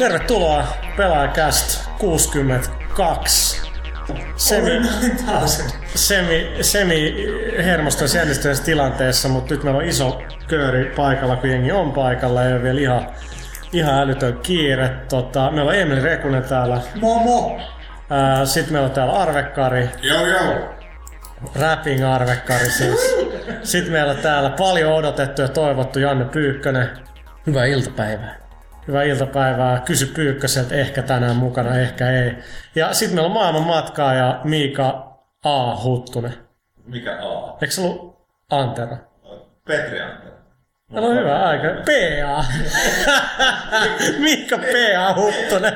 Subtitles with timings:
[0.00, 0.64] Tervetuloa
[0.96, 3.62] Pelaajakäst 62.
[4.36, 4.80] Semi,
[5.94, 7.14] semi, semi
[7.64, 12.40] hermostuneessa jännistyneessä tilanteessa, mutta nyt meillä on iso kööri paikalla, kun jengi on paikalla.
[12.40, 13.06] Ole vielä ihan,
[13.72, 14.90] ihan älytön kiire.
[15.08, 16.80] Tota, meillä on Emeli Rekunen täällä.
[17.00, 17.60] Momo!
[18.44, 19.90] Sitten meillä on täällä Arvekkari.
[20.02, 20.54] Joo, joo.
[21.60, 23.16] Rapping Arvekkari siis.
[23.62, 26.88] Sitten meillä on täällä paljon odotettu ja toivottu Janne Pyykkönen.
[27.46, 28.39] Hyvää iltapäivää.
[28.90, 29.80] Hyvää iltapäivää.
[29.80, 32.36] Kysy Pyykköseltä, ehkä tänään mukana, ehkä ei.
[32.74, 35.76] Ja sitten meillä on maailman matkaaja Miika A.
[35.76, 36.34] Huttunen.
[36.86, 37.56] Mikä A?
[37.62, 38.96] Eikö se ollut Antero?
[39.66, 40.34] Petri Antero.
[40.92, 41.68] No, no hyvä aika.
[41.68, 42.44] PA.
[44.24, 45.14] Miika P.A.
[45.14, 45.74] Huttunen.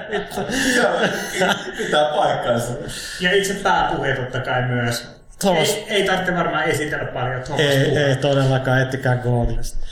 [1.77, 2.73] Pitää paikkansa.
[3.20, 5.23] Ja itse pääpuhe totta kai myös.
[5.40, 5.68] Thomas.
[5.68, 8.06] Ei, ei tarvitse varmaan esitellä paljon Thomas Ei, Puhe.
[8.06, 9.86] ei todellakaan, ettikää Googlesta.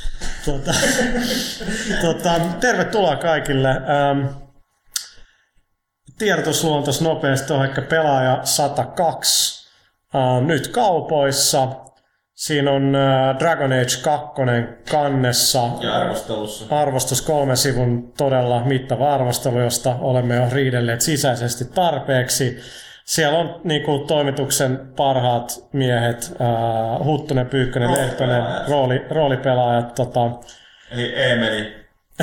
[0.45, 0.73] Tota,
[2.07, 3.69] tota, tervetuloa kaikille.
[3.69, 4.27] Ähm,
[6.19, 9.69] tiedotusluontos nopeasti tuohon, ehkä pelaaja 102
[10.15, 11.69] ähm, nyt kaupoissa.
[12.35, 14.27] Siinä on äh, Dragon Age 2
[14.91, 15.59] kannessa.
[15.81, 16.81] Ja arvostelussa.
[16.81, 22.59] Arvostus kolmen sivun todella mittava arvostelu, josta olemme jo riidelleet sisäisesti tarpeeksi.
[23.05, 28.69] Siellä on niin kuin, toimituksen parhaat miehet, äh, Huttunen, Pyykkönen, Lehtonen, Roolipelaajat.
[28.69, 29.95] rooli, roolipelaajat.
[29.95, 30.21] Tota,
[30.91, 31.83] Eli Eemeli.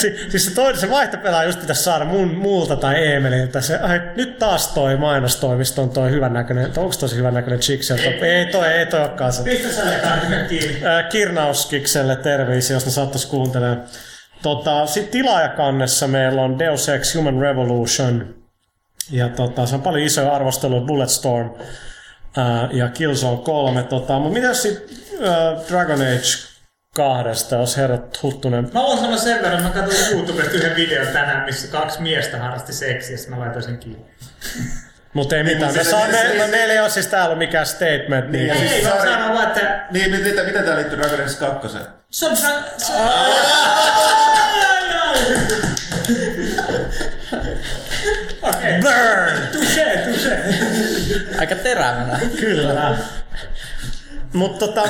[0.00, 3.60] si, siis se, toinen, se vaihtopelaaja just pitäisi saada mun, multa tai Eemeliltä.
[3.60, 7.82] Se, ai, nyt taas toi mainostoimisto on toi hyvän näköinen, onko tosi hyvän näköinen chick
[7.82, 8.26] sieltä?
[8.26, 9.42] Ei toi, ei toi olekaan se.
[9.42, 9.82] Pistä sä
[10.48, 10.80] kiinni.
[11.10, 13.82] Kirnauskikselle terveisiä, jos ne sattuisi kuuntelemaan.
[14.42, 18.41] Tota, Sitten tilaajakannessa meillä on Deus Ex Human Revolution.
[19.10, 21.50] Ja tota, se on paljon isoja arvosteluja, Bulletstorm
[22.36, 23.82] ää, ja Killzone 3.
[23.82, 24.96] Tota, mutta mitä sitten
[25.68, 26.52] Dragon Age
[26.96, 28.70] kahdesta, jos herrat Huttunen...
[28.74, 32.72] Mä voin sanoa sen verran, mä katsoin YouTubesta yhden videon tänään, missä kaksi miestä harrasti
[32.72, 34.04] seksiä, ja mä laitoin sen kiinni.
[35.14, 35.64] Mutta ei mitään.
[35.74, 38.30] Mutta se- me, se- me, meillä ei ole siis täällä mikään statement.
[38.30, 39.10] Niin, niin, siis Ei, mä sorry.
[39.10, 41.68] sanon vaan, että Niin, nyt mitä, mitä tää liittyy Dragon Age 2?
[42.10, 42.36] se on...
[42.36, 42.46] Se
[42.92, 43.02] Okei.
[48.82, 49.48] Burn!
[49.52, 50.38] Touché, touché.
[51.38, 52.20] Aika terävänä.
[52.40, 52.96] Kyllä.
[54.32, 54.88] Mutta tota,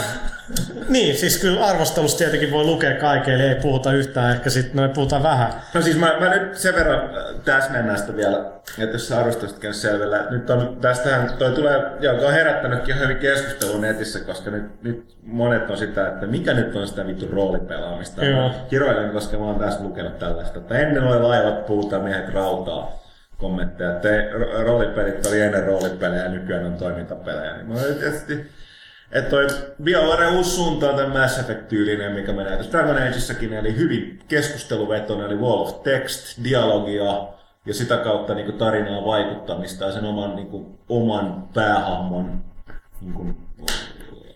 [0.88, 4.88] niin, siis kyllä arvostelusta tietenkin voi lukea kaiken, eli ei puhuta yhtään, ehkä sitten me
[4.88, 5.52] puhutaan vähän.
[5.74, 8.38] No siis mä, mä nyt sen verran äh, täsmennän sitä vielä,
[8.78, 10.26] että jos sä arvostelusta käynyt selvillä.
[10.30, 15.16] Nyt on, tästähän toi tulee, joo, toi on herättänytkin hyvin keskustelua netissä, koska nyt, nyt
[15.22, 18.24] monet on sitä, että mikä nyt on sitä vittu roolipelaamista.
[18.24, 18.50] Joo.
[18.70, 23.01] Kiroilen, koska mä oon tässä lukenut tällaista, että ennen oli laivat puuta, miehet rautaa
[23.42, 24.08] kommentteja, että
[24.64, 27.56] roolipelit oli ennen roolipelejä ja nykyään on toimintapelejä.
[27.56, 28.50] Niin mä tietysti
[29.12, 29.46] että toi
[29.82, 35.26] BioWare uusi suunta on tämän Mass Effect-tyylinen, mikä menee tässä Dragon Ageissakin, eli hyvin keskusteluvetoinen,
[35.26, 37.28] eli wall of text, dialogia
[37.66, 42.44] ja sitä kautta niin tarinaa vaikuttamista ja sen oman, niin kuin, oman päähahmon
[43.00, 43.36] niin kuin,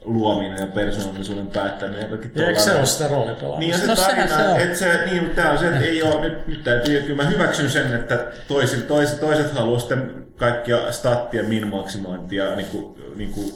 [0.07, 2.03] luominen ja persoonallisuuden päättäminen.
[2.03, 3.59] ja kaikki eikö se ole sitä roolipelaamista?
[3.59, 4.61] Niin se No tarina, se on.
[4.61, 7.71] että se, niin, tää on se, että ei ole, nyt, nyt täytyy, kyllä mä hyväksyn
[7.71, 13.53] sen, että toiset, toiset, toiset haluaa sitten kaikkia stattien min-maksimointia, niin kuin, niin kuin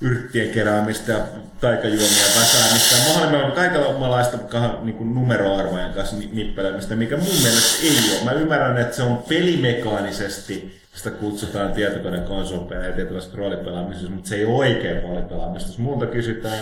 [0.00, 1.18] yrttien keräämistä ja
[1.60, 4.38] taikajuomia väsäämistä ja mahdollisimman kaikenlaista
[4.82, 8.24] niin kuin numeroarvojen kanssa ni- nippelemistä, mikä mun mielestä ei ole.
[8.24, 14.36] Mä ymmärrän, että se on pelimekaanisesti, sitä kutsutaan tietokoneen konsolipelejä ja tietynlaista roolipelaamisesta, mutta se
[14.36, 15.68] ei ole oikein roolipelaamista.
[15.68, 16.58] Jos multa kysytään,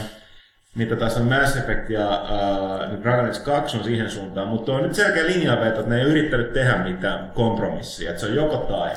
[0.74, 4.82] mitä taas on Mass Effect ja äh, Dragon Age 2 on siihen suuntaan, mutta on
[4.82, 8.90] nyt selkeä linjanveto, että ne ei yrittänyt tehdä mitään kompromissia, että se on joko tai.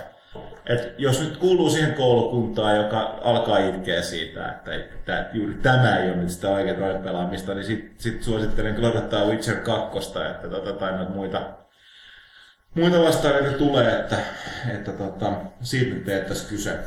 [0.66, 6.10] Et jos nyt kuuluu siihen koulukuntaan, joka alkaa itkeä siitä, että, että juuri tämä ei
[6.10, 9.98] ole nyt sitä oikeaa roolipelaamista, niin sitten sit suosittelen kyllä odottaa Witcher 2,
[10.31, 11.42] että tota, tai noita muita,
[12.75, 14.18] muita vastaavia tulee, että,
[14.74, 15.31] että tota,
[15.62, 16.80] siitä nyt tehtäisiin kyse.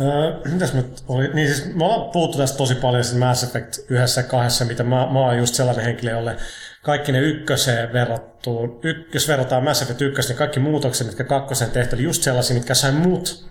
[0.00, 1.28] Öö, mitäs nyt oli?
[1.34, 5.08] Niin siis me ollaan puhuttu tästä tosi paljon siis Mass Effect yhdessä kahdessa, mitä mä,
[5.12, 6.36] mä oon just sellainen henkilö, jolle
[6.82, 11.70] kaikki ne ykköseen verrattuu, yk, jos verrataan Mass Effect ykköseen, niin kaikki muutokset, mitkä kakkosen
[11.70, 13.48] tehty, oli just sellaisia, mitkä sai mut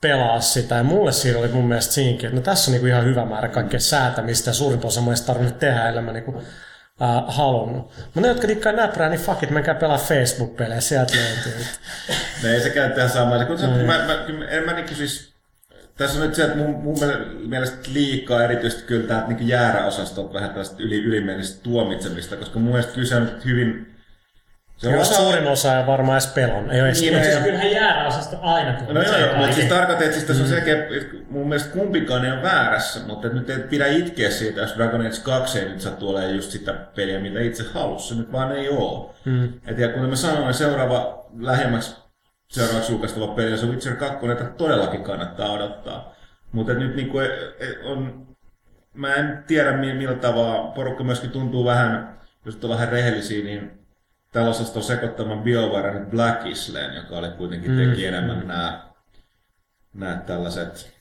[0.00, 0.74] pelaa sitä.
[0.74, 3.48] Ja mulle siinä oli mun mielestä siinkin, että no tässä on niinku ihan hyvä määrä
[3.48, 6.42] kaikkea säätämistä ja suurin osa ei tarvinnut tehdä, ellei mä niinku,
[7.02, 7.92] äh, halunnut.
[8.04, 11.66] Mutta ne, jotka dikkaa näprää, niin fuck it, menkää pelaa Facebook-pelejä, sieltä löytyy.
[12.42, 13.46] No ei se käy tähän samaan.
[13.46, 15.34] Kun se, mä, mä, kyllä en mä niin siis,
[15.96, 16.96] tässä on nyt se, että mun, mun
[17.46, 22.94] mielestä liikaa erityisesti kyllä täältä niin jääräosastolta vähän tällaista yli, ylimielistä tuomitsemista, koska mun mielestä
[22.94, 23.93] kyse on hyvin
[24.76, 26.70] Se Jos osa- suurin osa ei varmaan edes pelon.
[26.70, 28.94] Ei ole edes Niin, siis kyllähän jääräosasta aina tulee.
[28.94, 30.54] No joo, se joo, mutta siis tarkoitan, että siis tässä on Mm.
[30.54, 34.74] sekä, että mun mielestä kumpikaan ei ole väärässä, mutta nyt ei pidä itkeä siitä, jos
[34.76, 38.08] Dragon Age 2 ei nyt sattuu olemaan just sitä peliä, mitä itse halusi.
[38.08, 39.14] Se nyt vaan ei oo.
[39.24, 39.52] Mm.
[39.66, 41.96] Et ja kuten mä sanoin, niin seuraava lähemmäksi
[42.50, 46.14] seuraavaksi julkaistava peli on se Witcher 2, jota todellakin kannattaa odottaa.
[46.52, 48.26] Mutta nyt niinku e- e- on,
[48.94, 53.83] mä en tiedä mi- millä tavalla, porukka myöskin tuntuu vähän, jos on vähän rehellisiä, niin
[54.34, 57.90] tällä osasta on sekoittamaan BioWare nyt Black Isleen, joka oli kuitenkin Mm.
[57.90, 58.92] teki enemmän nämä,
[59.94, 60.94] nämä tällaiset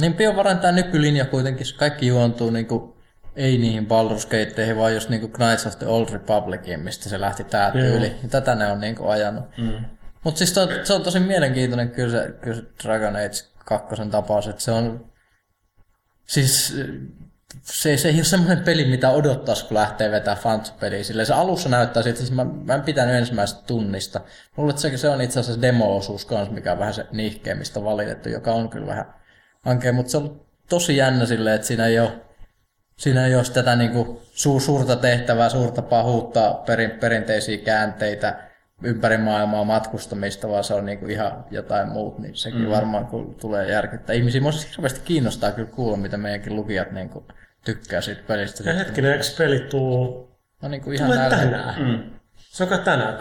[0.00, 2.96] Niin BioWaren tämä nykylinja kuitenkin, kaikki juontuu niinku,
[3.36, 7.44] ei niihin Baldur's Gateihin, vaan just niinku Knights of the Old Republiciin, mistä se lähti
[7.44, 8.16] tää tyyli.
[8.22, 9.44] Ja tätä ne on niinku ajanut.
[9.58, 9.84] Mm.
[10.24, 14.48] Mutta siis to, se on tosi mielenkiintoinen kyllä se, kyllä se Dragon Age 2 tapaus,
[14.48, 15.12] että se on...
[16.26, 16.76] Siis
[17.62, 21.04] se, se ei ole semmoinen peli, mitä odottaisi, kun lähtee vetää fantasy-peliä.
[21.04, 24.20] Silleen se alussa näyttää siltä, siis mä, mä en pitänyt ensimmäisestä tunnista.
[24.56, 27.78] Mulla että se, se on itse asiassa demo-osuus kanssa, mikä on vähän se nihkeä, mistä
[27.78, 29.14] on valitettu, joka on kyllä vähän
[29.64, 32.12] ankea, mutta se on tosi jännä silleen, että siinä ei ole,
[32.96, 38.52] siinä ei ole tätä niinku su, suurta tehtävää, suurta pahuutta, perin, perinteisiä käänteitä,
[38.82, 42.70] ympäri maailmaa matkustamista, vaan se on niinku ihan jotain muut, niin sekin mm.
[42.70, 44.16] varmaan kun tulee järkyttää.
[44.16, 47.26] Ihmisiä siis hirveästi kiinnostaa kyllä kuulla, mitä meidänkin lukijat niinku
[47.64, 48.70] tykkää siitä pelistä.
[48.70, 50.32] Ja hetkinen, eikö pelit tuu...
[50.62, 51.36] No niinku ihan Tulee näyllä.
[51.36, 51.82] tänään.
[51.82, 52.10] Mm.
[52.36, 53.20] Se on kai tänään Ei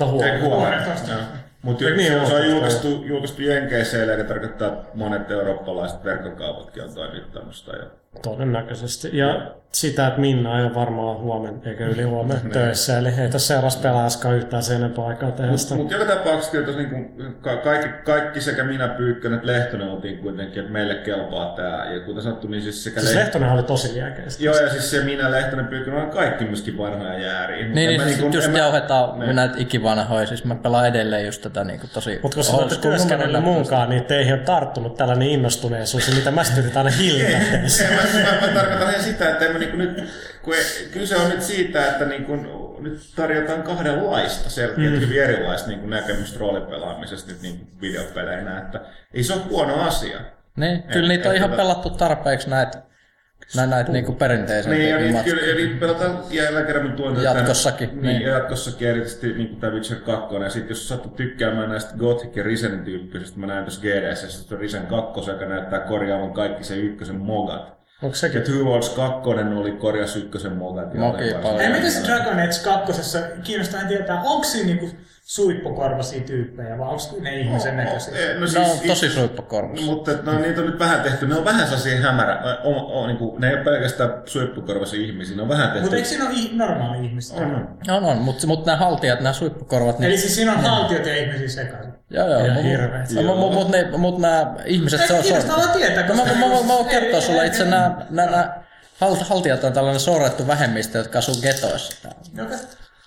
[0.00, 0.44] huomenna.
[0.44, 0.84] huomenna.
[0.84, 1.26] Huomenna.
[1.62, 2.44] Mutta Niin, se, se on, on joo.
[2.44, 7.90] julkaistu, julkaistu Jenkeissä, eli tarkoittaa, että monet eurooppalaiset verkkokaupatkin on toimittanut sitä jo.
[8.22, 9.10] Todennäköisesti.
[9.18, 12.98] Ja sitä, että Minna ei ole varmaan huomenna eikä yli huomenna töissä.
[12.98, 15.74] Eli ei tässä seuraavassa pelaaskaan yhtään sen enempää aikaa tehdä sitä.
[15.74, 20.18] Mutta joka tapauksessa kyllä tos niinku, ka- kaikki, kaikki, sekä minä, Pyykkönen että Lehtonen oltiin
[20.18, 21.84] kuitenkin, että meille kelpaa tämä.
[21.92, 23.50] Ja kuten sanottu, niin siis sekä Siis Lehtonen...
[23.50, 24.44] Oli tosi liekeistä.
[24.44, 27.64] Joo, ja siis se minä, Lehtonen, Pyykkönen on kaikki myöskin vanhoja jääriä.
[27.66, 29.32] Mut Niin, niin siis niinku- just en mä- jauhetaan Ne.
[29.32, 33.34] näitä ikivanhoja, siis mä pelaan edelleen just tätä niinku tosi Mutta kun sä olette työskennellyt
[33.34, 37.38] numero muunkaan, niin teihin on tarttunut tällainen innostuneisuus, ja mitä mä sitten yritän aina hillitä
[37.50, 37.84] teissä.
[38.40, 40.04] Mä, tarkoitan ihan sitä, että en mä niinku nyt,
[40.42, 40.54] kun
[40.92, 42.36] kyse on nyt siitä, että niinku,
[42.80, 45.00] nyt tarjotaan kahdenlaista, selkeät mm.
[45.00, 48.80] hyvin erilaista niinku näkemystä roolipelaamisesta nyt niinku videopeleinä, että
[49.14, 50.20] ei se ole huono asia.
[50.56, 52.82] Niin, kyllä niitä on et ihan tota- pelattu tarpeeksi näitä,
[53.56, 57.88] näitä, näitä niinku perinteisempiä Niin, ja niitä, kyllä, ja niitä pelataan jälleen kerran tuon, Jatkossakin,
[57.88, 58.22] Niin, niin.
[58.22, 60.34] ja jatkossakin erityisesti niin tämä Witcher 2.
[60.34, 64.28] Ja sitten jos sattuu tykkäämään näistä Gothic ja Risenin tyyppisistä, mä näen tuossa GDS, ja
[64.28, 67.75] sitten Risen 2, joka näyttää korjaavan kaikki se ykkösen mogat.
[68.02, 68.42] Onko sekin?
[68.42, 70.94] Two Worlds 2 oli korjas ykkösen mogat.
[70.94, 71.60] ja Moki oli varsin- paljon.
[71.60, 73.18] Ei, miten se Dragon Age 2.
[73.44, 74.88] kiinnostaa tietää, onko siinä niinku
[75.22, 78.14] suippokorvaisia tyyppejä vai onko ne ihmisen näköisiä?
[78.18, 79.86] Eh, No, Ne siis, on tosi suippakorvassa.
[79.86, 83.16] Mutta no, niitä on nyt vähän tehty, ne on vähän sellaisia hämärä, o, o, niin
[83.16, 85.80] kuin, ne ei ole pelkästään suippukorvaisia ihmisiä, ne on vähän tehty.
[85.80, 87.36] Mutta eikö siinä ole normaali ihmistä?
[87.40, 87.68] on, on.
[87.96, 90.06] On, on, mutta mut nämä haltijat, nämä suippakorvat, niin...
[90.10, 91.92] Eli siis siinä on haltiot ja ihmisiä sekaisin.
[92.10, 92.46] Joo, joo.
[92.46, 93.12] Ja Mut- hirveet.
[93.12, 96.38] Mut, mut, mut, ne, mut nämä ihmiset, se on Kiinnostaa vaan tietää, No, mä, koska-
[96.38, 98.54] mä, mä, mä voin kertoa sulle itse nämä, nämä, nämä
[99.00, 102.08] halt- haltijat on tällainen sorrettu vähemmistö, jotka asuu getoissa.
[102.44, 102.56] Okei.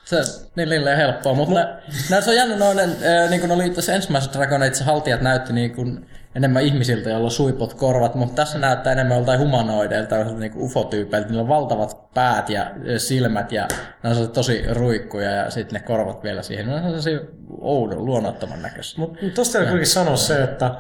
[0.06, 0.18] Se
[0.56, 1.80] niin niille helppoa, mutta nä,
[2.10, 5.54] nä, se on jännä noinen, äh, niin kuin oli tässä ensimmäisessä Dragon Age, haltijat näytti
[5.54, 10.52] niin kuin enemmän ihmisiltä, joilla on suipot korvat, mutta tässä näyttää enemmän joltain humanoideilta, niin
[10.52, 11.28] kuin ufotyypeiltä.
[11.28, 13.68] Niillä on valtavat päät ja silmät ja
[14.04, 16.68] ne on tosi ruikkuja ja sitten ne korvat vielä siihen.
[16.68, 17.20] Ne on sellaisia
[17.62, 19.00] oudon, luonnottoman näköisiä.
[19.00, 20.72] Mutta tosta täytyy kuitenkin sanoa se, että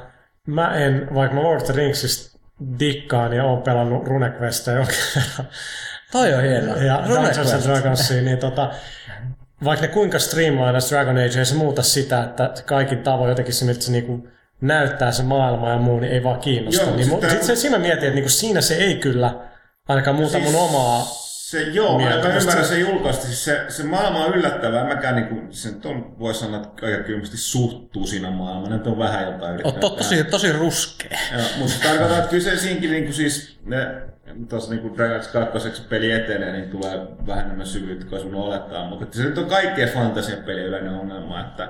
[0.48, 2.39] mä en, vaikka mä Lord of the Ringsista
[2.79, 5.51] dikkaan ja oon pelannut RuneQuestia jonkin verran,
[6.12, 6.75] Toi on hieno.
[6.77, 7.63] ja Dungeons and.
[7.63, 8.72] Dragonsia, niin tota,
[9.63, 13.65] vaikka ne kuinka streamlinaisi Dragon Age, ei se muuta sitä, että kaikin tavoin jotenkin se,
[13.65, 14.27] miltä se niinku
[14.62, 16.82] näyttää se maailma ja muu, niin ei vaan kiinnosta.
[16.84, 19.34] Joo, niin sit mu- tää- sit se, siinä mietin, että niinku siinä se ei kyllä
[19.88, 21.06] ainakaan muuta Siis- mun omaa
[21.50, 23.25] Se, joo, mä, mä ymmärrän se- sen julkaista.
[23.25, 24.84] Siis se, se maailma on yllättävää.
[24.88, 28.78] Mäkään niinku, se nyt on, voi sanoa, että aika kylmästi suhtuu siinä maailmana.
[28.78, 29.80] Nyt on vähän jotain yrittää.
[29.82, 31.20] To- tosi, tosi ruskea.
[31.34, 33.78] Joo, mutta se tarkoittaa, että kyllä se siinkin niinku siis, ne,
[34.50, 35.28] tuossa niinku Dragon Age
[35.60, 38.89] 2 peli etenee, niin tulee vähän enemmän syvyyttä kuin sun olettaa.
[38.89, 41.70] Mutta se nyt on kaikkien fantasian peli yleinen ongelma, että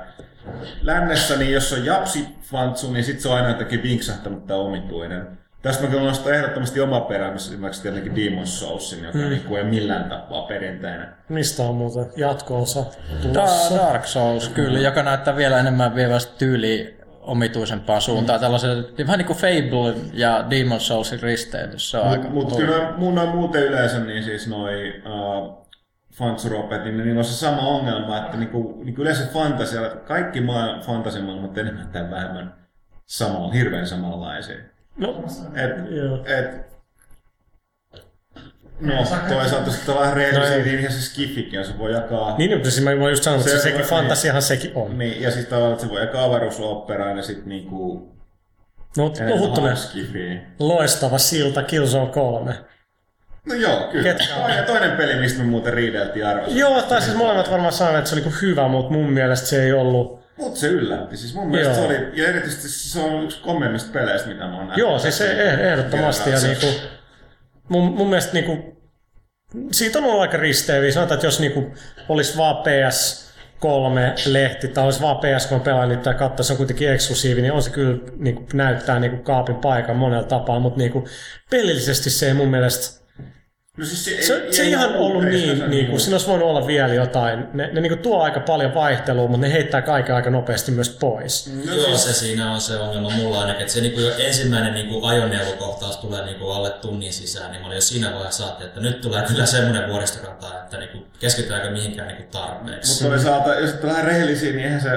[0.81, 5.27] lännessä, niin jos on japsi fantsu, niin sit se on aina jotenkin vinksahtanut tai omituinen.
[5.61, 9.29] Tästä mä kyllä nostan ehdottomasti oma perä, missä esimerkiksi tietenkin Demon's Soulsin, joka mm.
[9.29, 11.07] niin ei millään tapaa perinteinen.
[11.29, 12.85] Mistä on muuten jatko-osa
[13.21, 13.75] tulossa?
[13.77, 16.89] Dark Souls, kyllä, joka näyttää vielä enemmän vievästä tyyliä
[17.21, 18.39] omituisempaan suuntaan.
[18.39, 18.41] Mm.
[18.41, 21.91] Tällaisen, vähän niin kuin Fable ja Demon's Soulsin risteilys.
[21.91, 25.67] Se on aika Mutta kyllä mun noin muuten yleensä, niin siis noi uh,
[26.13, 31.57] Fantsuropetin, niin niillä on se sama ongelma, että niinku, niinku yleensä fantasia, kaikki maa, fantasiamaailmat
[31.57, 32.53] enemmän tai vähemmän
[33.05, 34.57] samalla, hirveän samanlaisia.
[34.97, 35.23] No,
[35.55, 36.23] Et, joo.
[36.25, 36.69] et,
[38.79, 38.93] No,
[39.29, 42.37] toisaalta sitten vähän rehellisiä, niin ihan se skifikin, se voi jakaa...
[42.37, 43.89] Niin, mutta siis mä mä just sanonut, että Se- se, sekin niin.
[43.89, 44.97] fantasiahan sekin on.
[44.97, 48.09] Niin, ja sitten tavallaan, että se voi jakaa avaruusoperaan ja sitten niinku...
[48.97, 49.11] No,
[49.75, 50.41] skifiin.
[50.59, 52.55] loistava silta Killzone 3.
[53.49, 54.03] No joo, kyllä.
[54.03, 54.41] Ketkä on?
[54.41, 56.59] Toinen, toinen peli, mistä me muuten riideltiin arvossa.
[56.59, 59.73] Joo, tai siis molemmat varmaan sanoivat, että se oli hyvä, mutta mun mielestä se ei
[59.73, 60.19] ollut...
[60.37, 61.17] Mut se yllätti.
[61.17, 61.89] Siis mun mielestä Joo.
[61.89, 64.77] se oli, ja erityisesti se on yksi kommeimmista peleistä, mitä mä oon nähnyt.
[64.77, 66.29] Joo, siis se eh- ehdottomasti.
[66.29, 66.65] Ja niinku,
[67.69, 68.81] mun, mun mielestä niinku,
[69.71, 70.91] siitä on ollut aika risteäviä.
[70.91, 71.73] Sanotaan, että jos niinku
[72.09, 77.53] olisi vaan PS3-lehti tai olisi vaan PS3 pelaajat tai katsoa, se on kuitenkin eksklusiivi, niin
[77.53, 81.07] on se kyllä niinku, näyttää niinku kaapin paikan monella tapaa, mutta niinku,
[81.49, 82.98] pelillisesti se ei mun mielestä
[83.79, 86.27] No siis se, se, ei, se ei ihan ollut ei niin, niin kuin, siinä olisi
[86.27, 87.47] voinut olla vielä jotain.
[87.53, 90.89] Ne, ne niin kuin tuo aika paljon vaihtelua, mutta ne heittää kaiken aika nopeasti myös
[90.89, 91.53] pois.
[91.65, 94.73] No Joo, siis- se siinä on se ongelma mulla ainakin, että se niinku jo ensimmäinen
[94.73, 98.81] niinku ajoneuvokohtaus tulee niinku alle tunnin sisään, niin mä olin jo siinä vaiheessa ajattelin, että
[98.81, 102.91] nyt tulee kyllä semmoinen vuoristokanta, että niinku keskitytäänkö mihinkään niinku tarpeeksi.
[103.03, 104.89] Mutta toisaalta, jos vähän rehellisiä, niin eihän se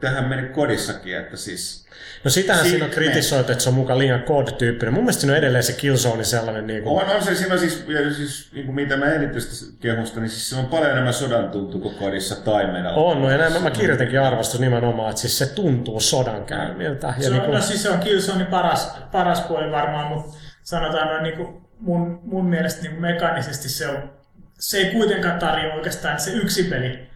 [0.00, 1.82] tähän meni kodissakin, että siis...
[2.24, 4.94] No sitähän Si- siinä on kritisoitu, että se on mukaan liian COD-tyyppinen.
[4.94, 7.84] Mun mielestä siinä on edelleen se Killzone sellainen niin kuin, On, on se siinä siis,
[7.88, 11.50] ja siis niin kuin mitä mä erityisesti kehusta, niin siis se on paljon enemmän sodan
[11.50, 12.96] tuntu kuin kodissa tai medalla.
[13.02, 17.06] on, no ja näin mä, mä kirjoitinkin arvostus nimenomaan, että siis se tuntuu sodan käymiltä.
[17.06, 20.38] Ja Se niin on, kuin, no siis se on Killzonein paras, paras puoli varmaan, mutta
[20.62, 24.12] sanotaan noin niin kuin mun, mun mielestä niin mekaanisesti se on,
[24.58, 27.08] se ei kuitenkaan tarjoa oikeastaan se yksi peli.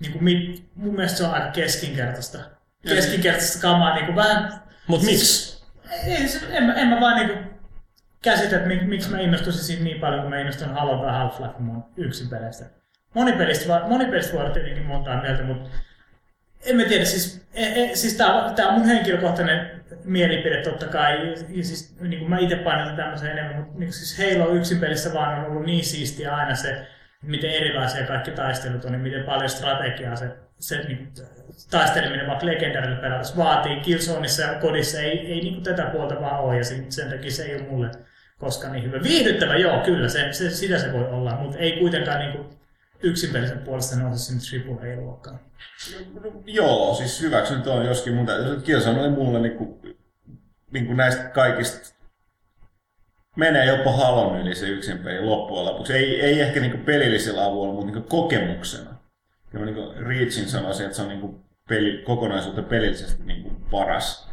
[0.00, 2.55] Niin kuin mun mielestä se on aika keskinkertaista.
[2.94, 4.52] Keskinkertaista kamaa, niin kuin vähän...
[4.86, 5.64] Mut miksi?
[6.06, 7.50] Ei, se, en, en mä vaan niin kuin
[8.22, 11.58] käsitä, että mik, miksi mä innostuisin siitä niin paljon, kun mä innostun Halo tai Half-Life
[11.58, 12.64] mun yksin peleistä.
[13.14, 15.70] Monipelistä, monipelistä voi olla tietenkin montaa mieltä, mutta
[16.66, 19.70] en mä tiedä, siis, e, e, siis tää, on- tää on mun henkilökohtainen
[20.04, 24.18] mielipide totta kai, ja, siis niin kuin mä itse painotan tämmöisen enemmän, mutta niin siis
[24.18, 26.86] Halo yksin pelissä vaan on ollut niin siistiä aina se,
[27.22, 31.26] miten erilaisia kaikki taistelut on, ja miten paljon strategiaa se, se niin kuin,
[31.70, 33.80] taisteleminen vaikka legendarille pelata vaatii.
[33.80, 37.30] Killzoneissa ja kodissa ei, ei niin kuin tätä puolta vaan ole, ja sen, sen takia
[37.30, 37.90] se ei ole mulle
[38.38, 39.02] koskaan niin hyvä.
[39.02, 42.48] Viihdyttävä, joo, kyllä, se, se, sitä se voi olla, mutta ei kuitenkaan niin kuin
[43.02, 45.40] yksinpelisen puolesta nouse sinne AAA-luokkaan.
[46.44, 48.32] Joo, siis hyväksyn tuon joskin, mutta
[48.64, 49.80] Killzone oli mulle niinku,
[50.70, 51.96] niinku näistä kaikista
[53.36, 55.92] menee jopa halon yli se yksin peli loppujen lopuksi.
[55.92, 58.95] Ei, ei ehkä niinku pelillisellä avulla, mutta niinku kokemuksena.
[59.56, 64.28] Ja mä niinku Reachin sanoisin, että se on niinku peli, kokonaisuutta pelillisesti niinku paras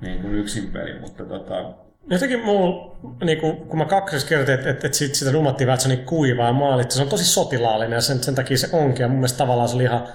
[0.00, 1.74] niinku yksin peli, mutta tota,
[2.10, 5.82] Jotenkin mulla, niin kuin, kun mä kakkosessa kerrotin, että, että, että sitä rummattiin vähän, että
[5.82, 8.68] se on niin kuivaa ja maalittu, se on tosi sotilaallinen ja sen, sen takia se
[8.72, 9.02] onkin.
[9.02, 10.08] Ja mun mielestä tavallaan se oli ihan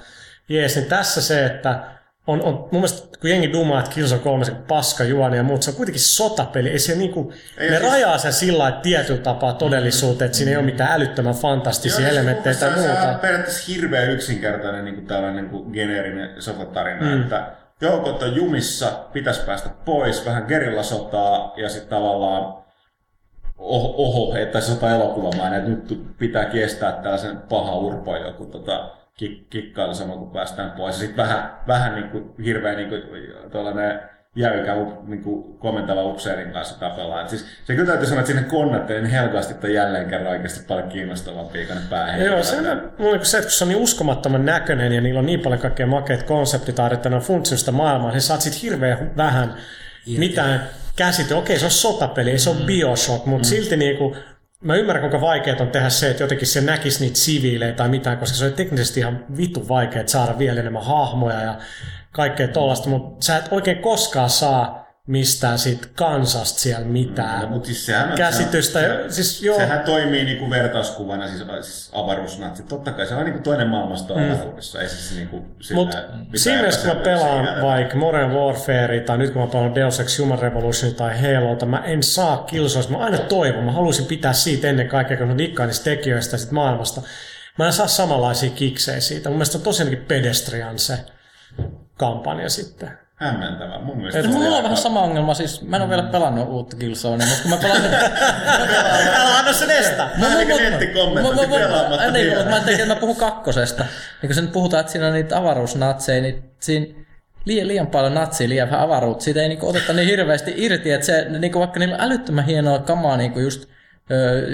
[0.50, 0.76] jees.
[0.76, 1.95] Niin tässä se, että
[2.28, 5.64] on, on mun mielestä, kun jengi dumaa, että Killzone 3 se paska juoni ja muut,
[5.64, 6.70] se on kuitenkin sotapeli.
[6.70, 10.52] Ei se niinku, Ei, ne siis- rajaa sen sillä lailla tietyllä tapaa todellisuuteen, että siinä
[10.52, 13.20] ei ole mitään älyttömän fantastisia Joo, siis elementtejä tai mielestä Se on muuta.
[13.22, 17.22] periaatteessa hirveän yksinkertainen niin kuin tällainen niin kuin geneerinen sotatarina, mm.
[17.22, 17.48] että
[17.82, 22.66] joukot on jumissa, pitäisi päästä pois, vähän gerillasotaa ja sitten tavallaan
[23.58, 29.94] oho, oho että sota-elokuvamainen, että nyt pitää kestää tällaisen paha urpo joku tota, kik, kikkailu
[29.94, 30.96] sama kun päästään pois.
[30.96, 33.02] Ja sitten vähän, vähän niin kuin, hirveän niin kuin,
[33.52, 34.00] tuollainen
[34.36, 34.76] jäykä
[35.08, 37.22] niin kuin, komentava upseerin kanssa tapellaan.
[37.22, 40.66] Et siis, se kyllä täytyy sanoa, että sinne konnattelin niin helkaasti, että jälleen kerran oikeasti
[40.68, 42.32] paljon kiinnostavampi ikäinen päähenkilö.
[42.32, 45.26] Joo, se, on, on se, että kun se on niin uskomattoman näköinen ja niillä on
[45.26, 49.54] niin paljon kaikkea makeita konseptitaidetta, ne on funtsinut sitä maailmaa, niin saat sit hirveän vähän
[50.18, 51.36] mitään käsite.
[51.36, 54.16] Okei, se on sotapeli, ei se ole Bioshock, mutta silti niinku,
[54.66, 58.18] mä ymmärrän, kuinka vaikeaa on tehdä se, että jotenkin se näkisi niitä siviilejä tai mitään,
[58.18, 61.58] koska se on teknisesti ihan vitu vaikea saada vielä enemmän hahmoja ja
[62.12, 67.66] kaikkea tollasta, mutta sä et oikein koskaan saa mistään siitä kansasta siellä mitään No, mutta
[67.66, 68.80] siis sehän käsitystä.
[68.80, 72.64] Se, ja, siis joo, Sehän toimii niin kuin vertauskuvana, siis, siis avaruusnatsi.
[72.64, 74.32] Totta kai se on niin kuin toinen maailmasta mm.
[74.32, 74.82] avaruudessa.
[74.82, 75.30] Ei siis niin
[75.74, 79.76] Mutta mitään siinä mielessä, kun mä pelaan vaikka Modern Warfare tai nyt kun mä pelaan
[79.76, 82.94] Deus Ex Human Revolution tai Haloota, mä en saa Killzoneista.
[82.94, 86.38] Mä aina toivon, mä haluaisin pitää siitä ennen kaikkea, kun mä dikkaan niistä tekijöistä ja
[86.38, 87.02] sit maailmasta.
[87.58, 89.30] Mä en saa samanlaisia kiksejä siitä.
[89.30, 90.98] Mun mielestä on tosiaankin pedestrian se
[91.98, 93.05] kampanja sitten.
[93.16, 93.80] Hämmentävä.
[93.80, 96.04] Mun mielestä Et se oli Mulla on vähän sama ongelma, siis mä en ole vielä
[96.04, 97.94] pelannut uutta Killzonea, mutta kun mä pelasin...
[99.22, 100.10] Älä anna sen estää!
[100.22, 103.86] Vähän niin kuin nettikommentointi pelaamatta Niin, mutta mä ajattelin, että mä puhun kakkosesta.
[104.22, 107.06] Niin kun se nyt puhutaan, että siinä on niitä avaruusnatseja, niin siinä
[107.46, 109.24] liian, liian paljon natsia, liian vähän avaruutta.
[109.24, 112.80] Siitä ei niinku oteta niin hirveästi irti, että se, niinku vaikka niillä on älyttömän hienoa
[112.80, 113.70] kamaa niinku just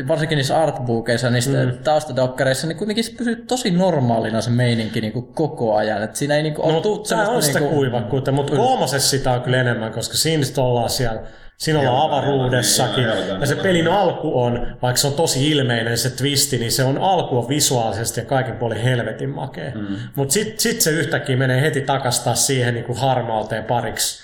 [0.08, 1.77] varsinkin niissä artbookeissa, niissä mm.
[1.84, 6.03] taustadokkareissa, niin kuitenkin se pysyy tosi normaalina se meininki niin kuin koko ajan.
[6.03, 9.31] Et siinä ei niin kuin, No, ole semmoista on sitä niinku- kuivakkuutta, mutta kolmosessa sitä
[9.31, 11.22] on kyllä enemmän, koska siinä ollaan siellä
[11.58, 13.03] Siinä ollaan avaruudessakin.
[13.39, 16.98] Ja se pelin alku on, vaikka se on tosi ilmeinen se twisti, niin se on
[16.98, 19.72] alku on visuaalisesti ja kaikin puolin helvetin makea.
[19.75, 19.98] Mm.
[20.15, 24.24] Mutta sitten sit se yhtäkkiä menee heti takastaa siihen niin kuin harmauteen pariksi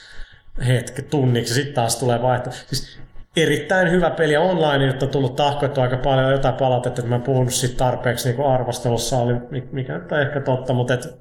[0.68, 2.50] hetki, tunniksi, ja sitten taas tulee vaihto.
[2.52, 3.00] Siis
[3.38, 7.54] erittäin hyvä peli, online on tullut tahkoittua aika paljon jotain palautetta, että mä en puhunut
[7.54, 9.34] siitä tarpeeksi niin kuin arvostelussa, oli,
[9.72, 11.20] mikä nyt on ehkä totta, mutta et,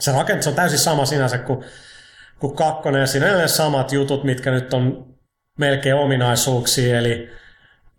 [0.00, 1.64] se rakennus on täysin sama sinänsä kuin,
[2.38, 5.06] kuin kakkonen, ja siinä on samat jutut, mitkä nyt on
[5.58, 7.30] melkein ominaisuuksia, eli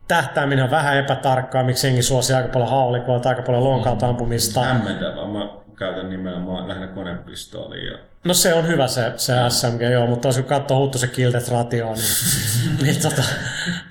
[0.07, 4.63] tähtääminen on vähän epätarkkaa, miksi jengi suosii aika paljon haulikoa tai aika paljon lonkalta ampumista.
[4.63, 5.27] Hämmentävää.
[5.27, 7.91] Mä käytän nimenomaan lähinnä konepistoolia.
[7.91, 7.97] Ja...
[8.23, 11.47] No se on hyvä se, se SMG, joo, mutta jos kun katsoo Huttu se Kildet
[11.47, 12.03] ratio, niin,
[12.83, 13.23] niin tota,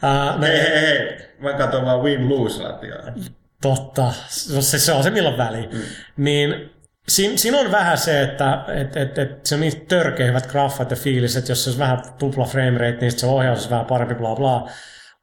[0.02, 1.18] ää, no, Hei, hei, hei.
[1.38, 3.12] Mä katson vaan win-lose-ratiaa.
[3.62, 4.12] totta,
[4.54, 5.68] no se, se on se milloin väli.
[5.72, 5.80] Mm.
[6.16, 6.70] Niin
[7.08, 10.90] siinä, siinä on vähän se, että et, et, et, se on niin törkeä hyvät graffat
[10.90, 13.86] ja fiilis, että jos se olisi vähän tupla frame rate, niin se ohjaus olisi vähän
[13.86, 14.68] parempi, bla bla.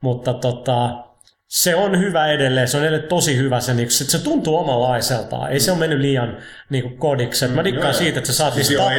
[0.02, 1.07] Mutta tota,
[1.48, 5.52] se on hyvä edelleen, se on edelleen tosi hyvä, se, niin, se, se tuntuu omanlaiseltaan,
[5.52, 6.38] ei se ole mennyt liian
[6.70, 7.46] niin kodiksi.
[7.46, 8.00] Et mä dikkaan joo, joo.
[8.00, 8.90] siitä, että sä saat Siis niistä joo,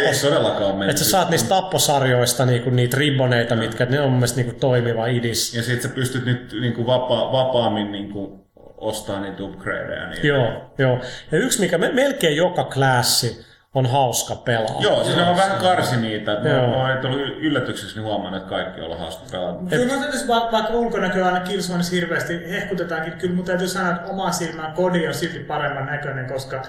[0.73, 0.91] mennyt.
[0.91, 5.07] että sä saat niistä tapposarjoista niinku, niitä ribboneita, mitkä ne on mun mielestä niinku toimiva
[5.07, 5.55] idis.
[5.55, 10.09] Ja sit sä pystyt nyt niinku vapaa, vapaammin niinku ostaa niitä upgradeja.
[10.09, 10.99] Niin Joo, joo.
[11.33, 13.47] Ja yksi, mikä me, melkein joka klassi
[13.79, 14.77] on hauska pelaa.
[14.81, 16.33] Joo, siis ne on vähän karsi niitä.
[16.33, 16.67] Että Joo.
[16.67, 19.59] mä oon tullut yllätykseksi huomannut, että kaikki on hauska pelata.
[19.71, 24.11] Kyllä mä täytyisi, va- vaikka ulkonäkö aina Killzoneissa hirveästi hehkutetaankin, kyllä mun täytyy sanoa, että
[24.11, 26.63] oma silmään kodi on silti paremman näköinen, koska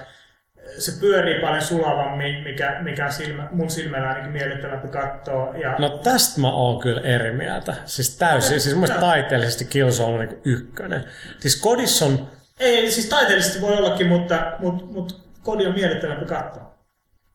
[0.78, 5.54] se pyörii paljon sulavammin, mikä, mikä on silmä, mun silmällä ainakin miellyttävämpi katsoa.
[5.56, 7.74] Ja No tästä mä oon kyllä eri mieltä.
[7.84, 11.04] Siis täysin, siis mun mielestä taiteellisesti Killzone on niinku ykkönen.
[11.38, 12.28] Siis kodissa on,
[12.60, 16.70] Ei, siis taiteellisesti voi ollakin, mutta, mutta, mutta kodi on miellyttävämpi katsoa.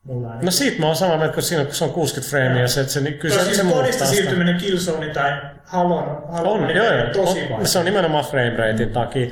[0.06, 0.46] Mulla ainakin.
[0.46, 2.94] no siitä mä oon samaa mieltä, kun siinä kun se on 60 freimiä, se, että
[2.94, 4.06] se, niin kyllä se, siis se muuttaa sitä.
[4.06, 5.32] siirtyminen Killzone tai
[5.66, 7.08] Halon, Halon On, joo, joo.
[7.14, 7.68] tosi on, vaikea.
[7.68, 9.28] se on nimenomaan frame ratein takia.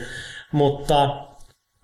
[0.51, 1.15] Mutta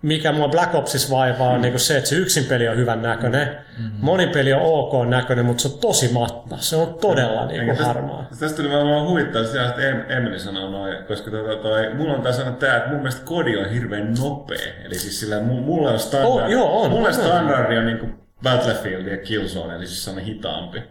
[0.02, 3.48] mikä mua Black Opsissa vaivaa on niin se, että se yksin peli on hyvän näköinen.
[3.48, 3.98] Mm-hmm.
[4.00, 6.56] Monipeli on ok näköinen, mutta se on tosi matta.
[6.58, 8.22] Se on todella niin kuin harmaa.
[8.28, 12.14] Tästä, tästä tuli vaan huvittaa sitä, että em, Emeli sanoi noin, koska tota, toi, mulla
[12.14, 14.72] on sanoa tää, että mun mielestä kodi on hirveän nopea.
[14.84, 16.90] Eli siis sillä mu- mulla on standard, Oh, joo, on.
[16.90, 17.14] mulla On.
[17.14, 18.06] standardi on niinku
[18.42, 20.82] Battlefield ja Killzone, eli siis sellainen hitaampi.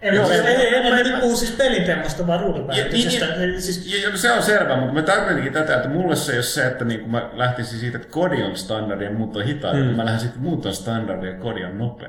[0.00, 3.34] Ei, Joo, ei, ei- ei, ei- mä- ei, puhu siis pelintemmosta, vaan ruudunpäivityksestä.
[3.34, 6.38] Eli siis, ja, ja, se on selvä, mutta mä tarkoitinkin tätä, että mulle se ei
[6.38, 9.78] ole se, että niin mä lähtisin siitä, että kodi on standardi ja muut on hitaita.
[9.78, 9.84] Mm.
[9.96, 12.08] Mä lähden sitten, muut on standardi ja kodi on nopea.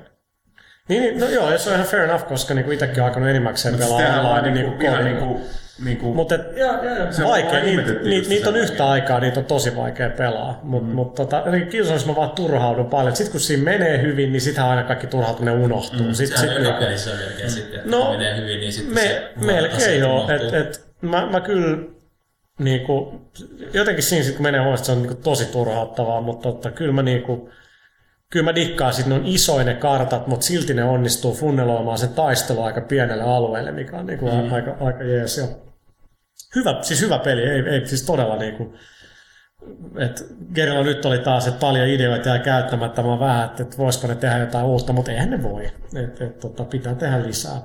[0.90, 3.30] Niin, niin, no joo, ja se on ihan fair enough, koska niinku itsekin on alkanut
[3.30, 4.52] enimmäkseen pelaa on online.
[4.52, 5.20] niinku, Niinku, ihan kodilla.
[5.20, 5.42] niinku,
[5.86, 7.12] niinku, Mutta joo, joo.
[7.12, 10.60] Se on vaikea, niitä, niitä, niitä on yhtä aikaa, niitä on tosi vaikea pelaa.
[10.64, 10.96] Mutta mm.
[10.96, 13.16] mut, tota, Killzoneissa mä vaan turhaudun paljon.
[13.16, 16.08] Sitten kun siinä menee hyvin, niin sitähän aina kaikki turhautuminen unohtuu.
[16.08, 16.14] Mm.
[16.14, 19.02] Sitten, sit, on joka niinku- pelissä melkein sitten, että No, menee hyvin, niin sitten me,
[19.02, 20.24] se melkein joo.
[20.24, 20.48] unohtuu.
[20.48, 21.78] Et, et, mä, mä kyllä
[22.60, 23.22] niinku,
[23.74, 27.04] jotenkin siinä sit, kun menee huomioon, se on niinku tosi turhauttavaa, mutta tota, kyllä mä
[27.04, 27.50] niinku,
[28.36, 32.10] kyllä mä dikkaan sit, ne on isoja ne kartat, mutta silti ne onnistuu funneloimaan sen
[32.10, 34.54] taistelu aika pienelle alueelle, mikä on niinku mm.
[34.54, 35.38] aika, aika jees.
[35.38, 35.48] Ja
[36.56, 38.74] hyvä, siis hyvä peli, ei, ei siis todella niinku,
[39.98, 44.08] että Gerilla nyt oli taas, että paljon ideoita jää käyttämättä, mä vähän, että, että voisiko
[44.08, 45.66] ne tehdä jotain uutta, mutta eihän ne voi.
[45.96, 47.62] Et, et, tota, pitää tehdä lisää.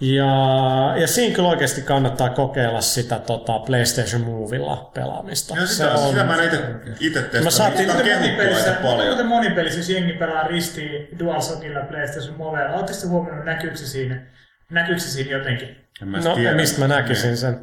[0.00, 5.56] Ja, ja siinä kyllä oikeasti kannattaa kokeilla sitä tota, PlayStation Movilla pelaamista.
[5.56, 6.56] Joo, sitä, on, sitä mä en itse,
[7.00, 7.44] itse testannut.
[7.44, 9.08] Mä saatiin- aika paljon.
[9.10, 14.26] kuten monipelissä, jos jengi pelaa ristiin DualShockilla PlayStation Movella, ootteko te huomannut, näkyykö se siinä,
[14.70, 15.76] näkyykö se siinä jotenkin?
[16.02, 16.56] En mä No, tiedä.
[16.56, 17.60] mistä mä näkisin sen?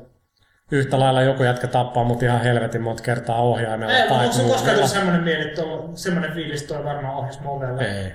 [0.71, 4.43] Yhtä lailla joku jätkä tappaa mut ihan helvetin monta kertaa ohjaimella Ei, tai onko se
[4.43, 5.61] koskaan tullut semmoinen mieli, että
[5.95, 7.81] semmoinen fiilis, toi varmaan ohjasi Movella?
[7.81, 8.11] Ei.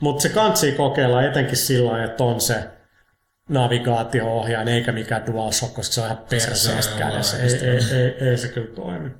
[0.00, 2.54] Mutta se kansi kokeilla etenkin sillä lailla, että on se
[3.48, 7.36] navigaatio-ohjain, eikä mikään DualShock, koska se on ihan perseestä kädessä.
[7.36, 9.10] Ei, ei, ei, ei, se kyllä toimi.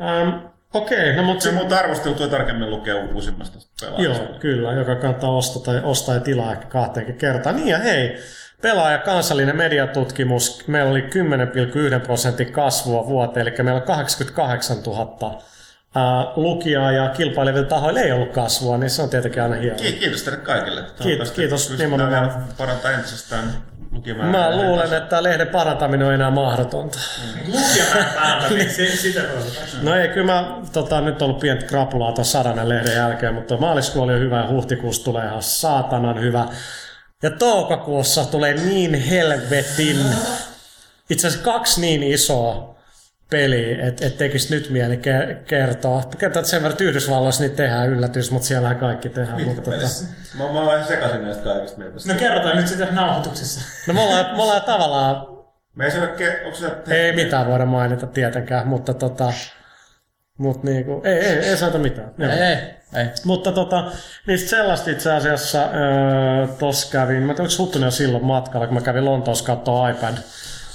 [0.00, 4.24] Ähm, Okei, okay, no mutta Se muuta arvostelu tuo tarkemmin lukee uusimmasta pelaajasta.
[4.24, 7.56] Joo, kyllä, joka kannattaa ostaa, tai ostaa ja tilaa ehkä kahteenkin kertaan.
[7.56, 8.18] Niin ja hei,
[8.62, 15.49] pelaaja kansallinen mediatutkimus, meillä oli 10,1 prosentin kasvua vuoteen, eli meillä on 88 000 ää,
[16.36, 19.76] lukijaa ja kilpailevilla tahoilla ei ollut kasvua, niin se on tietenkin aina hienoa.
[19.78, 20.84] Ki- Kiitos teille kaikille.
[21.02, 21.30] Kiitos
[21.68, 22.44] pystytään nimenomaan.
[22.58, 23.44] parantaa entisestään
[23.92, 24.28] lukemaan.
[24.28, 26.98] Mä luulen, että lehden parantaminen on enää mahdotonta.
[27.46, 29.20] Lukijamäärän parantaminen, se- sitä.
[29.82, 33.56] No ei, kyllä mä tota, nyt on ollut pientä krapulaa tuon sadannen lehden jälkeen, mutta
[33.56, 36.44] maaliskuu oli jo hyvä ja huhtikuussa tulee ihan saatanan hyvä.
[37.22, 39.96] Ja toukokuussa tulee niin helvetin,
[41.10, 42.69] itse asiassa kaksi niin isoa
[43.30, 46.02] peli, että et tekisi nyt mieli ke- kertoa.
[46.18, 49.42] Kertoa, että sen verran että Yhdysvalloissa niitä tehdään yllätys, mutta siellähän kaikki tehdään.
[49.44, 49.86] Mutta, tota,
[50.38, 51.96] Mä, mä vähän sekaisin näistä kaikista mieltä.
[52.06, 53.60] No kerrotaan nyt sitä nauhoituksessa.
[53.86, 55.26] no me ollaan, me ollaan tavallaan,
[55.74, 56.70] Me ei ke- onko se...
[56.94, 59.32] ei mitään voida mainita tietenkään, mutta tota,
[60.38, 62.10] mut niinku, ei, ei, ei saata mitään.
[62.18, 62.56] Ei, ei,
[63.02, 63.06] ei.
[63.24, 63.84] Mutta tota,
[64.26, 68.74] niistä sellaista itse asiassa öö, tossa kävin, mä tiedä, oliko Huttunen jo silloin matkalla, kun
[68.74, 70.14] mä kävin Lontoossa katsoa iPad.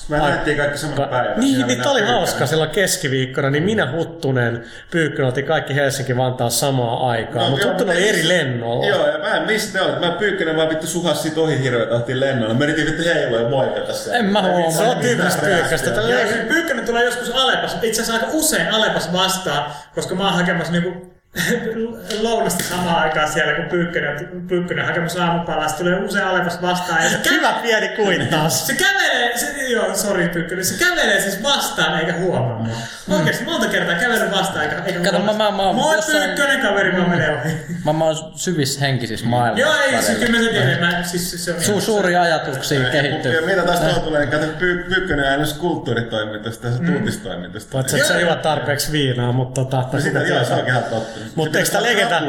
[0.10, 1.40] Me nähtiin kaikki saman päivän.
[1.40, 7.10] Niin, Siinä niin oli hauska silloin keskiviikkona, niin minä Huttunen, Pyykkönen oltiin kaikki Helsinki-Vantaa samaa
[7.10, 8.86] aikaa, No, mutta Huttunen oli eri lennolla.
[8.86, 10.00] Joo, ja mä en mistä te olit.
[10.00, 12.54] Mä pyykkönen vaan vittu suhas siitä ohi hirveet tahtiin lennolla.
[12.54, 14.20] Me yritin vittu heilua ja moikata siellä.
[14.20, 14.72] En mä huomaa.
[14.72, 15.92] Se on tyypillistä Pyykköstä.
[16.28, 20.72] siis Pyykkönen tulee joskus Alepas, itse asiassa aika usein Alepas vastaan, koska mä oon hakemassa
[20.72, 21.15] niinku
[22.22, 27.04] lounasta samaan aikaan siellä, kun Pyykkönen, Pyykkönen on hakemassa aamupalaa, se tulee usein Alepas vastaan.
[27.04, 28.68] Ja se, kä- Hyvä pieni kuittaus.
[28.68, 32.76] se kävelee, se, joo, sori Pyykkönen, se kävelee siis vastaan eikä huomaa mua.
[33.18, 35.34] Oikeesti monta kertaa kävellyt vastaan eikä, eikä Kato, huomaa.
[35.34, 37.52] mä- mä- mä oon Moi jossain- Pyykkönen kaveri, mä menen ohi.
[37.86, 39.62] Mä, mä oon syvissä henkisissä maailmassa.
[39.62, 40.26] Joo, ei, se välillä.
[40.26, 43.46] kyllä mä sen tiedän, mä, siis se on Su, suuria ajatuksia Ja kehittyy.
[43.46, 46.86] mitä tästä tuolla tulee, kato Pyy- Pyykkönen äänes kulttuuritoimintosta ja Mm.
[46.94, 47.70] tuutistoimintosta.
[47.74, 51.20] Paitsi, että se juo tarpeeksi viinaa, mutta tota, tai Sitä, joo, se onkin ihan totta.
[51.36, 52.22] Mutta eikö sitä legenda,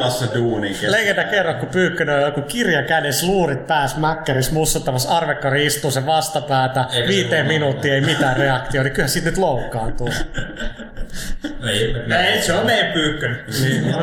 [0.89, 6.07] legenda kerro, kun Pyykkönen on joku kirja kädessä, luurit pääs, mäkkäris mussuttamassa, arvekkari istuu sen
[6.07, 10.09] vastapäätä, Eikä se viiteen minuuttia ei mitään reaktio, niin kyllä siitä nyt loukkaantuu.
[11.71, 11.95] Ei,
[12.27, 13.39] Ei, se on meidän Pyykkönen.
[13.63, 13.95] Niin.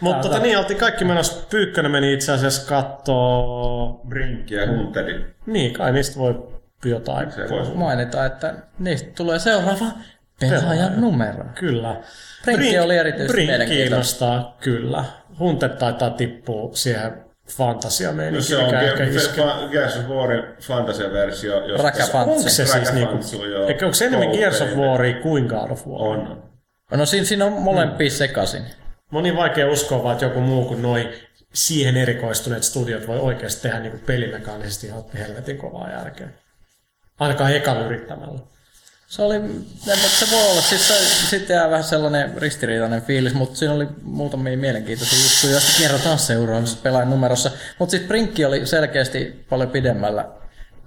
[0.00, 5.34] Mutta tota, niin, oltiin kaikki menossa, Pyykkönen meni itse asiassa kattoo, Brinkki ja Hunteri.
[5.46, 6.48] niin kai niistä voi
[6.84, 7.32] jotain.
[7.32, 9.86] Se voisi Mainita, että niistä tulee seuraava
[10.50, 11.44] pelaajan numero.
[11.54, 11.96] Kyllä.
[12.44, 13.88] Brinkki oli erityisesti Brink mielenkiintoinen.
[13.88, 15.04] kiinnostaa, kyllä.
[15.38, 17.12] Hunter taitaa tippua siihen
[17.48, 21.66] fantasia No se on Ge- Gears of Warin fantasiaversio.
[21.66, 22.30] jossa- Rakapantsu.
[22.36, 23.18] Onko se siis niinku,
[23.68, 24.68] eikö onko se enemmän Gears of.
[24.76, 26.02] War kuin God of War?
[26.02, 26.42] On.
[26.90, 28.62] No siinä, siinä on molempia sekaisin.
[29.10, 31.10] Moni vaikea uskoa vaan, että joku muu kuin noi
[31.54, 36.28] siihen erikoistuneet studiot voi oikeasti tehdä niin pelimekaanisesti ihan helvetin kovaa järkeä.
[37.20, 38.38] Ainakaan ekalla yrittämällä.
[39.12, 39.40] Se oli,
[40.08, 40.94] se voi olla, siis se,
[41.30, 46.78] sitten jää vähän sellainen ristiriitainen fiilis, mutta siinä oli muutamia mielenkiintoisia juttuja, joista kerrotaan seuraavassa
[46.82, 47.50] pelaajan numerossa.
[47.78, 50.28] Mutta siis Brinkki oli selkeästi paljon pidemmällä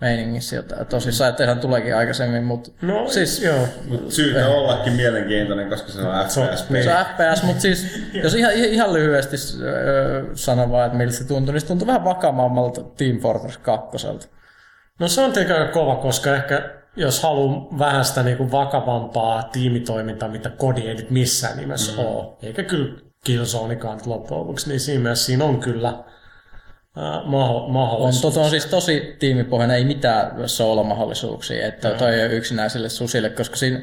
[0.02, 3.68] meiningissä, jota tosissaan, että sehän tuleekin aikaisemmin, mutta No siis joo.
[3.88, 6.84] Mut syytä ollakin mielenkiintoinen, koska se on Se on- FPS-peli.
[6.84, 7.86] se on FPS, mutta siis
[8.24, 9.38] jos ihan, ihan lyhyesti
[10.34, 14.08] sanon vaan, että miltä se tuntui, niin se tuntui vähän vakaammalta Team Fortress 2.
[15.00, 19.44] No se on tietenkin aika kova, koska ehkä jos haluaa vähän sitä niin kuin vakavampaa
[19.44, 22.00] tiimitoimintaa, mitä kodi ei nyt missään nimessä mm.
[22.00, 26.04] ole, eikä kyllä Killzonekaan loppujen lopuksi, niin siinä mielessä siinä on kyllä äh,
[27.26, 28.34] maho- On, mahdollisuus.
[28.34, 33.56] to, on siis tosi tiimipohjainen, ei mitään solo-mahdollisuuksia, että toi ei ole yksinäisille susille, koska
[33.56, 33.82] siinä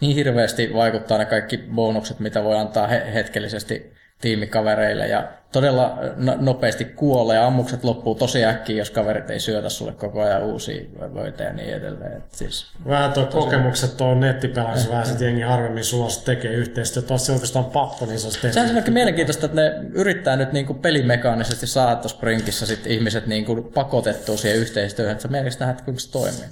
[0.00, 3.92] niin hirveästi vaikuttaa ne kaikki bonukset, mitä voi antaa he, hetkellisesti
[4.24, 9.68] tiimikavereille ja todella no, nopeasti kuolee ja ammukset loppuu tosi äkkiä, jos kaverit ei syötä
[9.68, 10.84] sulle koko ajan uusia
[11.14, 12.16] vöitä ja niin edelleen.
[12.16, 17.08] Et siis, Vähän tuo kokemukset tuon nettipelaamisen vähän sit jengi harvemmin sulossa tekee yhteistyötä.
[17.08, 18.54] Tuossa oikeastaan pakko, niin se olisi tehty.
[18.54, 23.62] Sehän on mielenkiintoista, että ne yrittää nyt niinku pelimekaanisesti saada tuossa Sprinkissä sit ihmiset niinku
[23.74, 26.48] pakotettua siihen yhteistyöhön, että sä mielestäni nähdä, että kuinka se toimii.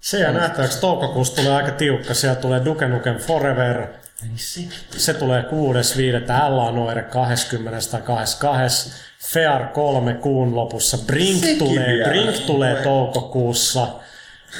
[0.00, 0.80] Se jää nähtäväksi.
[0.80, 2.14] Toukokuussa tulee aika tiukka.
[2.14, 3.86] Siellä tulee Duke Nukem Forever.
[4.96, 6.46] Se tulee 6.5.
[6.46, 7.78] Ella Noire 20.
[7.90, 8.92] tai 22.
[9.32, 10.98] Fear 3 kuun lopussa.
[10.98, 12.08] Brink Sekin tulee, vielä.
[12.08, 13.86] Brink tulee toukokuussa.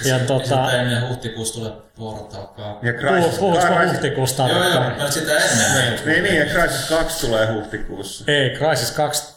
[0.05, 2.87] Ja tota, Sitä ennen huhtikuussa tulee Portal 2.
[2.87, 4.49] Ja Crysis, puhutko Crysis- huhtikuusta?
[4.49, 5.99] Joo, joo, mä sitä ennen.
[6.07, 8.25] Niin, niin, ja Crysis 2 tulee huhtikuussa.
[8.29, 9.35] Ei, Crisis 2.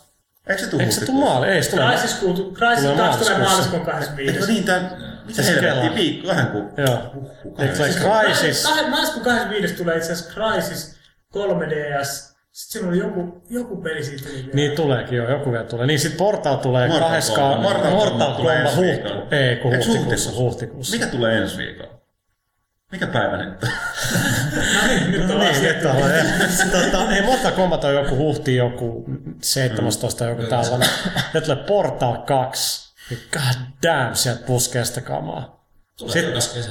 [0.48, 1.34] Eikö se tule Eikö se tule huhtikuussa?
[1.34, 1.48] maali?
[1.48, 2.16] Ei, se tulee Crisis,
[2.54, 3.40] Crisis Tulee 2 tulee maaliskuussa.
[3.40, 4.52] maaliskuun Eikö 25.
[4.52, 5.13] niin, tää...
[5.26, 5.74] Mitä Se helvettiä?
[5.82, 5.96] kelaa.
[5.96, 6.70] Viikko, vähän kuin...
[6.78, 6.98] Joo.
[7.14, 7.58] Huhhuh.
[7.58, 8.66] Crisis?
[8.66, 10.96] Kah- Maaliskuun 25 tulee itse asiassa Crisis
[11.38, 12.34] 3DS.
[12.52, 14.50] Sitten siinä oli joku, joku peli siitä tuli vielä.
[14.54, 15.86] Niin tuleekin jo, joku vielä tulee.
[15.88, 17.32] Niin sit Portal tulee Mortal 2.
[17.32, 17.62] Kombat.
[17.62, 19.04] Mortal Mortal Kombat tulee Kombat ensi huhti.
[19.04, 19.28] viikolla.
[19.32, 20.00] Ei, kun huhtikuussa.
[20.00, 20.32] huhtikuussa?
[20.38, 20.96] Huhtikuussa.
[20.98, 21.94] Mikä tulee ensi viikolla?
[22.92, 23.70] Mikä päivä nyt on?
[25.12, 25.76] Nyt on Niin, asiat.
[25.76, 25.86] nyt
[26.76, 26.92] on.
[26.92, 29.06] tota, ei, Mortal Kombat on joku huhti, joku
[29.42, 30.90] 17 joku tällainen.
[31.34, 32.83] Ja tulee Portal 2.
[33.10, 35.68] Niin god damn, sieltä puskee sitä kamaa.
[35.98, 36.70] Tulee Sitten- jokas kesä.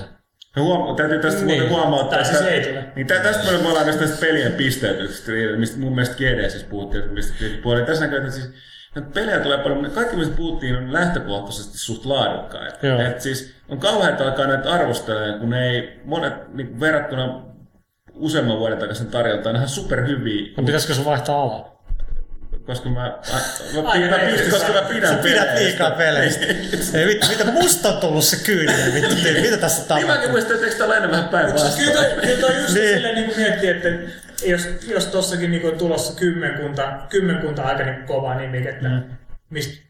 [0.57, 1.69] Huom- täytyy tästä Niin.
[1.69, 2.85] huomauttaa, Tai siis ei tule.
[2.97, 7.03] Niin tä- tästä me ollaan tästä, tästä pelien pisteytyksestä, mistä mun mielestä GD siis puhuttiin,
[7.03, 7.83] että mistä puoli.
[7.85, 8.51] Tässä näkyy, että siis
[8.95, 12.87] näitä pelejä tulee paljon, mutta kaikki mistä puhuttiin on lähtökohtaisesti suht laadukkaita.
[12.87, 13.01] Joo.
[13.01, 17.45] Et siis on kauhean alkaa näitä arvostelemaan, kun ne ei monet niin verrattuna
[18.15, 20.53] useamman vuoden takaisin tarjontaan, ne on ihan superhyviä.
[20.57, 21.72] No pitäisikö se vaihtaa alaa?
[22.67, 26.47] Koska mä, mä, mä, ei, pystyn, koska mä pidän Sä pidät liikaa peleistä.
[26.99, 30.31] Ei vittu, mitä musta on tullut se kyyninen, vittu, mitä tässä Niin mäkin tapahtuu?
[30.31, 31.75] muistan, että eikö tää ole enemmän päinvastoin?
[31.75, 32.95] Kyllä toi, kyllä toi just Niin.
[32.95, 33.89] silleen niin miettii, että
[34.47, 39.03] jos, jos tossakin niin on tulossa kymmenkunta, kymmenkunta aika niin kova nimikettä, mm.
[39.51, 39.83] mistä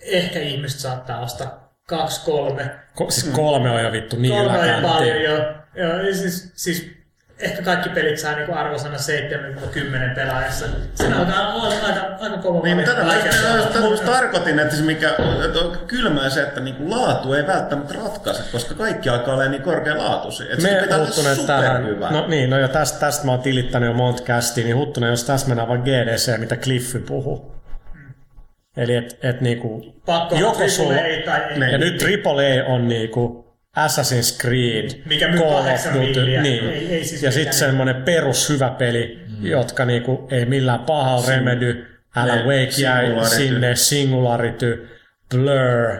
[0.00, 2.70] ehkä ihmiset saattaa ostaa kaksi, kolme.
[2.94, 5.36] Ko, siis kolme on jo vittu niin Kolme on paljon jo.
[5.74, 6.90] jo ja siis, siis
[7.40, 10.66] ehkä kaikki pelit saa niin arvosana 7-10 pelaajassa.
[10.94, 15.10] Se alkaa olla aika, aika kova Niin, mutta tätä Mut- tarkoitin, että se mikä
[15.44, 19.62] että on kylmää se, että niinku laatu ei välttämättä ratkaise, koska kaikki alkaa olla niin
[19.62, 20.46] korkealaatuisia.
[20.52, 21.08] Että Me se pitää olla
[21.46, 22.10] tähän, superhyvä.
[22.10, 25.24] no niin, no ja tästä, tästä mä oon tilittänyt jo monta kästiä, niin huttunen, jos
[25.24, 27.58] tässä mennään vaan GDC, mitä Cliffy puhuu.
[28.76, 31.72] Eli et, et niinku, Pakko joko sulla, AAA tai ei.
[31.72, 33.47] ja nyt AAA on niinku
[33.86, 36.68] Assassin's Creed, Mikä myy Call of Duty, niin.
[36.68, 39.46] Ei- ei siis ja sitten semmoinen perus hyvä peli, mm.
[39.46, 41.86] jotka niinku ei millään pahalla remedy,
[42.16, 43.36] Alan Ne, Wake jäi Singularity.
[43.36, 44.88] sinne, Singularity,
[45.30, 45.90] Blur,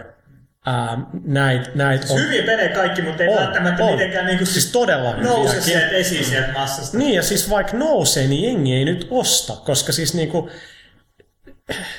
[0.69, 3.93] ähm, näitä näit on Hyviä pelejä kaikki, mutta ei On, välttämättä on.
[3.93, 6.99] mitenkään niinku Siis todella nouse sieltä esiin sieltä massasta.
[6.99, 10.51] Niin, ja siis vaikka nousee, niin jengi ei nyt osta, koska siis niinku,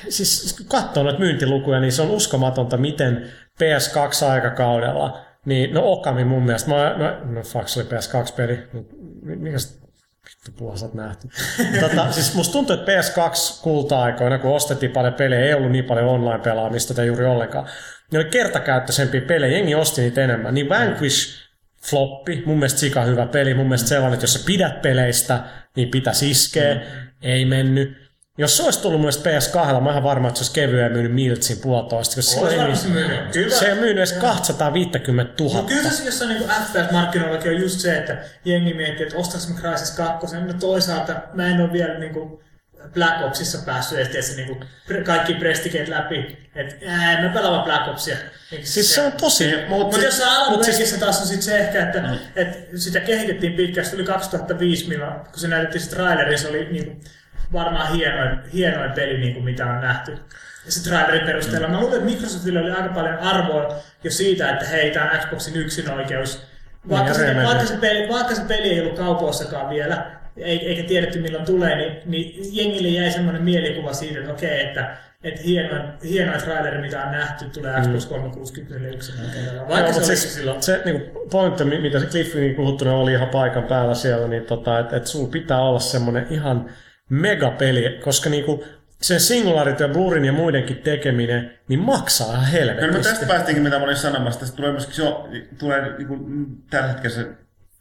[0.08, 3.26] siis kun katsoo noita myyntilukuja, niin se on uskomatonta, miten
[3.62, 8.68] PS2-aikakaudella, niin no Okami mun mielestä, mä, no, no fuck, se oli PS2-peli,
[9.22, 9.56] mikä
[10.48, 11.28] vittu oot nähty.
[11.80, 16.08] tota, siis musta tuntuu, että PS2 kulta-aikoina, kun ostettiin paljon pelejä, ei ollut niin paljon
[16.08, 17.68] online-pelaamista tai juuri ollenkaan.
[18.12, 20.54] Ne oli kertakäyttöisempiä pelejä, jengi osti niitä enemmän.
[20.54, 21.40] Niin Vanquish
[21.82, 25.40] floppi, mun mielestä sika hyvä peli, mun mielestä sellainen, että jos sä pidät peleistä,
[25.76, 26.80] niin pitäisi iskeä, mm.
[27.22, 28.09] ei mennyt.
[28.40, 31.12] Jos se olisi tullut mielestä PS2, mä oon ihan varma, että se olisi kevyeen myynyt
[31.12, 33.20] miltsin puolitoista, koska silloin varmasti myynyt.
[33.32, 33.56] Kyllä.
[33.56, 35.56] se ei myynyt edes 250 000.
[35.56, 39.60] No kyllä se jossain niin FPS-markkinoillakin on just se, että jengi miettii, että ostaks mä
[39.60, 40.36] Crysis 2.
[40.36, 42.40] No toisaalta mä en ole vielä niin kuin
[42.94, 44.64] Black Opsissa päässyt edes niin kuin
[45.04, 46.48] kaikki prestigeet läpi.
[46.54, 48.16] Että ää, en mä pelaa vaan Black Opsia.
[48.50, 49.54] Niin Siis se on tosi...
[49.68, 52.18] Mutta jos sä mut Wakeissa siis- taas on sit se ehkä, että mm.
[52.36, 53.86] et sitä kehitettiin pitkään.
[53.86, 57.00] Se tuli 2005, milloin, kun se näytettiin se traileri, se oli niin
[57.52, 60.12] varmaan hienoin, hienoin peli, niin kuin mitä on nähty.
[60.66, 61.66] Ja se trailerin perusteella.
[61.68, 61.72] Mm.
[61.74, 65.56] Mä luulen, että Microsoftilla oli aika paljon arvoa jo siitä, että hei, tämä on Xboxin
[65.56, 66.46] yksinoikeus.
[66.88, 67.46] Vaikka, ja se, Remedy.
[67.46, 71.76] vaikka, se peli, vaikka se peli ei ollut kaupoissakaan vielä, ei- eikä tiedetty milloin tulee,
[71.76, 77.02] niin, niin jengille jäi semmoinen mielikuva siitä, että okei, että että hienoin, hienoin traileri, mitä
[77.04, 79.68] on nähty, tulee Xbox 360 yksinoikeudella.
[79.68, 80.62] Vaikka se oli siis, silloin.
[80.62, 84.42] se niinku, pointti, mi- mitä se Cliffi niin puhuttu, oli ihan paikan päällä siellä, niin
[84.44, 86.70] tota, että et sulla pitää olla semmoinen ihan
[87.10, 88.64] megapeli, koska niinku,
[89.02, 93.02] se Singularity ja Blurin ja muidenkin tekeminen, niin maksaa ihan Kyllä me helvetisti.
[93.02, 94.40] tästä päästiinkin, mitä mä olin sanomassa.
[94.40, 95.02] Tästä tulee myöskin se,
[95.58, 97.26] tulee niin kuin, tällä hetkellä se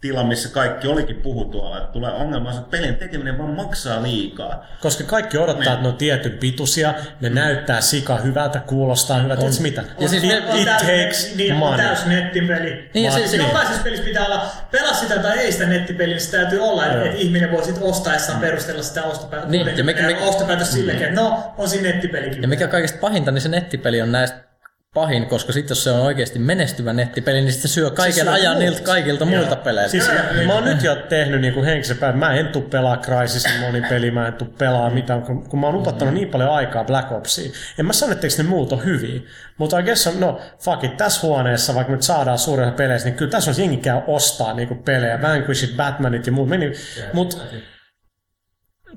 [0.01, 1.77] tila, missä kaikki olikin puhu tuolla.
[1.77, 4.65] Että tulee ongelma, että pelin tekeminen vaan maksaa liikaa.
[4.81, 5.71] Koska kaikki odottaa, Niin.
[5.73, 9.39] että ne on tietyn pituisia, ne näyttää sika hyvältä, kuulostaa hyvältä.
[9.41, 9.83] Tiedätkö mitä?
[9.99, 11.85] Ja siis it, ne- it täys- takes niin, on money.
[11.85, 12.89] täys nettipeli.
[12.93, 16.21] Niin, ja siis, siis- jokaisessa pelissä pitää olla, pelaa sitä tai ei sitä nettipeliä, niin
[16.25, 19.51] se täytyy olla, että, että ihminen voi sitten ostaessaan perustella sitä ostopäätöstä.
[19.51, 22.41] Niin, ja mikä- mikä- ostopäätöstä sillekin, että no, on siinä nettipelikin.
[22.41, 24.48] Ja mikä kaikista pahinta, niin se nettipeli on näistä
[24.93, 28.33] pahin, koska sitten jos se on oikeasti menestyvä nettipeli, niin sitten se syö kaiken syö
[28.33, 28.63] ajan muut.
[28.63, 29.91] niiltä kaikilta muilta peleiltä.
[29.91, 32.19] Siis Joo, mä oon nyt jo tehnyt niin henkisen päivän.
[32.19, 35.75] Mä en tuu pelaa Crysisin monipeli, mä en tuu pelaa mitään, kun, kun mä oon
[35.75, 37.53] upottanut niin paljon aikaa Black Opsiin.
[37.79, 39.21] En mä sano, etteikö ne muut on hyviä.
[39.57, 43.17] Mutta I guess on, no fuck it, tässä huoneessa, vaikka nyt saadaan suuria peleissä, niin
[43.17, 45.21] kyllä tässä on jengi käy ostaa niin pelejä.
[45.21, 46.49] Vanquishit, Batmanit ja muut.
[46.49, 46.71] Meni,
[47.13, 47.41] mut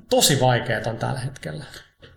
[0.09, 1.65] tosi vaikeet on tällä hetkellä.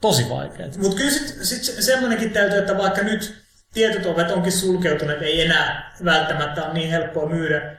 [0.00, 0.76] Tosi vaikeet.
[0.76, 3.45] Mutta kyllä sitten sit se- semmoinenkin täytyy, että vaikka nyt
[3.76, 7.76] tietyt ovet onkin sulkeutuneet, ei enää välttämättä ole niin helppoa myydä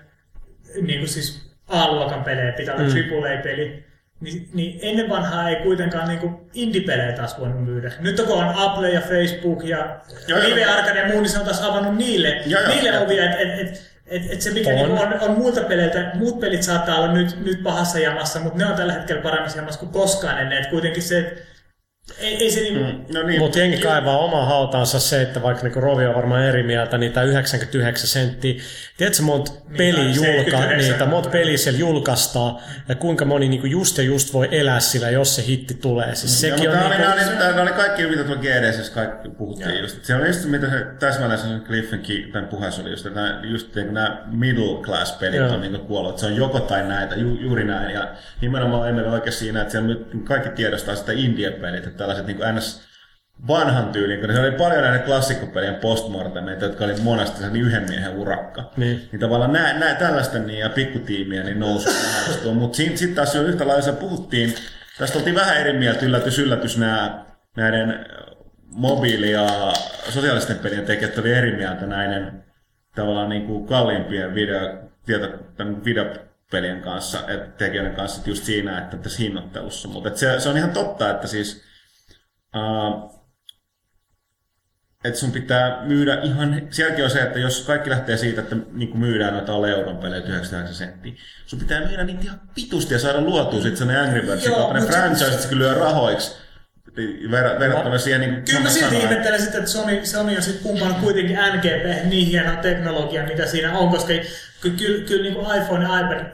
[0.82, 3.24] niin kuin siis A-luokan pelejä, pitää olla mm.
[3.24, 3.88] AAA-peli.
[4.20, 7.92] Niin, niin ennen vanhaa ei kuitenkaan niin indie-pelejä taas voinut myydä.
[8.00, 10.50] Nyt kun on Apple ja Facebook ja Joo, joo.
[10.50, 12.72] Live Arcade ja muu, niin se on taas avannut niille, Joo, joo.
[12.72, 14.92] niille ovia, että et, et, et, et se mikä On.
[14.92, 15.10] on.
[15.10, 18.66] Niin on, on muilta peleiltä, muut pelit saattaa olla nyt, nyt pahassa jamassa, mutta ne
[18.66, 20.58] on tällä hetkellä paremmassa jamassa kuin koskaan ennen.
[20.58, 21.42] Et kuitenkin se, että
[22.20, 23.14] ei, ei se niinku, mm.
[23.14, 26.64] No niin, Mutta jengi kaivaa omaa hautaansa se, että vaikka niinku Rovi on varmaan eri
[26.64, 28.62] mieltä, niin tämä 99 senttiä,
[28.98, 30.78] tiedätkö monta peli tai julka, 79.
[30.78, 32.58] niitä monta peliä siellä julkaistaan,
[32.90, 36.16] ja kuinka moni niinku just ja just voi elää sillä, jos se hitti tulee.
[36.16, 39.30] Siis Ja, sekin mutta on niinku, oli, oli, nämä oli kaikki, mitä tuolla GDS kaikki
[39.30, 40.06] puhuttiin just.
[40.06, 43.76] Se on just mitä se täsmälleen se Cliffenkin tämän puheessa oli just, että nämä, just
[43.76, 45.54] niin, nämä middle class pelit Joo.
[45.54, 46.18] on niin kuollut.
[46.18, 47.94] Se on joko tai näitä, ju, juuri näin.
[47.94, 48.08] Ja
[48.42, 52.88] nimenomaan emme oikein siinä, että siellä nyt kaikki tiedostaa sitä indie pelit, tällaiset niin ns
[53.48, 58.18] vanhan tyylin, kun se oli paljon näitä klassikkopelien postmortemeita, jotka oli monesti se yhden miehen
[58.18, 58.72] urakka.
[58.78, 59.10] Niin.
[59.12, 61.90] niin tavallaan nää, nää, tällaisten niin, ja pikkutiimiä niin nousu.
[62.54, 64.54] Mutta sitten sit taas jo yhtä lailla puhuttiin,
[64.98, 67.26] tästä oltiin vähän eri mieltä, yllätys, yllätys, nämä
[67.58, 68.06] näiden
[68.66, 69.74] mobiili- ja
[70.10, 72.44] sosiaalisten pelien tekijät oli eri mieltä näiden
[72.96, 74.60] tavallaan niin kuin kalliimpien video,
[75.06, 75.28] tieto,
[75.86, 79.88] videopelien kanssa, että tekijöiden kanssa just siinä, että tässä hinnoittelussa.
[79.88, 81.67] Mutta se, se, on ihan totta, että siis
[82.58, 83.18] uh,
[85.04, 88.98] että sun pitää myydä ihan, sielläkin on se, että jos kaikki lähtee siitä, että niin
[88.98, 91.14] myydään noita alle euron pelejä 99 senttiä,
[91.46, 94.98] sun pitää myydä niitä ihan pitusti ja saada luotua sitten sellainen Angry kaltainen mut se-
[94.98, 96.32] franchise, se kyllä rahoiksi
[97.32, 100.64] ver- verrattuna siihen niin kuin Kyllä mä silti ihmettelen sitä, että Sony, Sony on sitten
[100.64, 104.14] pumpannut kuitenkin NGP niin hienoa teknologiaa, mitä siinä on, koska
[104.62, 106.26] ky- kyllä, kyllä niin kuin iPhone ja iPad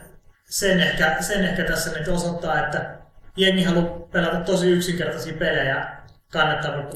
[0.50, 2.98] sen ehkä, sen ehkä tässä nyt osoittaa, että
[3.38, 6.03] jengi haluaa pelata tosi yksinkertaisia pelejä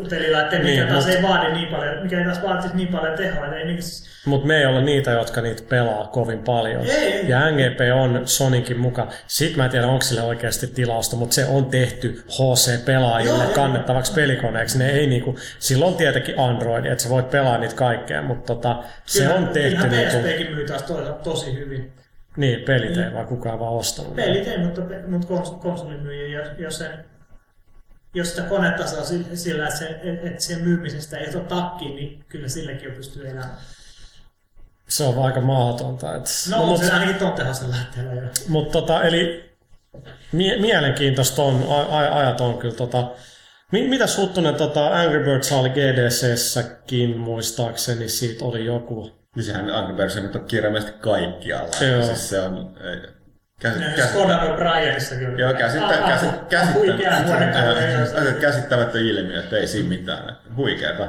[0.10, 3.17] pelilaitteen, mikä Niin, taas mut- ei vaadi niin paljon, mikä ei taas vaatisi niin paljon
[3.17, 3.45] tehoa.
[3.56, 6.86] Ei, niin, siis- Mutta me ei olla niitä, jotka niitä pelaa kovin paljon.
[6.86, 7.30] Ei.
[7.30, 9.10] Ja NGP on Sonicin mukaan.
[9.28, 13.54] Sitten mä en tiedä, onko sille oikeasti tilausta, mutta se on tehty HC-pelaajille Joo, joo.
[13.54, 14.78] kannettavaksi pelikoneeksi.
[14.78, 19.19] Ne ei niinku, silloin tietenkin Android, että sä voit pelaa niitä kaikkea, mutta tota, se
[19.23, 20.86] kyllä- on tehty Kyllähän niinku, PSPkin myy taas
[21.23, 21.91] tosi hyvin.
[22.38, 24.15] niin, pelit ei vaan kukaan vaan ostanut.
[24.15, 26.89] Pelit ei, mutta, mutta kons- konsolimyyjä, jos, jos, sen,
[28.17, 31.95] jos sitä konetta saa si- sillä, että, se, et- että sen myymisestä ei ole takkiin,
[31.95, 33.58] niin kyllä silläkin pystyy elämään.
[34.89, 36.15] Se on aika mahdotonta.
[36.15, 38.21] Et, No, no mut- se ainakin ton tehosella lähteellä jo.
[38.47, 39.49] Mutta tota, eli
[40.32, 43.12] mie- mielenkiintoista on, a- a- ajat on kyllä tota,
[43.71, 49.12] Mi- mitä Huttunen, tota, Angry Birds oli GDC-säkin muistaakseni, siitä oli joku.
[49.36, 51.86] Niin sehän Angry Birds nyt on kirjaimellisesti kaikkialla.
[51.91, 52.03] Joo.
[52.06, 52.77] Siis se on...
[52.84, 53.10] ei,
[55.38, 57.76] Joo, käsittä, Ah, käsit, Huikea huonekalu.
[57.76, 60.38] käsittämätön, käsittämätön ilmiö, että ei siinä mitään.
[60.56, 61.08] Huikeeta.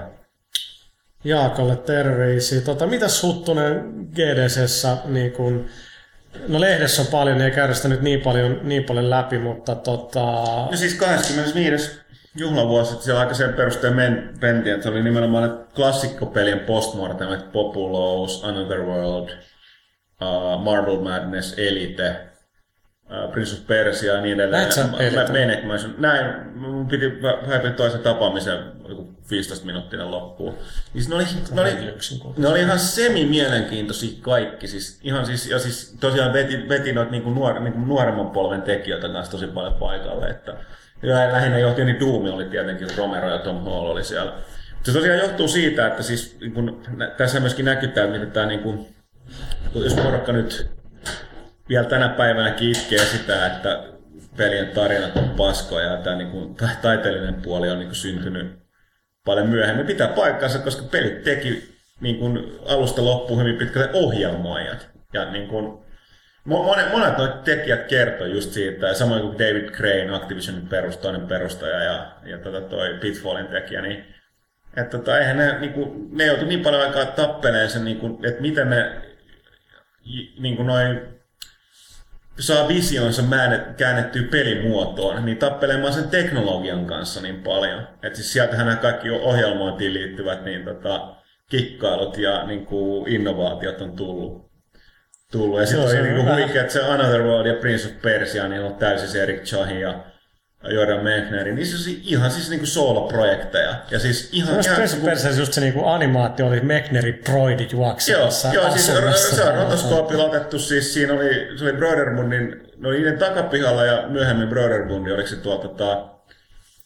[1.24, 2.60] Jaakolle terveisiä.
[2.60, 3.84] Tota, mitäs Huttunen
[4.14, 5.66] GDCssä, niin kun,
[6.48, 10.20] no lehdessä on paljon, ei käydä sitä nyt niin paljon, niin paljon läpi, mutta tota,
[10.70, 12.00] No siis 25.
[12.36, 17.52] juhlavuosi, että siellä aika sen perusteen men, mentiin, että se oli nimenomaan ne klassikkopelien postmortemit,
[17.52, 19.28] Populous, Another World,
[20.22, 22.16] uh, Marble Madness, Elite,
[23.10, 24.62] uh, Prince of Persia ja niin edelleen.
[24.98, 25.16] Elite?
[25.16, 25.94] Mä- Maniac Mansion.
[25.98, 27.12] Näin, mun piti
[27.46, 30.54] häipää toisen tapaamisen joku 15 minuuttinen loppuun.
[30.94, 31.70] Niin ne oli, ne oli,
[32.36, 34.68] ne oli ihan semi-mielenkiintoisia kaikki.
[34.68, 39.08] Siis, ihan siis, ja siis tosiaan veti, veti noita niinku nuor, niinku nuoremman polven tekijöitä
[39.08, 40.26] kanssa tosi paljon paikalle.
[40.30, 40.54] Että,
[41.02, 44.32] ja lähinnä johti, niin Doom oli tietenkin, Romero ja Tom Hall oli siellä.
[44.82, 46.82] Se tosiaan johtuu siitä, että siis, niin kun,
[47.16, 48.86] tässä myöskin näkyttää, miten tämä, niin kun,
[49.74, 50.70] jos porukka nyt
[51.68, 53.82] vielä tänä päivänä itkee sitä, että
[54.36, 58.58] pelien tarinat on paskoja ja tämä niin kuin, taiteellinen puoli on niin kuin, syntynyt
[59.24, 59.86] paljon myöhemmin.
[59.86, 64.90] Pitää paikkansa, koska pelit teki niin kuin, alusta loppuun hyvin pitkälle ohjelmoijat.
[65.12, 65.66] Ja niin kuin,
[66.48, 71.26] mo- monet, monet noita tekijät kertoi just siitä, ja samoin kuin David Crane, Activisionin perustoinen
[71.26, 74.04] perustaja ja, ja tota toi Pitfallin tekijä, niin
[74.76, 78.42] että tota, eihän ne, niin kuin, ne joutui niin paljon aikaa tappeleen sen, niin että
[78.42, 78.92] miten ne
[80.38, 81.17] niin noin
[82.38, 87.88] saa visionsa määnet- käännettyä pelimuotoon, niin tappelemaan sen teknologian kanssa niin paljon.
[88.02, 91.14] Että siis sieltähän nämä kaikki ohjelmointiin liittyvät niin tota,
[91.50, 94.48] kikkailut ja niin kuin innovaatiot on tullut.
[95.32, 95.60] tullut.
[95.60, 98.48] Ja sitten se on niin kuin huikea, että se Another World ja Prince of Persia,
[98.48, 100.04] niin on täysin se Eric Chahi ja
[100.64, 103.74] Jordan Mechnerin, niin se on si- ihan siis niinku sooloprojekteja.
[103.90, 104.54] Ja siis ihan...
[104.54, 108.70] Myös ihan Prince of Persia just se niinku animaatio oli Mechnerin droidit Joo, juoksemassa joo
[108.70, 109.36] siis asunnossa.
[109.36, 114.48] se on rotoskoopilla otettu, siis siinä oli, se oli Broderbundin, oli niiden takapihalla ja myöhemmin
[114.48, 116.08] Broderbundi, oliko se tuolla tota,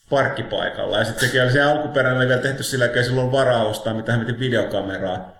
[0.09, 0.97] parkkipaikalla.
[0.99, 3.93] Ja sitten sekin oli se alkuperäinen oli vielä tehty sillä, että ei silloin varaa ostaa
[3.93, 5.33] mitään miten videokameraa.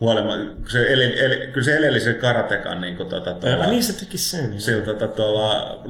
[0.00, 3.70] Huolimatta, kun se eli, eli, kyllä se eleli sen karatekan niin kuin, tota, tuolla, Ja,
[3.70, 4.50] niin se teki sen.
[4.50, 4.60] niin.
[4.60, 5.80] sillä tota, tuolla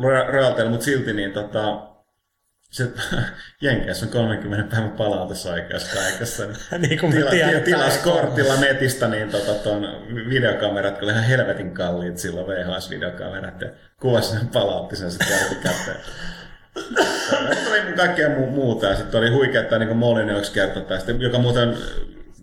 [0.70, 1.89] mutta silti niin tota,
[2.70, 2.88] se
[3.60, 6.44] Jenkeissä on 30 päivän palautusoikeus kaikessa.
[6.70, 7.62] Niin niin kuin Tila, tiedetään.
[7.64, 14.30] tilas kortilla netistä niin tota, ton videokamerat, oli ihan helvetin kalliit silloin VHS-videokamerat ja kuvasi
[14.30, 15.96] sen palautti sen sitten jälkikäteen.
[17.30, 21.12] Mutta oli kaikkea mu- muuta ja sitten oli huikea, että niin Molin yksi kertoi tästä,
[21.12, 21.76] joka muuten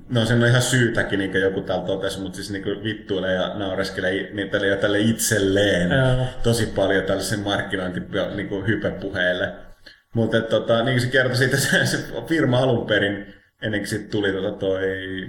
[0.10, 3.54] No sen on ihan syytäkin, niin kuin joku täällä totesi, mutta siis niin vittuilee ja
[3.54, 6.26] naureskelee niin tälle, tälle itselleen Joo.
[6.44, 8.02] tosi paljon tällaisen markkinointi
[8.36, 9.67] niin kuin hypepuheille.
[10.14, 11.98] Mutta tota, niin kuin se kertoi siitä, se, se
[12.28, 14.82] firma alun perin, ennen kuin sitten tuli tota toi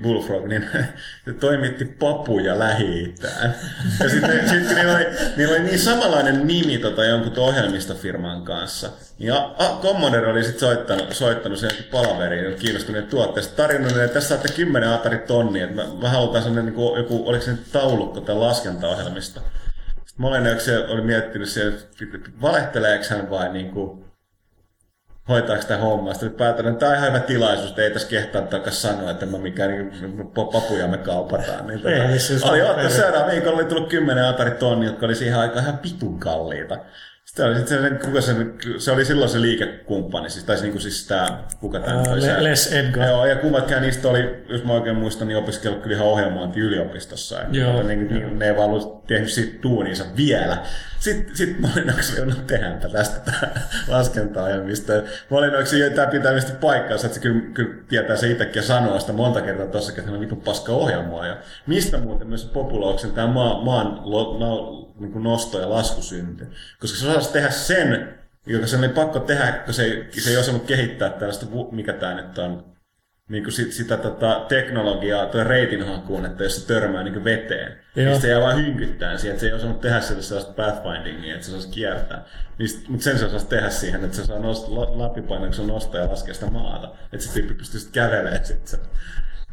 [0.02, 0.70] Bullfrog, niin
[1.24, 3.14] se toimitti papuja lähi
[4.00, 5.06] Ja sitten sit, niillä, oli,
[5.36, 8.90] niillä oli niin samanlainen nimi tota, jonkun ohjelmistofirman kanssa.
[9.18, 14.52] Ja a, Commodore oli sitten soittanut, soittanut sen palaveriin, kiinnostuneet tuotteesta, tarjonnut, että tässä saatte
[14.56, 18.20] 10 atari tonnia, että mä, mä halutaan sellainen, niin kuin, joku, oliko se nyt taulukko
[18.20, 19.40] tai laskentaohjelmista.
[19.86, 24.07] Sitten Moleneuks oli miettinyt siellä, että valehteleeko hän vai niin kuin,
[25.28, 26.14] hoitaako sitä hommaa.
[26.14, 29.26] Sitten päätän, että tämä on ihan hyvä tilaisuus, että ei tässä kehtaa takas sanoa, että
[29.26, 31.66] mä mikään niin, papuja me kaupataan.
[31.66, 35.14] Niin, tota, Ei, siis oli ottaa seuraava viikolla oli tullut 10 Atari tonni, jotka oli
[35.14, 36.78] siihen aikaan ihan pitun kalliita.
[37.28, 38.34] Sitten oli sitten se, kuka se,
[38.78, 42.72] se, oli silloin se liikekumppani, siis taisi niinku siis tää, kuka tämä Ää, Le- Les
[42.72, 43.08] Edgar.
[43.08, 47.36] Joo, ja kummatkaan niistä oli, jos mä oikein muistan, niin opiskellut kyllä ihan ohjelmointi yliopistossa.
[47.36, 47.82] Ja Joo.
[47.82, 50.58] Niin, niin, ne ei vaan ollut tehnyt siitä duuninsa vielä.
[50.98, 54.92] Sitten sit mä olin oikein sanonut tehdäänpä tästä tää laskentaohjelmista.
[55.30, 58.62] Mä olin oikein, tämä pitää mistä paikkaansa, että se kyllä, kyllä tietää se itsekin ja
[58.62, 61.26] sanoo sitä monta kertaa tossakin, että se on vitun paska ohjelmaa.
[61.26, 66.02] Ja mistä muuten myös Populauksen tämä maa, maan lo, no, niin kuin nosto ja lasku
[66.02, 66.46] syntyi.
[66.80, 68.14] Koska se osasi tehdä sen,
[68.46, 72.14] joka sen oli pakko tehdä, kun se, ei- se ei osannut kehittää tällaista, mikä tämä
[72.14, 72.64] nyt on,
[73.28, 77.72] niin kuin sit, sitä tota, teknologiaa tuo reitinhakuun, että jos se törmää niin kuin veteen,
[77.96, 78.06] Joo.
[78.06, 81.46] niin se jää vaan hynkyttää siihen, että se ei osannut tehdä sille sellaista pathfindingia, että
[81.46, 82.24] se osaisi kiertää.
[82.58, 86.00] Niin, sit- mutta sen se osasi tehdä siihen, että se saa nost, la, se nostaa
[86.00, 86.92] ja laskee sitä maata.
[87.12, 88.80] Että se tyyppi pystyy sitten kävelemään sitten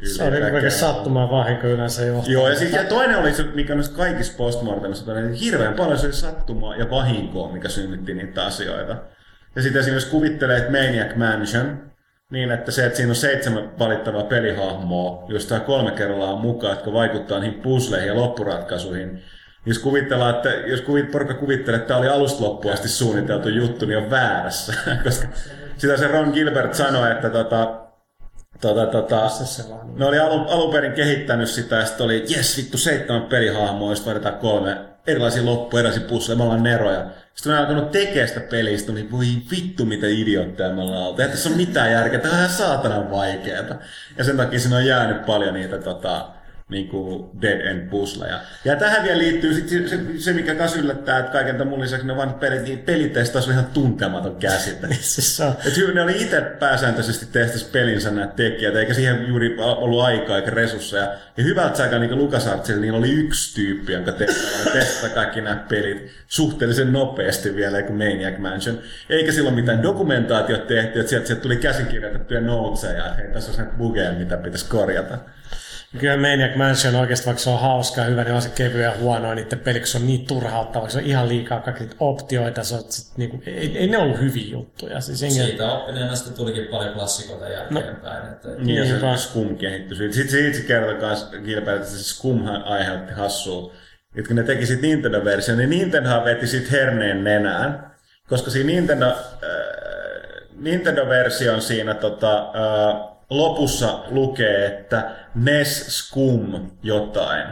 [0.02, 2.32] Se on niin kaiken sattumaan vahinko yleensä johtaa.
[2.32, 6.06] Joo, ja, sit, ja toinen oli se, mikä näissä kaikissa postmortemissa, että hirveän paljon se
[6.06, 8.96] oli sattumaa ja vahinkoa, mikä synnytti niitä asioita.
[9.56, 11.92] Ja sitten esimerkiksi kuvittelee, että Maniac Mansion,
[12.30, 16.92] niin että se, että siinä on seitsemän valittavaa pelihahmoa, joista kolme kerrallaan on mukaan, jotka
[16.92, 19.22] vaikuttaa niihin puzzleihin ja loppuratkaisuihin.
[19.66, 23.86] Jos kuvitellaan, että jos kuvit, porukka kuvittelee, että tämä oli alusta loppuun asti suunniteltu juttu,
[23.86, 24.74] niin on väärässä.
[25.04, 25.28] Koska
[25.76, 27.85] sitä se Ron Gilbert sanoi, että tota,
[28.60, 29.30] tota, tota,
[29.70, 29.98] vaan.
[29.98, 34.06] ne oli alun, alun perin kehittänyt sitä, ja sitten oli, jes vittu, seitsemän pelihahmoa, joista
[34.06, 34.76] vaaditaan kolme
[35.06, 37.06] erilaisia loppuja, erilaisia pusleja, me ollaan neroja.
[37.34, 41.22] Sitten on alkanut tekemään sitä pelistä, sitten oli, voi vittu, mitä idiootteja me ollaan oltu.
[41.22, 43.74] Ei tässä ole mitään järkeä, tämä on ihan saatanan vaikeeta.
[44.18, 46.28] Ja sen takia siinä on jäänyt paljon niitä tota,
[46.70, 48.40] niin kuin dead end puzzleja.
[48.64, 51.80] Ja tähän vielä liittyy sit se, se, se, mikä kanssa yllättää, että kaiken tämän mun
[51.80, 54.88] lisäksi ne vaan pelit, niin pelitestaus on ihan tuntematon käsite.
[55.00, 59.28] Siis se on, Et hy- ne oli itse pääsääntöisesti tehtäisi pelinsä nämä tekijät, eikä siihen
[59.28, 61.14] juuri ollut aikaa eikä resursseja.
[61.36, 66.10] Ja hyvältä aikaa niin LucasArtsilla niillä oli yksi tyyppi, jonka oli testata kaikki nämä pelit
[66.26, 68.78] suhteellisen nopeasti vielä kuin Maniac Mansion.
[69.10, 73.58] Eikä silloin mitään dokumentaatiot tehty, että sieltä, sieltä tuli käsikirjoitettuja noteseja, että hei, tässä on
[73.58, 75.18] näitä bugeja, mitä pitäisi korjata.
[75.98, 78.94] Kyllä Maniac Mansion oikeasti, vaikka se on hauska ja hyvä, niin on se kevyä ja
[78.98, 82.64] huonoa niiden peli, kun se on niin turhauttava, se on ihan liikaa kaikki niitä optioita,
[82.64, 85.00] se on, sit, niinku, ei, ei, ne ollut hyviä juttuja.
[85.00, 88.32] Siis enkä, Siitä oppineena sitten tulikin paljon klassikoita jälkeenpäin.
[88.32, 89.16] Että Niin, ja se Niinpä.
[89.16, 89.96] Scum kehittyi.
[89.96, 90.14] siitä.
[90.14, 93.72] Sitten se itse kertoi kans Gilbert, että se Scumhan aiheutti hassua.
[94.16, 97.96] Että kun ne teki sit Nintendo-versio, niin Nintendohan veti sit herneen nenään.
[98.28, 99.16] Koska siinä Nintendo, äh,
[100.60, 107.46] Nintendo-version siinä tota, äh, lopussa lukee, että NES Scum jotain.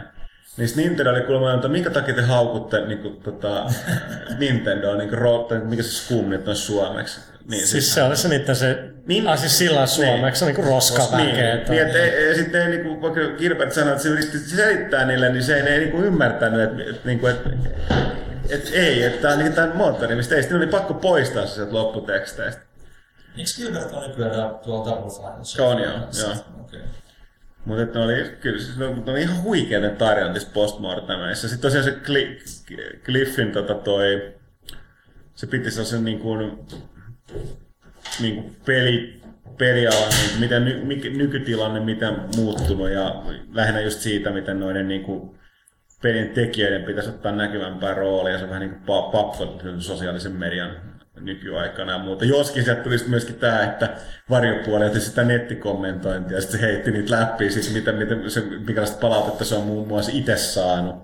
[0.57, 3.65] Niin Nintendo oli kuulemma, että minkä takia te haukutte niin kuin, tota,
[4.39, 7.19] Nintendo, niin kuin, ro, mikä se Scum nyt on suomeksi.
[7.49, 9.03] Niin, siis se oli se niiden se, Niin.
[9.07, 11.17] niin, ah, siis sillä lailla suomeksi, se on niinku roskaväkeä.
[11.55, 15.05] niin, niin, että ei- ei- sitten ei, niinku, vaikka Gilbert sanoi, että se yritti selittää
[15.05, 17.49] niille, niin se ei, ei niinku ymmärtänyt, että, että, niinku, että,
[18.49, 21.53] että ei, että tämä on niinku tämän moottori, mistä ei sitten oli pakko poistaa se
[21.55, 22.61] sieltä lopputeksteistä.
[23.37, 25.61] Eikö Gilbert ole nykyään tuolla Double Finance?
[25.61, 26.35] On joo, joo.
[26.61, 26.81] Okei.
[27.65, 31.47] Mutta että ne oli, kyllä siis ne, ne oli ihan huikeita tarjontis postmortemeissa.
[31.47, 32.39] Sitten tosiaan se Cli,
[33.05, 34.33] Cliffin tota toi,
[35.35, 36.65] se piti sellaisen niin kuin,
[38.19, 39.21] niin kuin peli,
[39.57, 43.23] pelialan, niin miten ny, mikä, nykytilanne, miten muuttunut ja
[43.53, 45.39] lähinnä just siitä, miten noiden niin kuin,
[46.01, 50.31] pelin tekijöiden pitäisi ottaa näkyvämpää roolia ja se on vähän niin kuin pa- pakko sosiaalisen
[50.31, 52.25] median nykyaikana ja muuta.
[52.25, 53.89] Joskin sieltä tuli myöskin tämä, että
[54.29, 59.45] varjopuolelta sitä nettikommentointia ja sitten se heitti niitä läpi, siis miten, miten se, minkälaista palautetta
[59.45, 60.95] se on muun muassa itse saanut.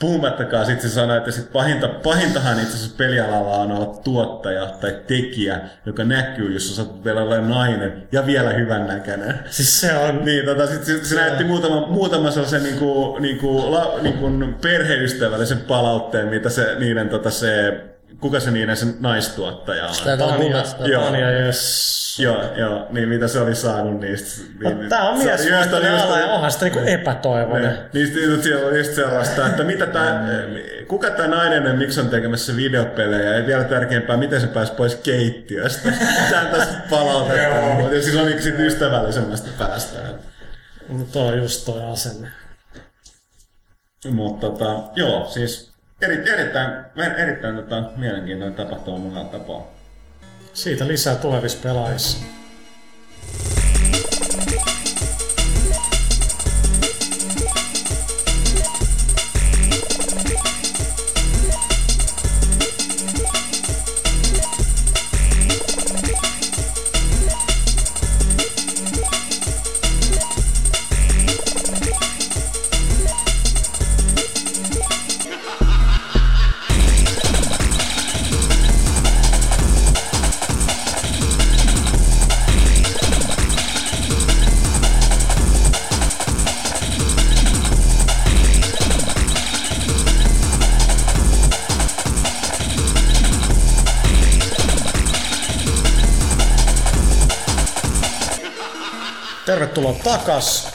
[0.00, 5.00] Puhumattakaan sitten se sanoi, että sit pahinta, pahintahan itse asiassa pelialalla on olla tuottaja tai
[5.06, 9.34] tekijä, joka näkyy, jos sä vielä olla nainen ja vielä hyvän näköinen.
[9.50, 13.98] Siis se on, Niin, tota, sit se, se näytti muutama, muutama sellaisen niinku, niinku, la,
[14.02, 17.80] niinku perheystävällisen palautteen, mitä se niiden tota, se,
[18.20, 19.94] kuka se niiden se naistuottaja on.
[19.94, 20.62] Sitä on Tania.
[20.84, 21.04] Joo.
[21.04, 21.96] Tania, yes.
[22.18, 24.42] Joo, joo, niin mitä se oli saanut niistä.
[24.60, 27.70] Niin, Tää on se mies, just- just- ala ja onhan sitä niinku epätoivoinen.
[27.70, 27.78] ne.
[27.92, 30.24] Niistä niistä siellä oli just sellaista, että mitä tää,
[30.88, 34.94] kuka tämä nainen on, miksi on tekemässä videopelejä, ja vielä tärkeämpää, miten se pääsi pois
[34.94, 35.92] keittiöstä.
[36.30, 39.98] Tämä on taas palautetta, mutta siis on yksi ystävällisemmästä päästä.
[40.88, 42.28] Mutta on just toi asenne.
[44.10, 46.84] Mutta tota, joo, siis eri, erittäin,
[47.16, 49.62] erittäin tota, mielenkiintoinen tapahtuma monella tapaa.
[50.52, 52.26] Siitä lisää tulevissa pelaajissa.
[99.76, 100.68] Tervetuloa takas.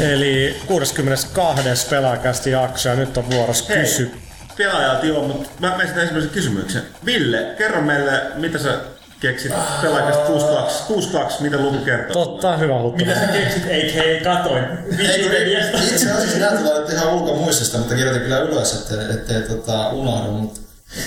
[0.00, 1.86] Eli 62.
[1.90, 4.12] pelaajakästi jakso ja nyt on vuorossa Hei, kysy.
[4.56, 6.82] pelaajat joo, mutta mä esitän ensimmäisen kysymyksen.
[7.04, 8.80] Ville, kerro meille, mitä sä
[9.20, 9.52] keksit
[9.82, 12.24] pelaajakästä 62, 62, mitä luku kertoo?
[12.24, 13.04] Totta, hyvä huttu.
[13.04, 14.24] Mitä sä keksit, a.k.a.
[14.36, 14.64] katoin
[14.96, 15.78] Wikipediasta?
[15.78, 20.30] Itse asiassa nyt ihan ulkomuistista, mutta kirjoitin kyllä ylös, ettei, ettei tota, unohdu.
[20.30, 20.60] Mutta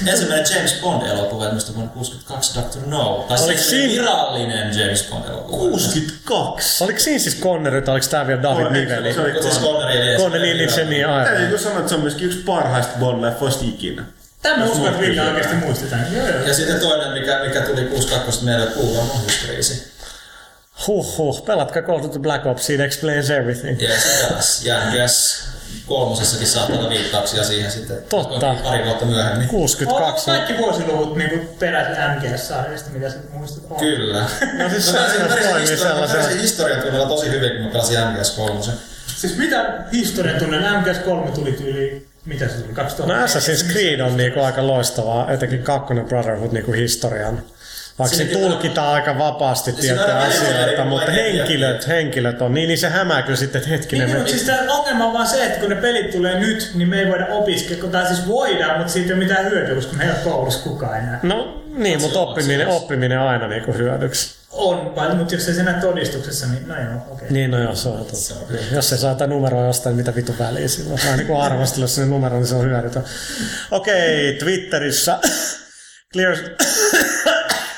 [0.08, 2.80] Ensimmäinen James Bond-elokuva ilmestyi vuonna 62 Dr.
[2.86, 3.26] No.
[3.30, 5.58] Tai Oliko siis siinä- virallinen James Bond-elokuva.
[5.58, 6.84] 62!
[6.84, 9.14] Oliko siinä siis Connery tai oliko tää vielä David Niveli?
[9.14, 11.46] se oli siis Connery Connery, niin, niin se niin Täytyy aivan.
[11.48, 14.04] kyllä sanoa, että se on myöskin yksi parhaista Bond-leffoista ikinä.
[14.42, 16.06] Tämä uskon, että Ville oikeasti muistetaan.
[16.16, 16.48] Joo, joo.
[16.48, 19.92] Ja sitten toinen, mikä, mikä tuli 62 meille kuulla, on ohjuskriisi.
[20.88, 23.82] Huh huh, pelatkaa Call of the Black Ops, it explains everything.
[23.82, 24.66] Ja se taas.
[24.66, 25.44] Ja NGS
[25.88, 27.98] kolmosessakin saattaa olla viittauksia siihen sitten.
[28.10, 28.56] Totta.
[28.64, 29.48] Pari vuotta myöhemmin.
[29.48, 30.32] 62.
[30.32, 33.64] Onko kaikki vuosiluvut niin peräisin MGS-sarjasta, mitä sä muistat?
[33.70, 33.78] On.
[33.80, 34.26] Kyllä.
[34.58, 35.18] No siis se pärjäsin-
[35.68, 36.08] se mä sellaisella.
[36.08, 38.60] pärjäsin historian tunnella tosi hyvin, kun mä pelasin MGS 3.
[39.18, 43.14] Siis mitä historian tunnen MGS3 tuli tyyli, mitä se tuli, 2000?
[43.18, 47.42] No Assassin's Creed on niinku aika loistavaa, etenkin kakkonen Brotherhood niinku historian.
[48.00, 52.68] Vaikka se Siinä tulkitaan aika vapaasti Siinä tiettyjä on asioita, mutta henkilöt, henkilöt on, niin,
[52.68, 54.08] niin se hämää kyllä sitten, että hetkinen.
[54.08, 56.90] Niin, mutta siis tämä ongelma on vaan se, että kun ne pelit tulee nyt, niin
[56.90, 60.04] me ei voida opiskella, tai siis voidaan, mutta siitä ei ole mitään hyötyä, koska me
[60.04, 61.20] ei ole koulussa kukaan enää.
[61.24, 64.36] No niin, mutta oppiminen, oppiminen aina niinku hyödyksi.
[64.52, 67.28] On paljon, mutta jos ei se näe todistuksessa, niin no joo, okei.
[67.30, 68.54] Niin, no joo, se on totta.
[68.54, 71.00] Niin, Jos se saa jotain numeroa jostain, mitä vitu väliä silloin.
[71.16, 73.04] Niin kuin arvostella sinne numero, niin se on hyödytön.
[73.72, 75.20] Okei, Twitterissä.
[76.14, 76.38] Clear...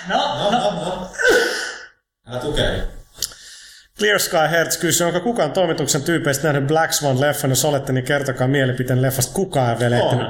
[0.10, 1.08] No, No, no, no.
[2.28, 2.78] Älä tukehdu.
[3.99, 8.47] Clear Sky Hertz kysyy, onko kukaan toimituksen tyypeistä nähnyt Black Swan-leffan, jos olette, niin kertokaa
[8.47, 9.34] mielipiteen leffasta.
[9.34, 10.28] Kukaan ei vielä ehtinyt.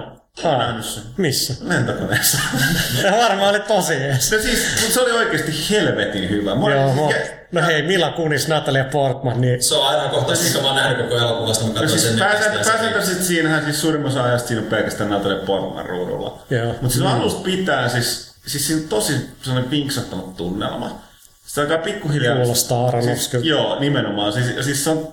[1.17, 1.53] Missä?
[1.61, 2.37] Lentokoneessa.
[3.01, 4.31] Se varmaan oli tosi ees.
[4.31, 6.55] No siis, mutta se oli oikeasti helvetin hyvä.
[6.55, 7.17] Mä Joo, ja-
[7.51, 10.97] no hei, Mila Kunis, Natalia Portman, niin Se on ainoa kohtaus, minkä mä oon nähnyt
[10.97, 14.47] koko elokuvasta, mä No katsoin siis sen ja se- pääsääntöisesti siinähän siis suurimman osa ajasta
[14.47, 16.41] siinä on pelkästään Natalie Portman ruudulla.
[16.49, 16.67] Joo.
[16.67, 21.01] Mutta siis alusta pitää siis, siis siinä on tosi sellainen pinksattanut tunnelma.
[21.45, 22.35] Se alkaa pikkuhiljaa...
[22.35, 23.01] Kuulostaa.
[23.01, 24.33] Siis, joo, nimenomaan.
[24.33, 25.07] Siis, siis se on,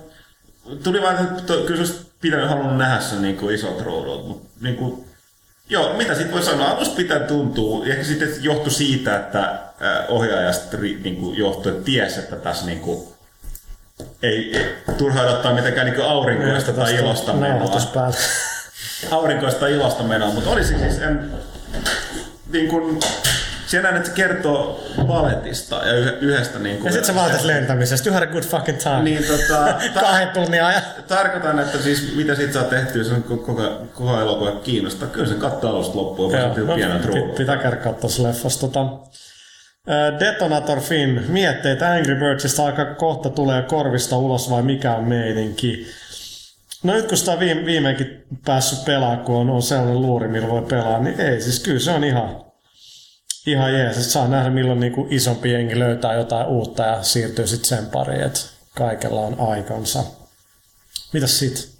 [0.83, 4.75] tuli vaan, että kyllä se pitänyt halunnut nähdä sen niin kuin isot ruudut, mutta niin
[4.75, 5.05] kuin,
[5.69, 9.59] joo, mitä siitä voi sanoa, alusta pitää tuntuu, ehkä sitten johtui siitä, että äh,
[10.07, 13.07] ohjaajasta niin kuin johtui, että ties, että tässä niin kuin,
[14.23, 17.81] ei, ei turha odottaa mitenkään niin aurinkoista tai ilosta menoa.
[19.11, 21.31] Aurinkoista ilosta menoa, mutta olisi siis en,
[22.51, 22.99] niin kuin,
[23.71, 26.85] Siinä että se kertoo paletista ja yh- yhdestä niin kuin...
[26.85, 28.09] Ja sit sä valitat lentämisestä.
[28.09, 29.03] You had a good fucking time.
[29.03, 29.73] Niin tota...
[30.01, 30.81] Kahden tunnin ajan.
[31.07, 33.53] Tarkoitan, että siis mitä sit saa tehtyä, se on koko,
[33.93, 35.07] koko, elokuva kiinnostaa.
[35.07, 37.35] Kyllä sen katsoo alusta loppuun, Joo, vaan se no, pienen pi- ruudun.
[37.35, 38.57] pitää käydä katsoa se leffas.
[38.57, 38.85] Tota,
[40.19, 45.87] Detonator Finn miettii, että Angry Birdsista aika kohta tulee korvista ulos vai mikä on meidinki.
[46.83, 50.61] No nyt kun sitä viime, viimeinkin päässyt pelaamaan, kun on, on sellainen luuri, millä voi
[50.61, 52.45] pelaa, niin ei, siis kyllä se on ihan,
[53.47, 53.97] ihan jees.
[53.97, 57.85] Et saa nähdä, milloin niin kuin isompi jengi löytää jotain uutta ja siirtyy sitten sen
[57.87, 58.39] pariin, että
[58.75, 60.03] kaikella on aikansa.
[61.13, 61.71] Mitäs sit?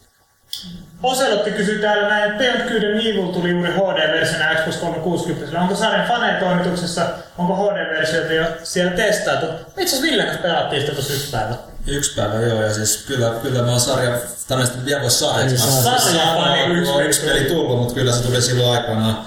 [1.03, 5.61] Oselotti kysyy täällä näin, Beyond Good Evil tuli juuri HD-versiona Xbox 360.
[5.61, 9.45] Onko sarjan fanetoimituksessa, onko HD-versioita jo siellä testailtu?
[9.45, 11.70] Itse asiassa Villen kanssa pelattiin sitä tuossa yksi päivä.
[11.87, 14.17] Yksi päivä, joo, ja siis kyllä, kyllä mä oon sarja,
[14.47, 15.43] tämmöistä vielä voi saada.
[15.43, 15.99] Ei saa.
[15.99, 19.25] Sarja on niinku yksi yksi peli tullut, mutta kyllä se tuli silloin aikana.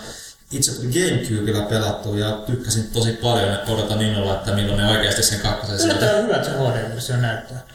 [0.50, 5.22] Itse tuli Gamecubella pelattu ja tykkäsin tosi paljon, että odotan innolla, että milloin ne oikeasti
[5.22, 5.94] sen kakkosen sieltä.
[5.94, 7.66] Yllättävän hyvät se HD-versio näyttää.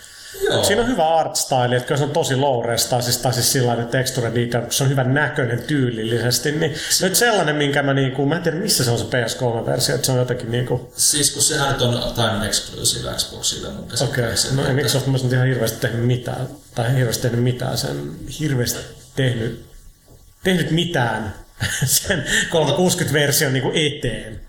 [0.41, 0.63] Joo.
[0.63, 3.51] Siinä on hyvä art style, että se on tosi low res, tai siis, tai siis
[3.51, 6.51] sillä lailla texture detail, kun se on hyvän näköinen tyylillisesti.
[6.51, 10.05] Niin nyt sellainen, minkä mä niinku, mä en tiedä missä se on se PS3-versio, että
[10.05, 14.35] se on jotenkin niinku, Siis kun sehän nyt on time exclusive Xboxille mun okei, okay.
[14.55, 18.79] no ei miksi ole nyt ihan hirveästi tehnyt mitään, tai hirveästi tehnyt mitään sen, hirveästi
[19.15, 19.65] tehnyt,
[20.43, 21.35] tehnyt mitään
[21.85, 24.41] sen 360-version niinku eteen.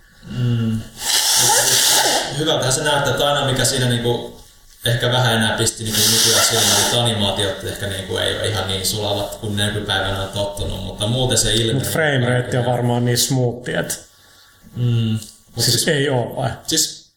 [2.38, 4.39] Hyvältähän se näyttää, että aina mikä siinä niinku
[4.84, 8.86] ehkä vähän enää pisti niinku nykyään silmään, että animaatiot ehkä niinku ei ole ihan niin
[8.86, 11.72] sulavat kuin ne nykypäivänä on tottunut, mutta muuten se ilme...
[11.72, 13.94] Mutta frame rate on varmaan niin smoothi, että
[14.76, 15.18] Mm,
[15.54, 16.50] siis, siis, ei oo vai?
[16.66, 17.12] siis,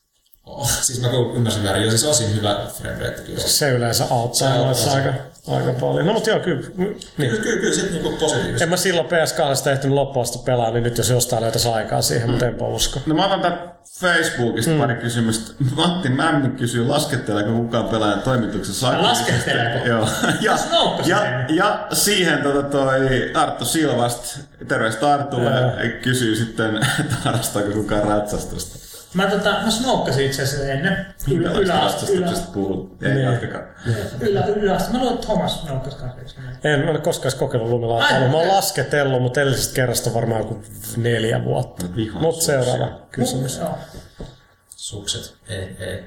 [0.45, 3.39] oh, siis mä ymmärsin väärin, joo siis osin hyvä frame rate kyllä.
[3.39, 5.13] Se yleensä auttaa noissa aika,
[5.47, 6.05] aika paljon.
[6.05, 6.97] No mutta joo, kyllä, niin.
[7.17, 8.63] Kyllä, kyllä, kyllä sit niinku positiivisesti.
[8.63, 12.29] En mä silloin PS2 ehtinyt loppuun asti pelaa, niin nyt jos jostain löytäisi aikaa siihen,
[12.29, 12.99] mutta enpä usko.
[13.05, 14.77] No mä otan tää Facebookista mm.
[14.77, 15.53] pari kysymystä.
[15.75, 19.31] Matti Mämmi kysyy, lasketteleeko kukaan pelaajan toimituksessa aktiivisesti?
[19.31, 19.87] Lasketteleeko?
[19.87, 20.09] Joo.
[20.41, 20.57] Ja,
[21.05, 25.51] ja, ja, siihen tota toi Arttu Silvast, terveistä Artulle,
[26.01, 28.82] kysyy sitten, että harrastaako kukaan ratsastusta.
[29.13, 31.05] Mä, tota, mä snoukkasin itse asiassa ennen.
[31.31, 33.03] Ylä, ylä, ylä, Harrastuksesta puhut.
[33.03, 33.23] Ei, Niin.
[33.25, 33.61] jatkakaa.
[34.19, 36.07] ylä, ylä, Mä luulen, että Thomas kanssa.
[36.17, 36.57] eikö se näin?
[36.83, 38.07] En ole koskaan kokeillut lumilautaa.
[38.07, 40.63] Ai, Mä oon lasketellut, mutta edellisestä kerrasta varmaan joku
[40.97, 41.85] neljä vuotta.
[41.95, 43.59] Vihaan Mutta seuraava kysymys.
[44.75, 45.33] Sukset.
[45.49, 46.03] Ei, ei.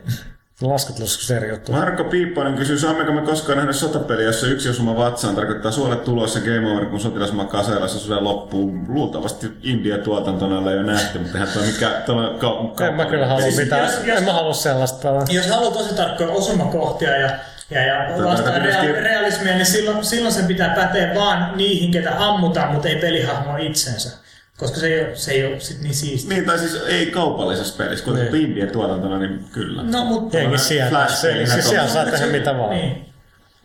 [0.61, 1.73] Laskettelussa eri juttu.
[1.73, 6.41] Marko Piipponen kysyy, saammeko me koskaan nähdä sotapeliä, jossa yksi osuma vatsaan tarkoittaa suolet tulossa
[6.41, 8.85] game over, kun sotilas makaa sairaalassa suden loppuun.
[8.89, 11.91] Luultavasti India-tuotantona ei ole nähty, mutta eihän toi mikä...
[12.07, 13.83] Toi on ka- En mä kyllä halua Siis mitään.
[13.83, 15.09] jos- jos- En mä halua sellaista.
[15.31, 17.31] Jos haluaa tosi tarkkoja osumakohtia ja,
[17.71, 22.13] ja, ja vastaa pitäisi- rea- realismia, niin silloin, silloin sen pitää päteä vaan niihin, ketä
[22.19, 24.17] ammutaan, mutta ei pelihahmoa itsensä.
[24.57, 26.35] Koska se ei ole, se ei ole sit niin siistiä.
[26.35, 28.33] Niin, tai siis ei kaupallisessa pelissä, kun Niin.
[28.33, 28.45] niin.
[28.45, 29.83] India-tuotantona, niin kyllä.
[29.83, 30.39] No, mutta...
[30.57, 31.07] Sieltä.
[31.09, 32.71] Se, siis siellä saa tehdä mitä vaan.
[32.71, 33.07] Niin.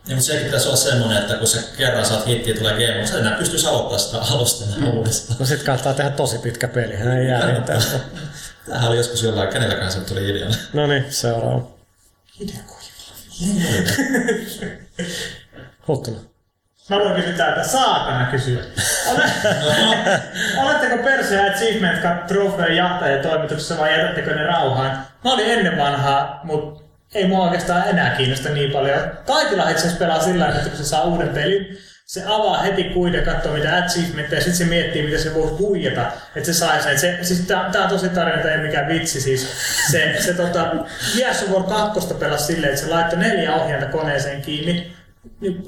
[0.06, 3.12] Ja, mutta sekin pitäisi olla semmoinen, että kun sä kerran saat hittiä tulee game, mutta
[3.12, 5.36] sä enää pystyisi aloittaa sitä alusta enää uudestaan.
[5.38, 6.96] No sit kannattaa tehdä tosi pitkä peli.
[6.96, 7.80] Hän ei jää riittää.
[8.66, 10.48] Tämähän oli joskus jollain, kenelläkään se tuli idea.
[10.72, 11.68] No niin, seuraava.
[15.88, 16.20] Huttunen.
[16.20, 16.31] Mä
[16.90, 18.62] voin kysyä täältä, saatana kysyä.
[19.12, 19.22] Ole,
[20.62, 25.06] oletteko Perse ja Achievement Cup trofeen jahtajien toimituksessa vai jätättekö ne rauhaan?
[25.24, 26.82] Mä olin ennen vanhaa, mutta
[27.14, 29.00] ei mua oikeastaan enää kiinnosta niin paljon.
[29.26, 32.84] Kaikilla itse asiassa pelaa sillä tavalla, että kun se saa uuden pelin, se avaa heti
[32.84, 36.54] kuiden ja katsoo mitä achievementteja, ja sitten se miettii, mitä se voi huijata, että se
[36.54, 36.98] sai sen.
[36.98, 39.20] Se, siis tää, tää on tosi tarina, tää ei mikään vitsi.
[39.20, 39.48] Siis
[39.90, 40.72] se, se tota,
[41.16, 44.96] Gears of War 2 pelasi silleen, että se laittoi neljä ohjainta koneeseen kiinni,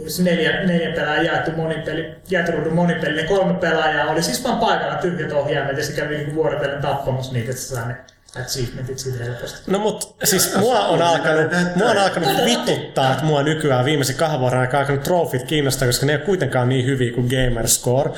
[0.06, 4.94] se neljä, neljä pelaajaa jaettu monipeli, jaettu monipeli, ne kolme pelaajaa oli siis vaan paikalla
[4.94, 7.96] tyhjät ohjaimet ja se kävi niinku vuorotellen tappamassa niitä, että se saa ne
[8.40, 9.58] achievementit siitä helposti.
[9.66, 14.40] No mut siis mua on alkanut, mua on alkanut vituttaa, että mua nykyään viimeisen kahden
[14.40, 18.10] vuoden aikana alkanut trofit kiinnostaa, koska ne ei ole kuitenkaan niin hyviä kuin Gamerscore.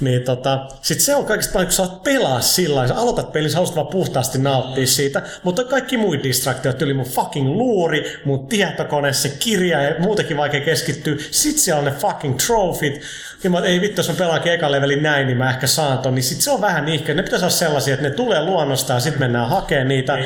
[0.00, 3.32] Niin tota, sit se on kaikista paljon, kun sä oot pelaa sillä lailla, sä aloitat
[3.32, 8.20] pelin, sä haluat vaan puhtaasti nauttia siitä, mutta kaikki muut distraktiot, yli mun fucking luuri,
[8.24, 11.16] mun tietokone, se kirja ja muutenkin vaikea keskittyä.
[11.30, 13.02] Sit siellä on ne fucking trofit.
[13.44, 16.14] Ja mä, ei vittu, jos mä pelaankin eka levelin näin, niin mä ehkä saan ton.
[16.14, 17.14] Niin sit se on vähän niihkeä.
[17.14, 20.18] Ne pitäisi olla sellaisia, että ne tulee luonnosta ja sit mennään hakemaan niitä.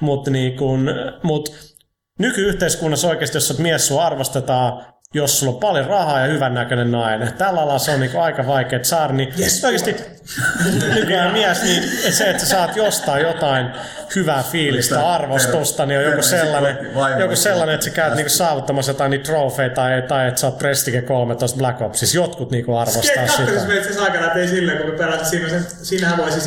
[0.00, 0.90] Mutta niin kun,
[1.22, 1.76] mut
[2.18, 4.84] nykyyhteiskunnassa oikeasti, jos sä mies, sua arvostetaan,
[5.14, 7.32] jos sulla on paljon rahaa ja hyvännäköinen nainen.
[7.32, 9.96] Tällä alalla se on niinku aika vaikea saada, niin yes, oikeasti
[10.94, 11.82] nykyään mies, niin
[12.12, 13.66] se, että sä saat jostain jotain
[14.16, 16.78] hyvää fiilistä, arvostusta, niin on joku sellainen,
[17.18, 20.58] joku sellainen että sä käyt niinku saavuttamassa jotain niitä trofeita tai, tai että sä oot
[20.58, 22.16] Prestige 13 Black Opsissa.
[22.16, 23.52] Jotkut niinku arvostaa 2 sitä.
[23.52, 26.46] me itse asiassa aikana tein silleen, kun me pelasin siinä, sen, siinähän voi siis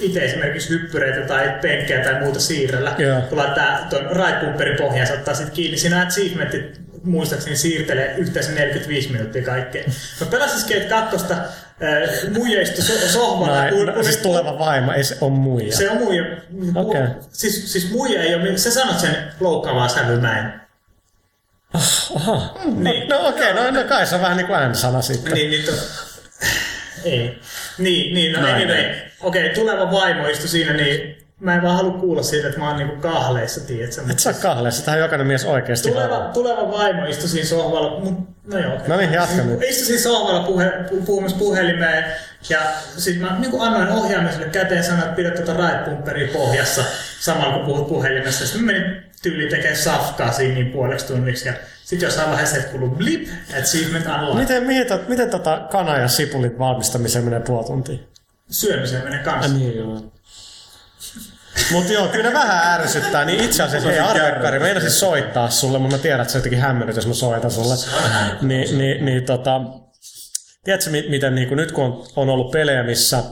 [0.00, 2.94] ite esimerkiksi hyppyreitä tai penkkejä tai muuta siirrellä.
[2.98, 3.20] Joo.
[3.20, 5.78] Kun laittaa tuon right pohjaan, se ottaa sit kiinni.
[5.78, 9.84] Siinä achievementit muistaakseni siirtelee yhteensä 45 minuuttia kaikkea.
[10.20, 11.48] Mä pelasin Skate 2, äh,
[12.38, 13.64] muija istui so- sohvalla.
[13.64, 15.76] No, kun- siis tuleva vaimo, ei se ole muija.
[15.76, 16.24] Se on muija.
[16.74, 17.02] Okei.
[17.32, 20.52] Siis, siis muija ei ole, sä sanot sen loukkaavaa sävyä näin.
[22.14, 22.54] Aha.
[22.64, 23.08] Niin.
[23.08, 25.32] No okei, okay, no, no kai se on vähän niin kuin N-sana sitten.
[25.32, 25.72] Niin, niin to...
[27.04, 27.38] Ei.
[27.78, 28.54] Niin, niin, no Näin.
[28.54, 28.94] anyway.
[29.20, 32.76] Okei, tuleva vaimo istui siinä, niin mä en vaan halua kuulla siitä, että mä oon
[32.76, 34.00] niinku kahleissa, tiedätkö?
[34.10, 36.32] Et saa kahleessa, tähän jokainen mies oikeasti Tuleva, haluaa.
[36.32, 38.72] tuleva vaimo istui siinä sohvalla, mut, no joo.
[38.86, 39.62] No niin, jatka nyt.
[39.62, 42.04] Istui siinä sohvalla puhe, pu, puhumassa puhelimeen
[42.48, 42.58] ja
[42.96, 45.54] sit mä niin annoin ohjaamiselle käteen ja sanoin, että pidä tuota
[46.12, 46.84] right pohjassa
[47.20, 48.46] samalla kun puhut puhelimessa.
[48.46, 52.70] Sitten mä menin tyyliin tekemään safkaa siinä niin puoleksi tunniksi ja sitten jossain vaiheessa että
[52.70, 53.28] kuuluu blip,
[53.60, 54.40] achievement unlocked.
[54.40, 57.98] Miten, miten, tot- miten tota kana- ja sipulin valmistamiseen menee puoli tuntia?
[58.50, 59.52] Syömiseen menee kanssa.
[59.52, 60.12] Niin joo.
[61.72, 65.96] Mutta joo, kyllä ne vähän ärsyttää, niin itse asiassa, hei Arvekkari, meinasin soittaa sulle, mutta
[65.96, 67.74] mä tiedän, että sä jotenkin hämmennyt, jos mä soitan sulle.
[68.42, 69.60] Niin, niin, niin tota,
[70.64, 73.22] tiedätkö, mi- miten niin nyt kun on, on ollut pelejä, missä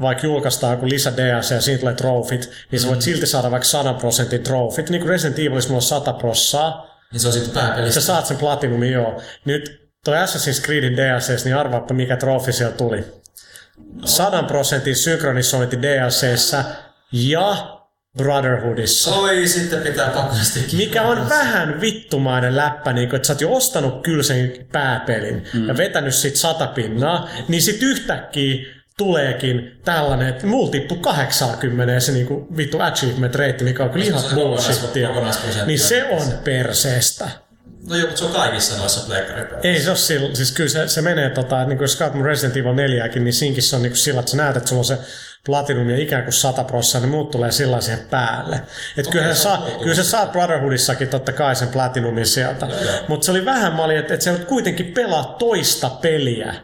[0.00, 3.68] vaikka julkaistaan joku lisä DLC ja siinä tulee trofit, niin sä voit silti saada vaikka
[3.68, 4.90] 100 prosentin trofit.
[4.90, 8.00] Niin kuin Resident Evilissa mulla on 100 prossaa, Niin se on sitten pääpelissä.
[8.00, 9.20] sä saat sen platinumin, joo.
[9.44, 13.04] Nyt toi Assassin's Creedin DLCs, niin arvaappa mikä trofi siellä tuli.
[14.04, 16.64] 100 prosentin synkronisointi DLCssä
[17.12, 17.78] ja
[18.18, 19.14] Brotherhoodissa.
[19.14, 20.76] Oi, sitten pitää pakosti.
[20.76, 25.44] Mikä on vähän vittumainen läppä, niin kun, että sä oot jo ostanut kyllä sen pääpelin
[25.54, 25.68] mm.
[25.68, 28.64] ja vetänyt sit sata pinnaa, niin sit yhtäkkiä
[28.96, 34.22] tuleekin tällainen, että mulla tippu 80 se niinku vittu achievement rate, mikä on kyllä ihan
[34.34, 35.08] bullshittia.
[35.66, 37.28] Niin se on perseestä.
[37.88, 39.68] No joo, mutta se on kaikissa noissa pleikkaripelissä.
[39.68, 42.74] Ei se ole sillä, siis kyllä se, se menee, tota, niin kuin jos Resident Evil
[42.74, 44.98] 4, niin siinkin se on niin kuin sillä, että sä näet, että sulla on se
[45.46, 48.56] Platinum ja ikään kuin 100 prossaa, niin muut tulee sillä siihen päälle.
[48.96, 52.68] Et okay, kyllä, se saa, kyllä se saat Brotherhoodissakin totta kai sen Platinumin sieltä.
[53.08, 56.54] Mutta se oli vähän, mä olin, että, että se kuitenkin pelaa toista peliä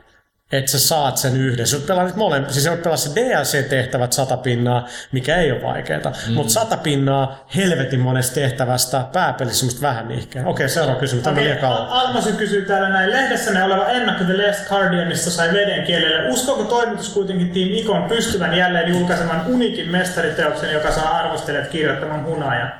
[0.52, 1.66] että sä saat sen yhden.
[1.66, 6.12] Sä pelaa nyt molemmat, siis sä pelaa se DLC-tehtävät sata pinnaa, mikä ei ole vaikeaa,
[6.28, 6.34] mm.
[6.34, 10.42] mutta sata pinnaa helvetin monesta tehtävästä pääpelissä semmoista vähän nihkeä.
[10.46, 11.24] Okei, seuraava kysymys.
[11.24, 11.86] Tämä okay.
[11.88, 13.10] Almasen kysyy täällä näin.
[13.10, 16.30] Lehdessänne oleva ennakko The Last Guardianista sai veden kielelle.
[16.30, 22.70] Uskooko toimitus kuitenkin Team Icon pystyvän jälleen julkaisemaan unikin mestariteoksen, joka saa arvostelijat kirjoittamaan hunaja?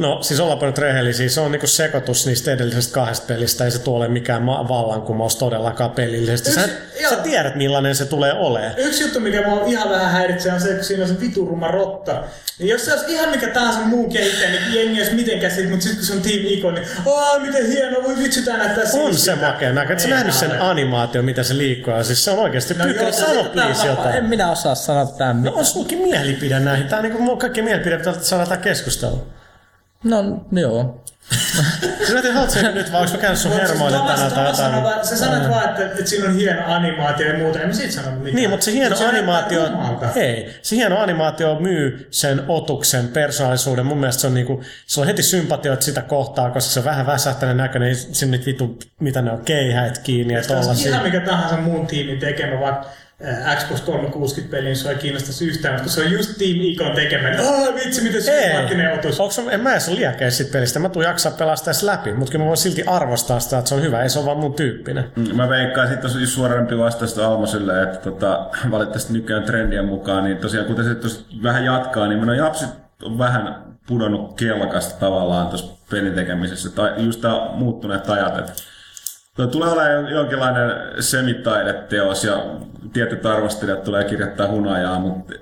[0.00, 3.78] No siis ollaanpa nyt rehellisiä, se on niinku sekoitus niistä edellisestä kahdesta pelistä, ei se
[3.78, 6.52] tule ole mikään ma- vallankumous todellakaan pelillisesti.
[6.52, 7.10] Sä, Yksi- joo.
[7.10, 8.74] sä tiedät millainen se tulee olemaan.
[8.76, 12.22] Yksi juttu, mikä mua ihan vähän häiritsee, on se, että siinä on se vituruma rotta.
[12.58, 15.82] Niin jos se olisi ihan mikä tahansa muu kehittäjä, niin jengi olisi mitenkään siitä, mutta
[15.82, 18.88] sitten kun se on Team Icon, niin aah, miten hieno, voi vitsi, tää näyttää On
[18.90, 19.92] se siistiltä." makea näkö.
[19.92, 20.58] Oletko sä nähnyt sen ole.
[20.60, 21.94] animaatio, mitä se liikkuu?
[21.94, 24.14] Ja Siis se on oikeasti, no, se sano on please jotain.
[24.16, 25.42] En minä osaa sanoa tämän.
[25.42, 26.88] No on sulkin mielipide näihin.
[26.88, 29.26] Tää on niinku mun kaikki mielipide, pitää saada tää keskustella.
[30.04, 31.04] No, joo.
[32.06, 34.82] Tiedän, haluatko sä nyt vai onko mä käynyt sun hermoille Thomas- tänään tai Thomas jotain?
[34.82, 37.60] vaan- Sä sanoit vaan, että, että siinä on hieno animaatio ja muuta.
[37.60, 38.34] En mä siitä sanonut mitään.
[38.36, 39.62] Niin, mutta se hieno näyttää animaatio,
[40.16, 43.86] ei, se hieno animaatio myy sen otuksen persoonallisuuden.
[43.86, 47.06] Mun mielestä se on, niinku, se on heti sympatioita sitä kohtaa, koska se on vähän
[47.06, 50.90] väsähtäinen näköinen, sinne nyt vitu, mitä ne on, keihäät kiinni ja olisi tollasia.
[50.90, 52.92] ihan mikä tahansa muun tiimin tekemä, vaikka äh,
[53.58, 57.40] Xbox 360-peli, niin sua ei kiinnostaisi yhtään, mutta se on just Team Icon tekemä, niin
[57.40, 59.20] aah vitsi, miten sympaattinen otus.
[59.20, 60.78] Onko, en mä edes ole siitä pelistä.
[60.78, 63.74] Mä tuun jaksaa pelastaa edes läpi, mutta kyllä mä voin silti arvostaa sitä, että se
[63.74, 64.02] on hyvä.
[64.02, 65.04] Ei se ole vaan mun tyyppinen.
[65.16, 70.36] Mm, Mä veikkaan sitten tosi suorempi vastaus Almoselle, että tota, valitettavasti nykyään trendien mukaan, niin
[70.36, 72.70] tosiaan kuten se vähän jatkaa, niin mun japsit
[73.02, 78.52] on vähän pudonnut kelkasta tavallaan tuossa pelin tekemisessä, tai just tää muuttuneet ajat, että
[79.42, 80.70] Tuo tulee olemaan jonkinlainen
[81.02, 82.44] semitaideteos ja
[82.92, 85.34] tietyt arvostelijat tulee kirjoittaa hunajaa, mutta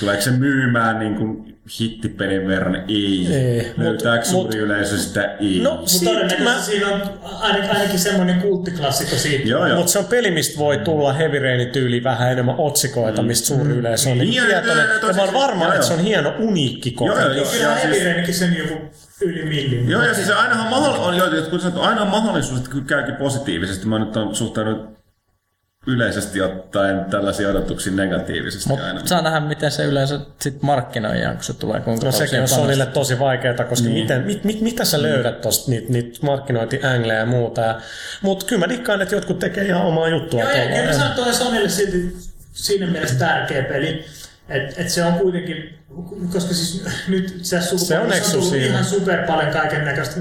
[0.00, 2.76] tuleeko se myymään niin kuin hittipelin verran?
[2.76, 3.26] Ei.
[3.34, 5.22] Ei, Löytääkö mut- suuri yleisö sitä?
[5.40, 5.60] Ei.
[5.62, 7.00] No, todennäköisesti mä, siinä on
[7.40, 9.48] ainakin, ainakin semmoinen kulttiklassikko siitä.
[9.48, 9.76] joo, joo.
[9.76, 13.72] mutta se on peli, mistä voi tulla Heavy Rainin tyyli vähän enemmän otsikoita, mistä suuri
[13.72, 14.86] yleisö on Niin, niin tietoinen.
[15.08, 15.98] ja- mä oon varma, joo, että se joo.
[16.00, 17.60] on hieno, uniikki Joo, joo, kokemus.
[17.60, 17.72] joo.
[17.82, 18.74] Kyllä siis- Heavy sen joku
[19.20, 19.90] yli millin.
[19.90, 23.16] Joo, ja siis ainahan mahdoll- on, joo, että kun sanottu, aina on mahdollisuus, että käykin
[23.16, 23.86] positiivisesti.
[23.86, 24.96] Mä nyt on suhtaudunut
[25.86, 28.94] yleisesti ottaen tällaisia odotuksia negatiivisesti aina.
[28.94, 31.80] Mutta saa nähdä, miten se yleensä sit markkinoidaan, kun se tulee.
[31.80, 34.00] Kuinka No sekin on Sonille tosi vaikeaa, koska Niin.
[34.02, 37.60] miten, mit, mit, mitä sä löydät tosta niitä niit markkinointiänglejä ja muuta.
[37.60, 37.80] Ja,
[38.22, 40.40] mutta kyllä mä dikkaan, että jotkut tekee ihan omaa juttua.
[40.40, 42.16] Joo, ja kyllä mä sanon, että toi Sonille silti
[42.52, 44.04] siinä mielessä tärkeä peli.
[44.78, 45.78] Et se on kuitenkin,
[46.32, 50.20] koska siis nyt tässä Se on sukupolvessa on tullut ihan super paljon kaiken näköistä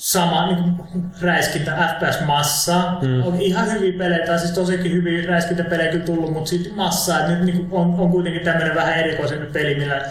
[0.00, 2.98] sama niin kuin räiskintä, FPS-massaa.
[3.02, 3.26] Mm.
[3.26, 7.20] On ihan hyviä pelejä, tai siis tosikin hyviä räiskintäpelejä kyllä tullut, mutta silti massaa.
[7.20, 10.02] Et nyt niin kuin on, on kuitenkin tämmöinen vähän erikoisempi peli, millä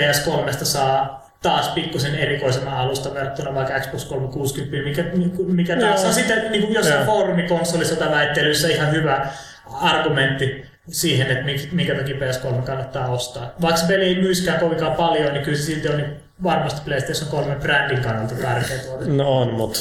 [0.00, 5.04] PS3 saa taas pikkusen erikoisemman alusta verrattuna vaikka Xbox 360, mikä,
[5.46, 6.08] mikä taas Joo.
[6.08, 7.06] on sitten niin kuin jossain Joo.
[7.06, 9.26] foorumikonsolisota väittelyissä ihan hyvä
[9.72, 13.50] argumentti siihen, että minkä takia PS3 kannattaa ostaa.
[13.60, 16.10] Vaikka se peli ei myyskään kovinkaan paljon, niin kyllä se silti on niin
[16.42, 19.04] varmasti PlayStation 3 brändin kannalta tärkeä tuote.
[19.04, 19.78] No on, mutta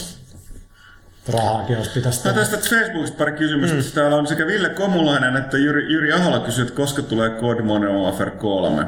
[1.33, 2.47] rahaakin jos pitäisi No tehdä.
[2.47, 3.75] tästä Facebookista pari kysymystä.
[3.77, 3.83] Mm.
[3.95, 7.93] Täällä on sekä Ville Komulainen että Jyri, Jyri Ahola kysyy, että koska tulee God Modern
[7.95, 8.85] Warfare 3.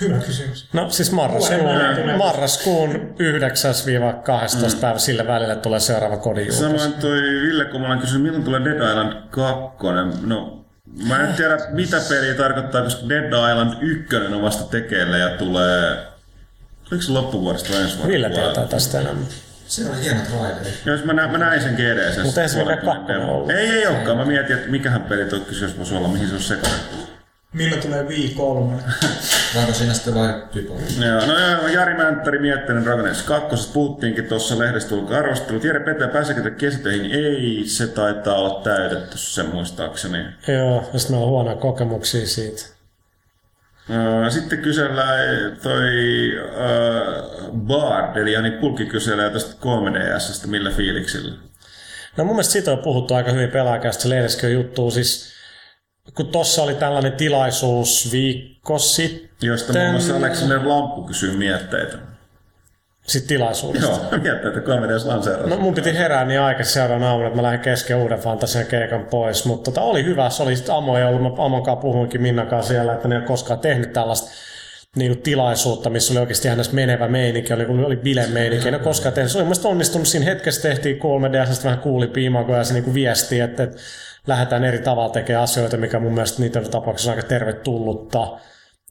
[0.00, 0.68] Hyvä kysymys.
[0.72, 1.60] No siis marraskuun,
[2.16, 3.14] marraskuun
[4.74, 6.78] 9-12 päivä sillä välillä tulee seuraava kodin julkaisu.
[6.78, 9.76] Samoin toi Ville Komulainen kysyy, milloin tulee Dead Island 2.
[10.26, 10.65] No,
[11.04, 15.96] mä en tiedä mitä peliä tarkoittaa, koska Dead Island 1 on vasta tekeillä ja tulee...
[16.92, 18.52] Oliko se loppuvuodesta vai ensi Ville puolella?
[18.52, 19.26] tietää tästä enemmän.
[19.66, 20.70] Se on hieno traileri.
[20.84, 22.22] Jos mä, nä, mä näin sen GDC.
[22.22, 23.50] Mutta eihän se mikään kakkonen ollut.
[23.50, 24.16] Ei, ei olekaan.
[24.16, 27.05] Mä mietin, että mikähän peli tuo kysymys voisi olla, mihin se on sekoitettu.
[27.56, 28.72] Milloin tulee Wii 3?
[29.54, 30.78] Vai onko siinä sitten vain typo?
[31.06, 33.72] Joo, no joo, Jari Mänttäri Miettinen Dragon Age 2.
[33.72, 35.60] Puhuttiinkin tuossa lehdestä tullut arvostelu.
[35.60, 37.10] Tiedä Petä, pääseekö te kesätöihin?
[37.10, 40.18] Ei, se taitaa olla täytetty se muistaakseni.
[40.48, 42.62] Joo, sitten meillä on huonoja kokemuksia siitä.
[43.90, 45.90] Öö, Sitten kysellään toi
[46.38, 51.34] uh, Bard, eli Jani Pulkki kyselee tästä 3DSstä, millä fiiliksillä.
[52.16, 54.92] No mun mielestä siitä on puhuttu aika hyvin pelaajakästä Lehdesköön juttuun.
[54.92, 55.35] Siis
[56.14, 59.26] kun tossa oli tällainen tilaisuus viikko sitten.
[59.42, 61.98] Josta muun muassa Aleksander Lamppu kysyy mietteitä.
[63.06, 63.86] Sitten tilaisuudesta.
[63.86, 65.50] Joo, mietteitä 3DS lanseerasi.
[65.50, 69.04] No mun piti herää niin aikaisin seuraavana aamuna, että mä lähdin kesken uuden fantasian keikan
[69.04, 70.30] pois, mutta tota, oli hyvä.
[70.30, 73.18] Se oli sitten Amo ei ollut, mä Amon kanssa puhuinkin Minnakaan siellä, että ne ei
[73.18, 74.30] ole koskaan tehnyt tällaista
[74.96, 78.70] niin kuin tilaisuutta, missä oli oikeasti hänestä menevä meininki, oli, oli bilemeininki.
[78.70, 79.32] Ne koskaan tehnyt.
[79.32, 80.08] Se oli mun onnistunut.
[80.08, 83.76] Siinä hetkessä tehtiin 3DS, vähän kuuli piimakoja ja se niin kuin viesti, että, että
[84.26, 88.38] lähdetään eri tavalla tekemään asioita, mikä mun mielestä niiden tapauksessa on aika tervetullutta.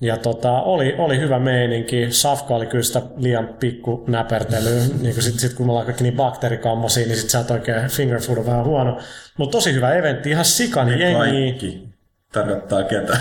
[0.01, 2.11] Ja tota, oli, oli hyvä meininki.
[2.11, 4.83] Safka oli kyllä sitä liian pikku näpertelyä.
[5.01, 8.37] niin kuin sit, kun me ollaan kaikki niin bakteerikammosia, niin sit sä oot oikein fingerfood
[8.37, 8.99] on vähän huono.
[9.37, 11.17] Mutta tosi hyvä eventti, ihan sikani jengi.
[11.17, 11.89] Kaikki
[12.33, 13.17] tarkoittaa ketä.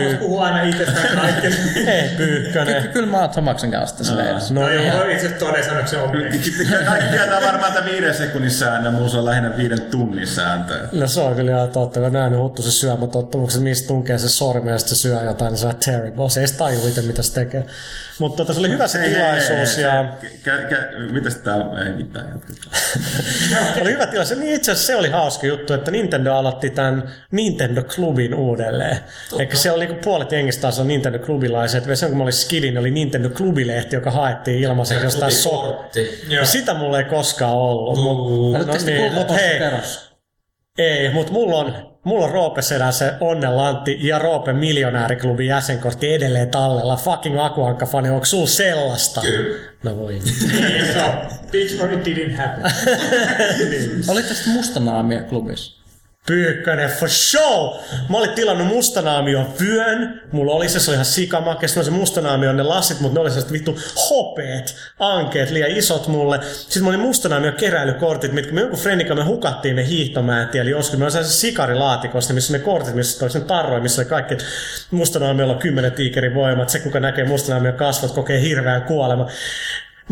[0.00, 1.56] Tuomas puhuu aina itsestään kaikille.
[1.92, 2.88] Ei, Pyykkönen.
[2.88, 4.54] Kyllä mä oon Tomaksen kanssa tässä leirissä.
[4.54, 6.10] No, No joo, itse asiassa toden sanoa, se on
[6.86, 10.88] Kaikki tietää varmaan tämä viiden sekunnin säännö, mulla se on lähinnä viiden tunnin sääntö.
[10.92, 14.70] No se on kyllä ihan totta, kun nähnyt huttu se syömätottumukset, mistä tunkee se sormi
[14.70, 16.30] ja sitten se syö jotain, niin se on terrible.
[16.30, 17.66] Se ei edes taju itse, mitä se tekee.
[18.18, 20.04] Mutta se oli hyvä se tilaisuus ja
[21.10, 21.78] mitäs tää on?
[21.86, 22.76] Ei mitään jatketaan.
[23.82, 24.40] oli hyvä tilaisuus.
[24.40, 28.98] Niin itse asiassa se oli hauska juttu, että Nintendo aloitti tämän Nintendo-klubin uudelleen.
[29.38, 31.84] Eikä se oli puolet jengistä taas on Nintendo-klubilaiset.
[31.96, 36.24] Se kun mä olin skidin, oli Nintendo-klubilehti, joka haettiin ilmaiseksi jostain so- Kortti.
[36.28, 37.98] ja sitä mulla ei koskaan ollut.
[37.98, 39.60] Mut, Oletteko te niin, hei?
[40.78, 46.50] Ei, mutta mulla on, mulla on Roope Sedän se onnenlantti ja Roope miljonääriklubin jäsenkortti edelleen
[46.50, 46.96] tallella.
[46.96, 49.20] Fucking Akuankka-fani, onko sulla sellaista?
[49.20, 49.58] Kyllä.
[49.82, 50.20] No voi.
[50.92, 51.00] so,
[51.50, 52.72] bitch, or it didn't happen.
[54.08, 55.81] Olitte sitten mustanaamia klubissa?
[56.26, 57.76] Pyykkönen for show!
[58.08, 60.22] Mä olin tilannut mustanaamion vyön.
[60.32, 61.76] Mulla oli se, se oli ihan sikamakes.
[61.76, 63.78] No se mustanaamion ne lasit, mutta ne oli sellaiset vittu
[64.10, 66.40] hopeet, ankeet, liian isot mulle.
[66.42, 70.54] Sitten mä olin mustanaamion keräilykortit, mitkä me jonkun friendikan me hukattiin ne hiihtomäät.
[70.54, 74.08] Eli joskus me oli sellaisessa sikarilaatikossa, missä ne kortit, missä oli sen tarroja, missä oli
[74.08, 74.36] kaikki
[74.90, 76.68] mustanaamiolla on kymmenen tiikerin voimat.
[76.68, 79.28] Se, kuka näkee mustanaamion kasvot, kokee hirveän kuolema.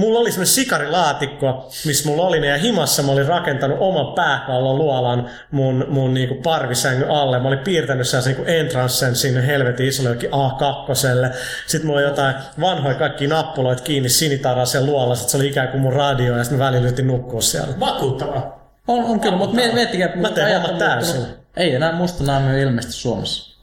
[0.01, 4.79] Mulla oli semmoinen sikarilaatikko, missä mulla oli ne, ja himassa mä olin rakentanut oman pääkallon
[4.79, 7.39] luolan mun, mun niinku parvisängyn alle.
[7.39, 11.35] Mä olin piirtänyt sellaisen niinku entrancen sinne helvetin isolle jokin A2.
[11.67, 15.15] Sitten mulla oli jotain vanhoja kaikki nappuloita kiinni sinitarasen luolla.
[15.15, 17.81] Sitten se oli ikään kuin mun radio, ja sitten mä välillä yritin nukkua siellä.
[17.81, 18.61] Vakuuttava.
[18.89, 21.23] On, on kyllä, mutta miettikää, Mä teen ajat hommat täysin.
[21.57, 23.57] Ei enää mustanaamia ilmeisesti Suomessa.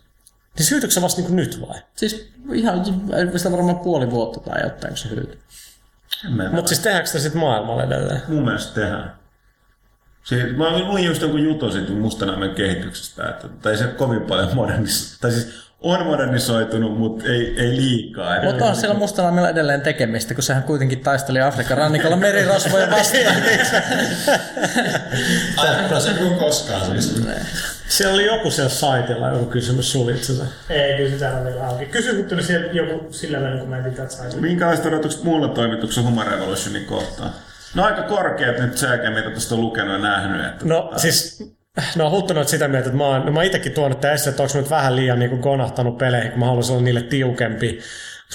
[0.56, 1.80] Siis hyytyykö se vasta niinku nyt vai?
[1.96, 2.86] Siis ihan
[3.38, 5.40] sitä varmaan puoli vuotta tai jotain, kun se hyytyi.
[6.52, 8.22] Mutta siis tehdäänkö sitä sitten maailmalle edelleen?
[8.28, 9.14] Mun mielestä tehdään.
[10.24, 15.18] Se, mä luin just jonkun jutun siitä mustanaamen kehityksestä, että, tai se kovin paljon modernis,
[15.22, 18.44] tai siis on modernisoitunut, mutta ei, ei liikaa.
[18.44, 23.36] Mutta on siellä mustanaamilla edelleen tekemistä, kun sehän kuitenkin taisteli Afrikan rannikolla merirosvoja vastaan.
[25.58, 27.22] Aina se kuin koskaan siis.
[27.88, 30.44] Siellä oli joku siellä saitilla, joku kysymys sulitse se.
[30.70, 31.86] Ei, kyllä sitä on vielä auki.
[31.86, 35.48] Kysy mutta nyt siellä joku sillä välin, kun mä en tiedä, että Minkälaiset odotukset muulla
[35.48, 37.32] toimituksella Human Revolutionin kohtaan?
[37.76, 40.46] No aika korkeat nyt jälkeen, mitä tuosta on lukenut ja nähnyt.
[40.46, 41.54] Että No siis,
[41.96, 44.58] no huttunut sitä mieltä, että mä oon, no, mä itsekin tuonut tämän esille, että onko
[44.58, 47.80] nyt vähän liian niin gonahtanut peleihin, kun mä haluaisin olla niille tiukempi.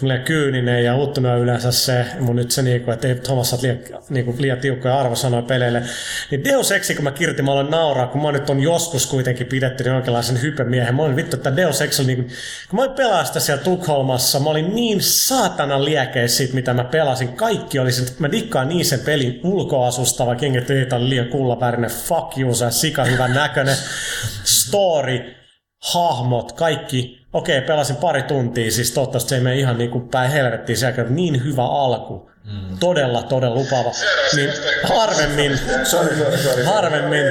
[0.00, 3.78] Liian kyyninen ja huttunut on yleensä se, mun nyt se niinku, että ei Thomas liian,
[4.10, 5.82] niinku, liian tiukkoja arvosanoja peleille.
[6.30, 9.46] Niin Deus Exi, kun mä kirjoitin, mä aloin nauraa, kun mä nyt on joskus kuitenkin
[9.46, 10.94] pidetty niin oikeanlaisen hypemiehen.
[10.94, 12.22] Mä olin vittu, että Deus Ex oli niinku,
[12.70, 16.84] kun mä olin pelaa sitä siellä Tukholmassa, mä olin niin saatana liekeissä siitä, mitä mä
[16.84, 17.28] pelasin.
[17.28, 21.90] Kaikki oli sen, mä dikkaan niin sen pelin ulkoasusta, vaikka jengi, että oli liian kullavärinen,
[21.90, 23.76] fuck you, se on sika hyvän näköinen.
[24.44, 25.41] Story,
[25.82, 27.22] hahmot, kaikki.
[27.32, 30.94] Okei, pelasin pari tuntia, siis toivottavasti se ei mene ihan niin kuin päin helvettiin, se
[30.98, 32.30] on niin hyvä alku.
[32.44, 32.78] Mm.
[32.80, 33.92] Todella, todella lupaava.
[34.36, 34.50] Niin
[34.84, 36.64] harvemmin, Sorry, sorry, sorry.
[36.64, 37.24] harvemmin,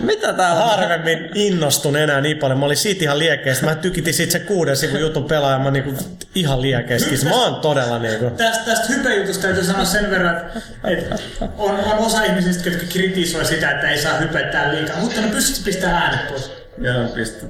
[0.00, 0.58] Mitä tää on?
[0.70, 2.58] harvemmin innostun enää niin paljon.
[2.58, 3.66] Mä olin siitä ihan liekeissä.
[3.66, 5.58] Mä tykitin siitä se kuuden sivun jutun pelaaja.
[5.58, 5.94] Mä niinku
[6.34, 7.28] ihan liekeissä.
[7.28, 8.30] Mä oon todella niinku...
[8.30, 11.16] Tästä, tästä hypejutusta täytyy sanoa sen verran, että että
[11.58, 15.62] on, on osa ihmisistä, jotka kritisoi sitä, että ei saa hypettää liikaa, mutta ne pystyisi
[15.62, 16.59] pistämään äänet pois.
[16.80, 17.46] Joo, pistä.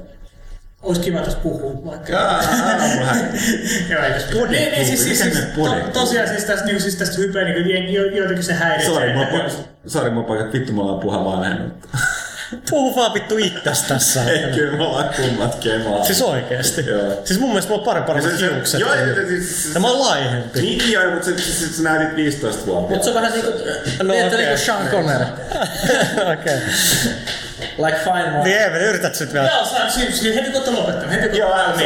[0.81, 2.11] Olisi kiva tässä puhua vaikka.
[2.13, 2.41] Jaa.
[3.89, 7.43] Joo, ei tässä ei, siis, siis, siis, to, tosiaan siis tästä, niin, siis tästä hypeä,
[7.43, 8.93] niin kuin, jo, joitakin se häiritsee.
[8.93, 9.27] Sori, mua,
[9.87, 11.73] sori, mua paikat, vittu me ollaan puha vanhennut.
[12.69, 14.23] Puhu vaan vittu itsestä tässä.
[14.31, 16.03] Ei, kyllä me ollaan kummatkin emaa.
[16.03, 16.85] Siis oikeesti.
[16.87, 17.21] Joo.
[17.25, 18.79] Siis mun mielestä mulla on pari paremmat Se- se- hiukset.
[18.79, 19.71] Joo, ja siis...
[19.73, 20.61] Ja mä oon laihempi.
[20.61, 22.93] Niin joo, mutta se, se, se näytit 15 vuotta.
[22.93, 24.37] Mut se on vähän niinku, No no, okei.
[24.37, 25.25] niinku Sean Connery.
[26.33, 26.57] Okei.
[27.77, 28.43] Like fine wine.
[28.43, 29.47] Niin Eeven, yrität sit vielä.
[29.47, 31.79] Joo, sä, siis, siis heti kun lopettanut, heti kun Joo, eiks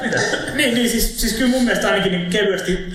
[0.00, 0.26] mitään.
[0.54, 2.92] niin, niin siis, siis kyllä mun mielestä ainakin niin kevyesti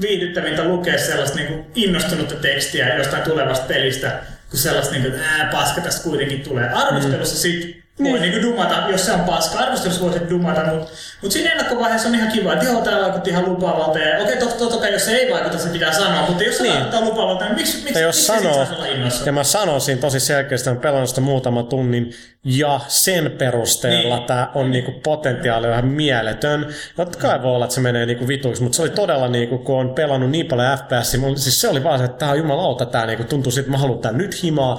[0.00, 5.48] viihdyttävintä lukea sellaista niin innostunutta tekstiä jostain tulevasta pelistä, kun sellaista, niin kuin, että ää,
[5.52, 6.68] paska tästä kuitenkin tulee.
[6.68, 8.22] Arvostelussa sit voi niin.
[8.32, 9.58] niin dumata, jos se on paska.
[9.58, 10.90] Arvostelussa voi sit dumata, mutta
[11.22, 13.98] mut siinä ennakkovaiheessa on ihan kiva, että joo, tää vaikutti ihan lupaavalta.
[13.98, 16.62] Ja okei, totta, totta kai jos se ei vaikuta, se pitää sanoa, mutta jos se
[16.62, 16.74] Niin.
[16.74, 19.26] vaikuttaa lupaavalta, niin miksi, miksi, Ja jos miksi sanoo, olla innossa?
[19.26, 22.12] ja mä sanon siinä tosi selkeästi, että pelannut sitä muutaman tunnin,
[22.44, 24.26] ja sen perusteella Niin.
[24.26, 26.66] tämä on niinku potentiaali vähän mieletön.
[26.96, 29.76] Totta kai voi olla, että se menee niinku vituiksi, mutta se oli todella, niinku, kun
[29.80, 32.86] on pelannut niin paljon FPS, mun- siis se oli vaan se, että tämä on jumalauta,
[32.86, 34.76] tämä niinku, tuntuu siltä, että mä haluan tää nyt himaa,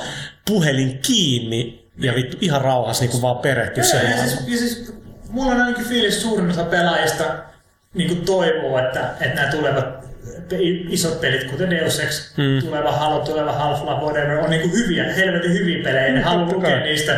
[0.52, 4.12] puhelin kiinni, ja vittu ihan rauhassa niinku vaan perehtyä sen.
[4.12, 4.94] ja, siis, ja siis
[5.30, 7.24] mulla on ainakin fiilis suurin osa pelaajista
[7.94, 10.04] niin kuin toivoo, että, että nämä tulevat
[10.90, 12.44] isot pelit, kuten Deus Ex, Hmm.
[12.44, 12.60] mm.
[12.62, 16.14] tuleva Halo, tuleva Half-Life, whatever, on niin hyviä, helvetin hyviä pelejä.
[16.14, 17.18] Ne Mm, haluaa lukea niistä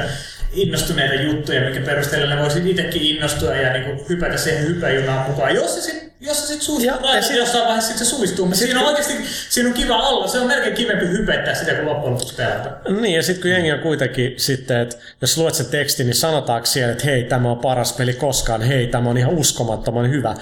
[0.53, 5.55] innostuneita juttuja, minkä perusteella ne voisi itsekin innostua ja niin kuin hypätä siihen hypäjunaan mukaan.
[5.55, 8.45] Jos se sit, jos se sit suistuu, ja ja sit- jossain vaiheessa sit se suistuu,
[8.45, 9.13] mutta sit siinä on oikeasti
[9.49, 10.27] siinä on kiva olla.
[10.27, 12.69] Se on melkein kivempi hypettää sitä kuin loppujen lopuksi pelata.
[13.01, 16.65] Niin, ja sitten kun jengi on kuitenkin sitten, että jos luet sen tekstin, niin sanotaanko
[16.65, 20.35] siellä, että hei, tämä on paras peli koskaan, hei, tämä on ihan uskomattoman hyvä.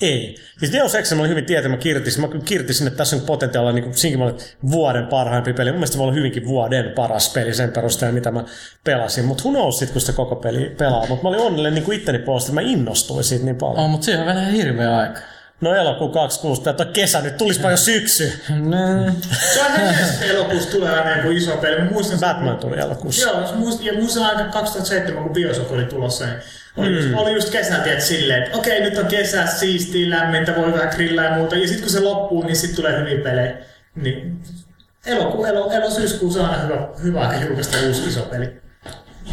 [0.00, 0.36] Ei.
[0.58, 3.72] Siis Deus Ex mä olin hyvin tietä, mä kirjoitin, mä kirjoitin, että tässä on potentiaalia
[3.72, 4.36] niin siinkin mä olin
[4.70, 5.70] vuoden parhaimpi peli.
[5.70, 8.44] Mun mielestä se voi olla hyvinkin vuoden paras peli sen perusteella, mitä mä
[8.84, 9.24] pelasin.
[9.24, 11.06] Mutta who knows sit, kun sitä koko peli pelaa.
[11.06, 13.78] Mutta mä olin onnellinen niin kuin itteni puolesta, että mä innostuin siitä niin paljon.
[13.78, 15.20] Oh, mutta siihen on vielä hirveä aika.
[15.60, 18.32] No elokuu 26, tää on kesä, nyt tulispa jo syksy.
[18.48, 18.76] No.
[19.54, 21.82] Se on neljäs elokuussa tulee aina joku iso peli.
[21.82, 23.30] Mä muistan, Batman tuli elokuussa.
[23.30, 23.40] Joo,
[23.80, 26.38] ja muistan aika 2007, kun Bioshock oli tulossa, niin
[26.78, 30.72] oli, just, oli just kesänä tiedät, silleen, että okei, nyt on kesä, siistiä, lämmintä, voi
[30.72, 31.56] vähän grillaa ja muuta.
[31.56, 33.56] Ja sitten kun se loppuu, niin sitten tulee hyviä pelejä.
[33.94, 34.42] Niin
[35.06, 38.46] elokuu, elo, elo syyskuu, se on aina hyvä, hyvä aika julkaista uusi iso peli.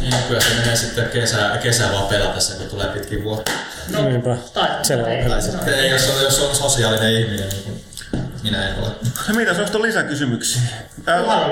[0.00, 3.50] Niin, kyllä se menee sitten kesä, kesä vaan pelatessa, kun tulee pitkin vuotta.
[3.92, 4.36] No, Niinpä.
[4.54, 5.04] tai, Se on
[5.42, 7.80] se on- Ei, jos on, jos on sosiaalinen ihminen, niin
[8.46, 8.88] minä en ole.
[9.28, 10.62] No mitä, onko lisäkysymyksiä?
[11.20, 11.46] Mulla.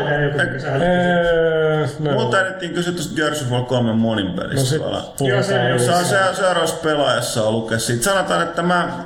[0.81, 4.65] Öö, no, Multa edettiin kysyä tuosta Gears of War 3 monin no pelistä.
[4.69, 4.83] sit.
[5.21, 8.05] Joo, se puhutaan Se on seuraavassa pelaajassa on lukea siitä.
[8.05, 9.05] Sanotaan, että mä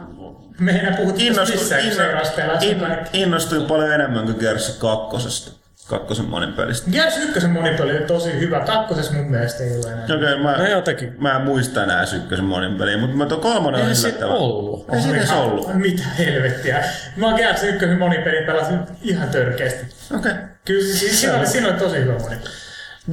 [0.61, 2.57] Me ei puhuttu innostuin, missään, kun seuraavassa pelaa.
[2.61, 5.58] inno, innostuin paljon enemmän kuin Gears kakkosesta.
[5.89, 6.91] Kakkosen monin pelistä.
[6.91, 8.61] Gears 1 monipeli oli tosi hyvä.
[8.61, 10.05] Kakkosessa mun mielestä ei ole enää.
[10.05, 11.15] Okei, okay, mä, No jotenkin.
[11.19, 14.37] mä en muista enää ykkösen monin peliä, mutta mä tuon kolmonen on yllättävän.
[14.37, 14.87] ollut.
[14.95, 15.75] Ei siinä edes ollut.
[15.75, 16.85] Mitä helvettiä.
[17.17, 19.87] Mä oon Gears 1 monipelin pelasin ihan törkeästi.
[20.17, 20.33] Okei.
[20.33, 20.45] Okay.
[20.65, 22.51] Kyllä siis, siinä, oli, siinä oli tosi hyvä monipeli.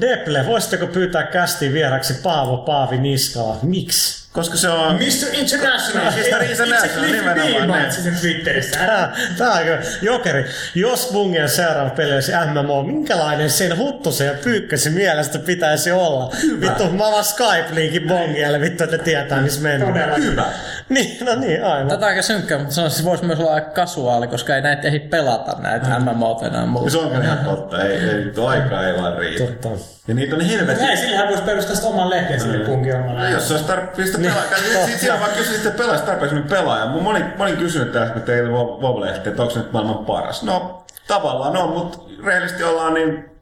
[0.01, 3.59] Deple, voisitteko pyytää kästiin vieraksi Paavo Paavi Niskala?
[3.63, 4.24] Miksi?
[4.35, 4.95] Koska se on...
[4.95, 5.33] Mr.
[5.33, 6.11] International!
[6.11, 6.43] Mr.
[6.43, 8.79] International, nimenomaan, Niin, mainitsin sen Twitterissä.
[8.79, 10.45] Tää, tää on kyllä jokeri.
[10.75, 16.31] Jos Bungien seuraava peli olisi MMO, minkälainen sen huttusen ja pyykkösen mielestä pitäisi olla?
[16.61, 19.93] Vittu, mä vaan Skype-linkin Bongielle, vittu, että tietää, missä mennään.
[19.93, 20.45] Todella hyvä.
[20.89, 21.87] Niin, no niin, aivan.
[21.87, 24.61] Tätä on aika synkkää, mutta sanoisin, että se voisi myös olla aika kasuaali, koska ei
[24.61, 26.89] näitä ehdi pelata näitä MMO enää muuta.
[26.89, 27.83] Se on kyllä ihan totta.
[27.83, 29.43] Ei, ei, tuo aika ei vaan riitä.
[29.43, 29.69] Totta.
[30.07, 30.83] Ja niitä on helvetin...
[30.83, 33.19] Näin, sillähän voisi perustaa sitä oman lehden sille punkin omalla.
[33.19, 34.43] No, jos se olisi tarpeeksi pelaa,
[34.87, 36.85] niin, siinä vaan kysyä sitten pelaajasta tarpeeksi pelaaja.
[36.85, 40.43] Mä olin, mä olin kysynyt tässä, kun teillä Voblehti, että onko se nyt maailman paras.
[40.43, 43.34] No, tavallaan on, mutta rehellisesti ollaan niin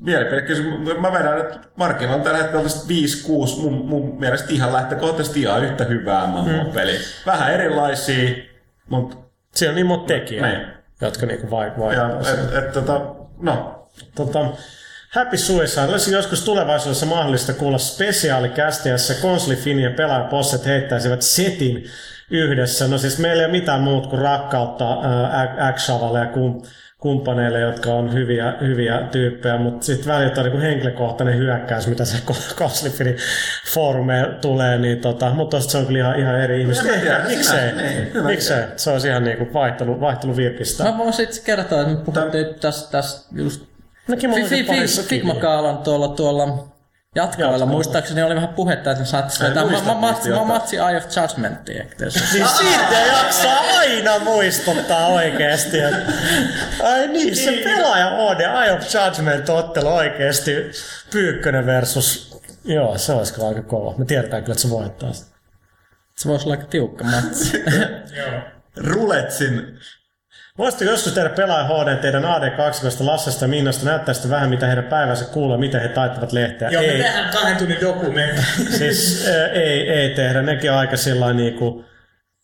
[0.00, 0.98] mielipidekysymys.
[0.98, 5.64] Mä vedän, että Markilla on tällä hetkellä tästä 5-6 mun, mun mielestä ihan lähtökohtaisesti ihan
[5.64, 6.98] yhtä hyvää MMO-peli.
[7.26, 8.30] Vähän erilaisia,
[8.88, 9.16] mutta
[9.54, 10.66] Siinä on niin monta tekijää, Niin.
[11.00, 12.32] jotka niinku vai, ja, vaikuttaa.
[12.32, 13.00] et, et, tota,
[13.40, 13.72] no,
[14.14, 14.46] Tota,
[15.14, 15.86] Happy Suicide.
[15.86, 21.84] Olisi joskus tulevaisuudessa mahdollista kuulla spesiaalikästi, jossa konsolifini ja pelaajaposset heittäisivät setin
[22.30, 22.88] yhdessä.
[22.88, 26.62] No siis meillä ei ole mitään muut kuin rakkautta ää, X-Shavalle ja kum,
[27.00, 32.22] kumppaneille, jotka on hyviä, hyviä tyyppejä, mutta sitten välillä on niin henkilökohtainen hyökkäys, mitä se
[32.58, 33.16] konsolifini
[33.74, 36.86] foorumeilla tulee, niin tota, mutta se on kyllä ihan, ihan eri ihmiset.
[36.86, 40.84] Ehkä, miksei, niin, miksei, se olisi ihan niin kuin vaihtelu, vaihtelu virkistä.
[40.84, 43.66] Mä voin sitten kertoa, että me puhuttiin tästä, tästä just
[44.08, 46.75] Mäkin mulla oli parissa Figma Kaalan tuolla, tuolla
[47.16, 47.66] jatkoilla.
[47.66, 51.04] Muistaakseni oli vähän puhetta, että saattaisi Ai, vetää ma- ma- matsi, ma- matsi Eye of
[51.16, 51.84] Judgmentia.
[52.00, 55.78] Niin siitä jaksaa aina muistuttaa oikeesti.
[55.80, 56.12] että-
[56.82, 60.52] Ai niin, se pelaaja on ja Eye of Judgment ottelu oikeesti
[61.12, 62.36] Pyykkönen versus...
[62.64, 63.94] Joo, se olisi kyllä aika kova.
[63.98, 65.12] Me tiedetään kyllä, että se voittaa.
[66.16, 67.62] Se voisi olla aika tiukka matsi.
[68.18, 68.40] Joo.
[68.76, 69.78] Ruletsin
[70.58, 75.24] Voisitteko joskus tehdä pelaaja HD teidän AD2 Lassesta ja Minnasta näyttäisitte vähän, mitä heidän päivänsä
[75.24, 76.68] kuulee, miten he taittavat lehteä?
[76.68, 78.42] Joo, me ei, tehdään kahden tunnin dokumentti.
[78.78, 80.42] siis äh, ei, ei tehdä.
[80.42, 81.84] Nekin on aika sillä niinku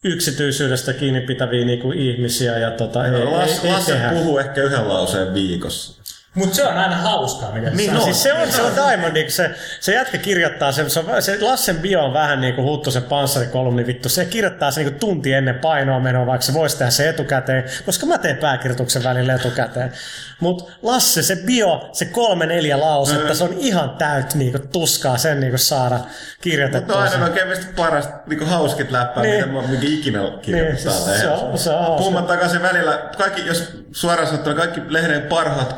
[0.05, 4.09] yksityisyydestä kiinni pitäviä niinku ihmisiä ja tota, ei, Lasse, ei, ei Lasse tehdä.
[4.11, 6.02] puhuu ehkä yhden lauseen viikossa.
[6.35, 8.05] Mutta se on aina hauskaa, mitä Niin, sä no, sanot.
[8.05, 11.39] siis se on, se on Diamond, niin se, se jätkä kirjoittaa sen, se, on, se
[11.41, 15.33] Lassen bio on vähän niin kuin Huttusen panssarikolumni vittu, se kirjoittaa sen niin kuin tunti
[15.33, 19.93] ennen painoa menoa, vaikka se voisi tehdä se etukäteen, koska mä teen pääkirjoituksen välillä etukäteen.
[20.41, 25.19] Mutta Lasse, se bio, se kolme neljä lausetta, se on ihan täyt niin kuin, tuskaa
[25.19, 26.97] sen niin kuin saada Mutta kirjoitettua.
[26.97, 29.37] on aina oikein parasta niin hauskit läppää, Niin.
[29.49, 32.05] mitä mä mikä ikinä kirjoittaa Niin, se on- se on hauska.
[32.05, 35.73] Kumman takaisin välillä, kaikki, jos suoraan sanottuna, kaikki lehden parhaat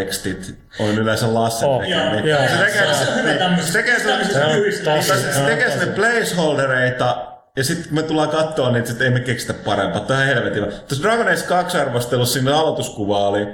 [0.00, 2.36] kuvatekstit on yleensä Lassen Oh, tekemiä.
[2.36, 2.48] joo.
[2.48, 7.26] Se tekee, Se hyvä niin, se tekee se, tekee sinne placeholdereita,
[7.56, 10.00] ja sitten me tullaan katsoa niitä, sitten ei me keksitä parempaa.
[10.00, 10.64] Tämä on helvetin.
[10.64, 13.46] Tuossa Dragon Age 2 arvostelussa siinä aloituskuva oli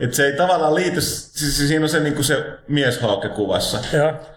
[0.00, 3.78] että se ei tavallaan liity, siis siinä on se, niin se mieshaukke kuvassa.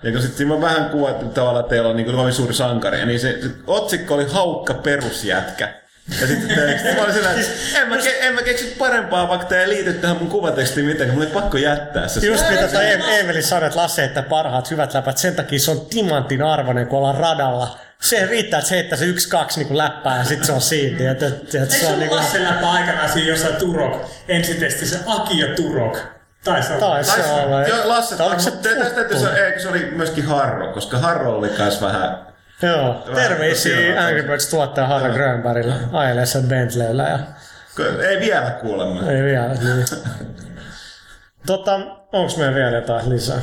[0.03, 3.05] Ja kun sitten siinä on vähän kuvattu tavallaan, että teillä on niin kuin suuri sankari,
[3.05, 5.73] niin se, se otsikko oli haukka perusjätkä.
[6.21, 6.93] Ja sitten teksti.
[6.95, 9.93] Mä olin sillä, että en mä, ke, en mä keksi parempaa, vaikka tämä ei liity
[9.93, 11.09] tähän mun kuvatekstiin mitenkään.
[11.17, 12.25] Mulla oli pakko jättää se.
[12.27, 15.71] Just mitä toi Em- Emeli sanoi, että Lasse, että parhaat hyvät läpät, sen takia se
[15.71, 17.79] on timantin arvoinen, kun ollaan radalla.
[18.01, 21.11] Se riittää, että se heittää se yksi, kaksi niin läppää ja sitten se on siitä.
[21.11, 24.05] Et, et, et, Eikö se se on niin kuin, Lasse läppä aikanaan siinä jossain Turok
[24.27, 25.97] ensitestissä Aki ja Turok?
[26.43, 26.79] Taisi olla.
[26.79, 27.61] taisi se olla.
[27.61, 29.01] Joo, Lasse, Tai oliko se tästä
[29.45, 32.26] eikö se oli myöskin Harro, koska Harro oli kans vähän...
[32.61, 37.19] Joo, terveisiä Angry Birds tuottaja Harra Grönbergillä ajelee sen Bentleyllä ja
[38.09, 39.11] Ei vielä kuulemma.
[39.11, 39.47] ei vielä.
[39.63, 39.85] Niin.
[41.47, 41.79] tota,
[42.13, 43.39] onks meillä vielä jotain lisää?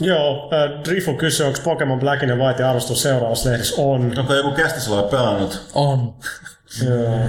[0.00, 3.74] Joo, äh, Drifu kysyy, onko Pokemon Black and White arvostus seuraavassa lehdessä?
[3.78, 4.18] On.
[4.18, 5.70] Onko joku kästisellä pelannut?
[5.74, 6.14] On.
[6.88, 7.20] Joo.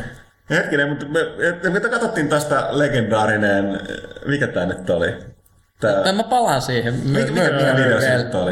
[0.50, 1.20] Hetkinen, mutta me,
[1.64, 3.80] me, me katsottiin tästä legendaarinen,
[4.26, 5.29] mikä tää nyt oli?
[5.82, 6.94] Tää, Tai mä palaan siihen.
[6.94, 8.52] My, mikä, mikä, mikä video se nyt oli?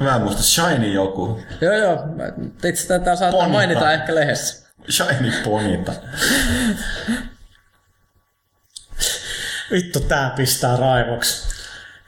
[0.00, 1.40] Mä en muista, Shiny joku.
[1.60, 1.98] Joo, joo.
[2.64, 3.52] Itse tätä saattaa Ponta.
[3.52, 4.68] mainita ehkä lehdessä.
[4.90, 5.92] Shiny Ponita.
[9.72, 11.48] Vittu, tää pistää raivoksi.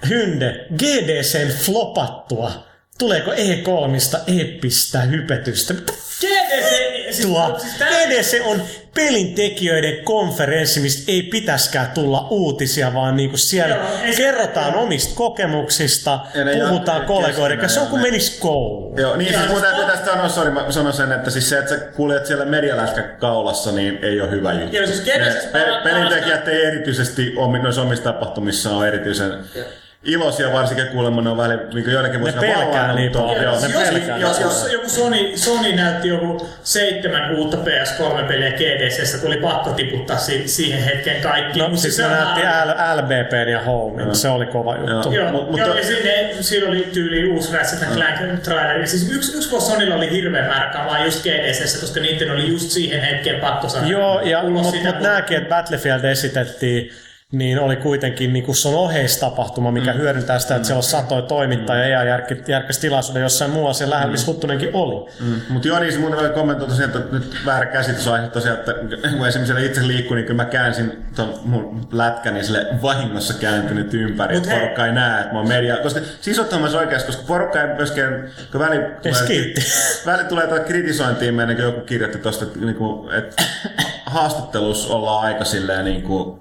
[0.08, 2.66] Hynde, GDCn flopattua.
[2.98, 5.74] Tuleeko E3 eeppistä hypetystä?
[6.20, 7.58] GDC, siis, Tuo
[8.22, 8.62] siis on
[8.94, 16.20] pelintekijöiden konferenssi, mistä ei pitäskään tulla uutisia, vaan niinku siellä Joo, ei kerrotaan omista kokemuksista,
[16.34, 17.80] Ja ne puhutaan kollegoiden kanssa.
[17.80, 18.98] Se on kuin ne- menis kouluun.
[18.98, 21.58] Joo, niin Ja siis mun täytyy tästä sanoa, sorry, mä sanon sen, että siis se,
[21.58, 24.76] että sä kuljet siellä medialätkä kaulassa, niin ei ole hyvä juttu.
[24.76, 25.04] Joo, siis
[25.52, 29.32] Ne pelintekijät ei erityisesti omi, noissa omissa tapahtumissa on erityisen
[30.04, 33.42] iloisia, varsinkin kuulemma ne on välillä niin joidenkin vuosina pelkää niin paljon.
[33.42, 34.18] Joo, Ne jos, pelkää.
[34.18, 40.48] jos, jos joku Sony, Sony näytti joku seitsemän uutta PS3-peliä GDCssä, tuli pakko tiputtaa si-
[40.48, 41.58] siihen hetkeen kaikki.
[41.58, 42.40] No siis se näytti.
[42.40, 44.90] L- LBPn ja Homein, se oli kova juttu.
[45.12, 45.24] Joo.
[45.24, 48.86] Joo, Mut- mut joo to- ja sinne, siinä oli tyyli uusi Ratchet Clank traileri.
[48.86, 52.70] Siis yksi, yksi vuosi Sonylla oli hirveän määrä kamaa just GDCssä, koska niiden oli just
[52.70, 56.90] siihen hetkeen pakko saada Joo, ja, ulos mutta sitä, mut nämäkin, että Battlefield esitettiin,
[57.32, 59.98] niin oli kuitenkin niin se on oheistapahtuma, mikä mm.
[59.98, 64.12] hyödyntää sitä, että siellä on satoja toimittajia ja järkkäsi järkkäs tilaisuuden jossain muualla siellä lähellä,
[64.12, 65.10] missä Huttunenkin oli.
[65.20, 65.40] Mm.
[65.48, 68.58] Mutta joo, niin se mun vielä kommentoi tosiaan, että nyt väärä käsitys on aihe tosiaan,
[68.58, 73.34] että kun esimerkiksi siellä itse liikkuu, niin kyllä mä käänsin ton mun lätkäni sille vahingossa
[73.34, 74.60] kääntynyt ympäri, Mut että hei.
[74.60, 75.76] porukka ei näe, että mä oon media.
[75.76, 79.54] Koska siis ottamassa oikeasti, koska porukka ei myöskään, kun väli tulee,
[80.06, 83.42] väli tulee tätä kritisointiin meidän, kun joku kirjoitti tosta, että, niin kuin, että
[84.06, 86.40] haastattelussa ollaan aika silleen niin kuin,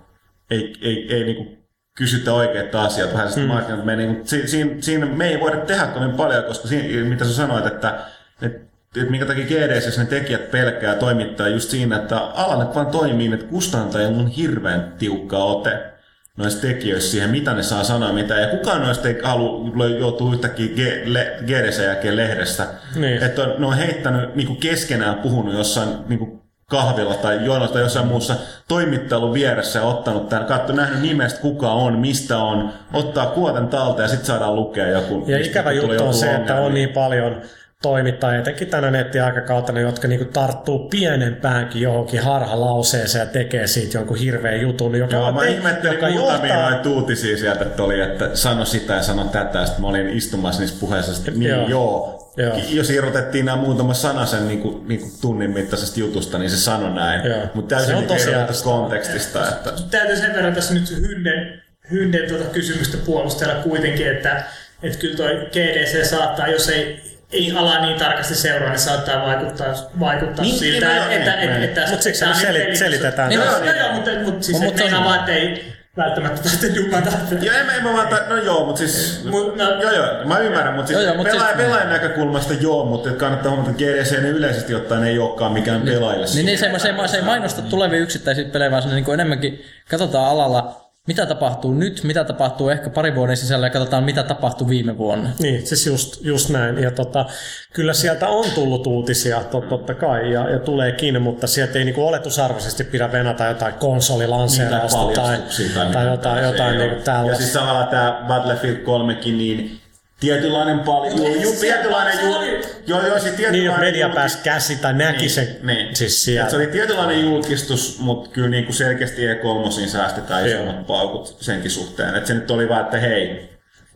[0.52, 1.60] ei, ei, ei niin kuin
[1.98, 3.86] kysytä oikeita asioita, vähän sitä mm.
[3.86, 4.08] menee.
[4.08, 7.66] Mutta si, siinä, siinä, me ei voida tehdä kovin paljon, koska siinä, mitä sä sanoit,
[7.66, 8.00] että,
[8.42, 8.60] että,
[8.98, 13.46] että minkä takia GDS ne tekijät pelkää toimittaa just siinä, että ala vaan toimii, että
[13.46, 15.90] kustantajilla on hirveän tiukka ote
[16.38, 20.68] noista tekijöistä siihen, mitä ne saa sanoa, mitä, ja kukaan noista ei halua joutua yhtäkkiä
[20.68, 22.68] G- le- GDC jälkeen lehdestä.
[22.96, 23.24] Niin.
[23.24, 28.08] Että on, ne on heittänyt niin keskenään puhunut jossain niin kahvilla tai jonossa tai jossain
[28.08, 28.36] muussa
[28.68, 34.04] toimittelu vieressä ja ottanut tämän, katso, nähnyt nimestä kuka on, mistä on, ottaa kuoten talteen
[34.04, 35.24] ja sitten saadaan lukea joku.
[35.28, 37.42] Ja ikävä juttu on se, että on niin paljon
[37.82, 44.62] toimittajia, etenkin tänä nettiaikakautena, jotka niinku tarttuu pienempäänkin johonkin harhalauseeseen ja tekee siitä jonkun hirveän
[44.62, 46.72] jutun, joka, Joo, mä te- ihmettelin joka muutamia johtaa...
[46.72, 50.62] noita uutisia sieltä, että oli, että sano sitä ja sano tätä, sitten mä olin istumassa
[50.62, 51.68] niissä puheissa, että niin Joo.
[51.68, 52.19] joo.
[52.40, 52.58] Joo.
[52.70, 56.58] Jos irrotettiin nämä muutama sana sen niin kuin, niin kuin tunnin mittaisesta jutusta, niin se
[56.58, 57.22] sanoi näin.
[57.54, 59.48] Mutta täysin Se on niin irrotettu tosiaan- kontekstista.
[59.50, 59.72] Että...
[59.92, 61.62] täytyy sen verran tässä nyt Hynden,
[61.92, 64.44] Hynden tuota kysymystä puolustella kuitenkin, että,
[64.84, 67.02] että kyllä toi GDC saattaa, jos ei,
[67.32, 71.60] ei ala niin tarkasti seuraa, niin saattaa vaikuttaa, vaikuttaa Niin, siltä, niin, että, niin, että,
[71.60, 71.64] niin.
[71.64, 74.78] että, Mut siksi on seli- peli- selitetään Niin, joo, joo, mutta, mutta siis Mut et
[74.78, 77.10] se on- meinaa vaan, että ei välttämättä tarvitse dumata.
[77.42, 79.22] Joo, en, mä- en mä vaan, ta- no joo, mutta siis...
[79.26, 82.86] Mut, no, Joo, joo, mä ymmärrän, mutta siis, Joo, mut pelaajan, siis- pelaajan näkökulmasta joo,
[82.86, 86.26] mutta kannattaa huomata, että GDC ne yleisesti ottaen ei olekaan mikään pelaajille.
[86.34, 89.66] Niin, niin se, se, se ei mainosta tulevia yksittäisiä pelejä, vaan se niin kuin enemmänkin
[89.90, 94.70] katsotaan alalla, mitä tapahtuu nyt, mitä tapahtuu ehkä pari vuoden sisällä ja katsotaan, mitä tapahtuu
[94.70, 95.30] viime vuonna.
[95.40, 96.78] Niin, siis just, just näin.
[96.78, 97.26] Ja tota,
[97.74, 102.08] kyllä sieltä on tullut uutisia, tot, totta kai, ja, ja tuleekin, mutta sieltä ei niinku
[102.08, 105.38] oletusarvoisesti pidä venata jotain konsolilanseerausta tai,
[105.76, 106.08] tai, mitään.
[106.08, 107.00] jotain, Se jotain ei niinku ole.
[107.00, 107.38] Ja tällaista.
[107.44, 109.80] siis samalla tämä Battlefield 3 niin
[110.20, 113.80] tietynlainen paljon, ei ju, se- tietynlainen se ju, oli- joo, joo, siis Niin, tietynlainen jos
[113.80, 115.96] media julkis- pääsi käsi tai näki sen niin.
[115.96, 116.50] siis Et siellä.
[116.50, 120.64] Se oli tietynlainen julkistus, mutta kyllä niinku selkeästi E3 säästetään Joo.
[120.64, 122.16] isommat paukut senkin suhteen.
[122.16, 123.50] Et se nyt oli vaan, että hei,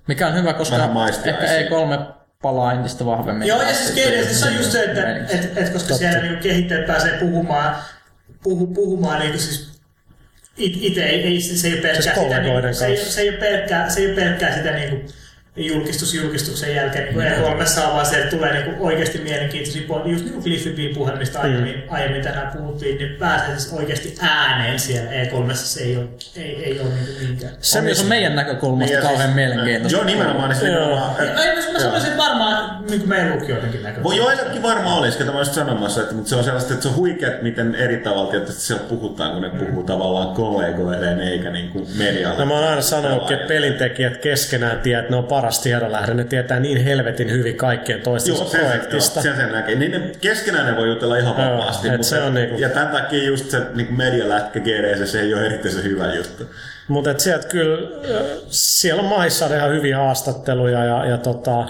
[0.07, 0.75] Mikä on hyvä, koska
[1.25, 1.99] ehkä E3
[2.41, 3.47] palaa entistä vahvemmin.
[3.47, 5.33] Joo, ja siis GDC on just se, että meininki.
[5.35, 7.75] et, et, koska siellä niinku kehittäjät pääsee puhumaan,
[8.43, 9.71] puhu, puhumaan niinku siis
[10.57, 13.21] it, itse ei, ei, se, se ei ole pelkkää Siis sitä, niin, se, ei, se,
[13.21, 15.05] ei ole pelkkää, se ei ole pelkkää sitä niin kuin,
[15.55, 20.07] julkistus julkistuksen jälkeen niin E3 saa vaan se, että tulee niin kuin oikeasti mielenkiintoisia po-
[20.09, 21.81] just niin kuin Cliffy puhe, mistä aiemmin, Mm.
[21.89, 26.05] aiemmin tänään puhuttiin, niin pääsee siis oikeasti ääneen siellä E3 se ei ole,
[26.35, 27.53] ei, ei ole niin kuin niinkään.
[27.61, 29.97] Se on, on meidän näkökulmasta Niin, ja kauhean siis- mielenkiintoista.
[29.97, 30.49] Joo, nimenomaan.
[30.49, 32.52] Niin se nimenomaan Ei, mä, mä sanoisin, että varmaan
[32.89, 34.03] niin kuin meidän lukijoidenkin näkökulmasta.
[34.23, 36.89] Voi joillekin varmaan olisi, ketä mä olisin sanomassa, että, mutta se on sellaista, että se
[36.89, 41.49] on huikea, että miten eri tavalla tietysti siellä puhutaan, kun ne puhuu tavallaan kollegoilleen eikä
[41.51, 42.39] niin kuin medialle.
[42.39, 46.14] No mä oon aina sanonut, että pelintekijät keskenään tietää, että ne on paras tiedonlähde.
[46.14, 49.19] Ne tietää niin helvetin hyvin kaikkien toistensa Joo, sen, projektista.
[49.19, 49.76] joo, sen, sen näkee.
[49.76, 51.88] Niin ne keskenään ne voi jutella ihan Joo, vapaasti.
[51.88, 55.34] et mutta, se on niinku- Ja tämän takia just se niin medialätkä GDC, se ei
[55.34, 56.43] ole erityisen hyvä juttu.
[56.88, 57.89] Mutta sieltä kyllä,
[58.49, 60.84] siellä on maissa ihan hyviä haastatteluja.
[60.85, 61.65] Ja, ja tota,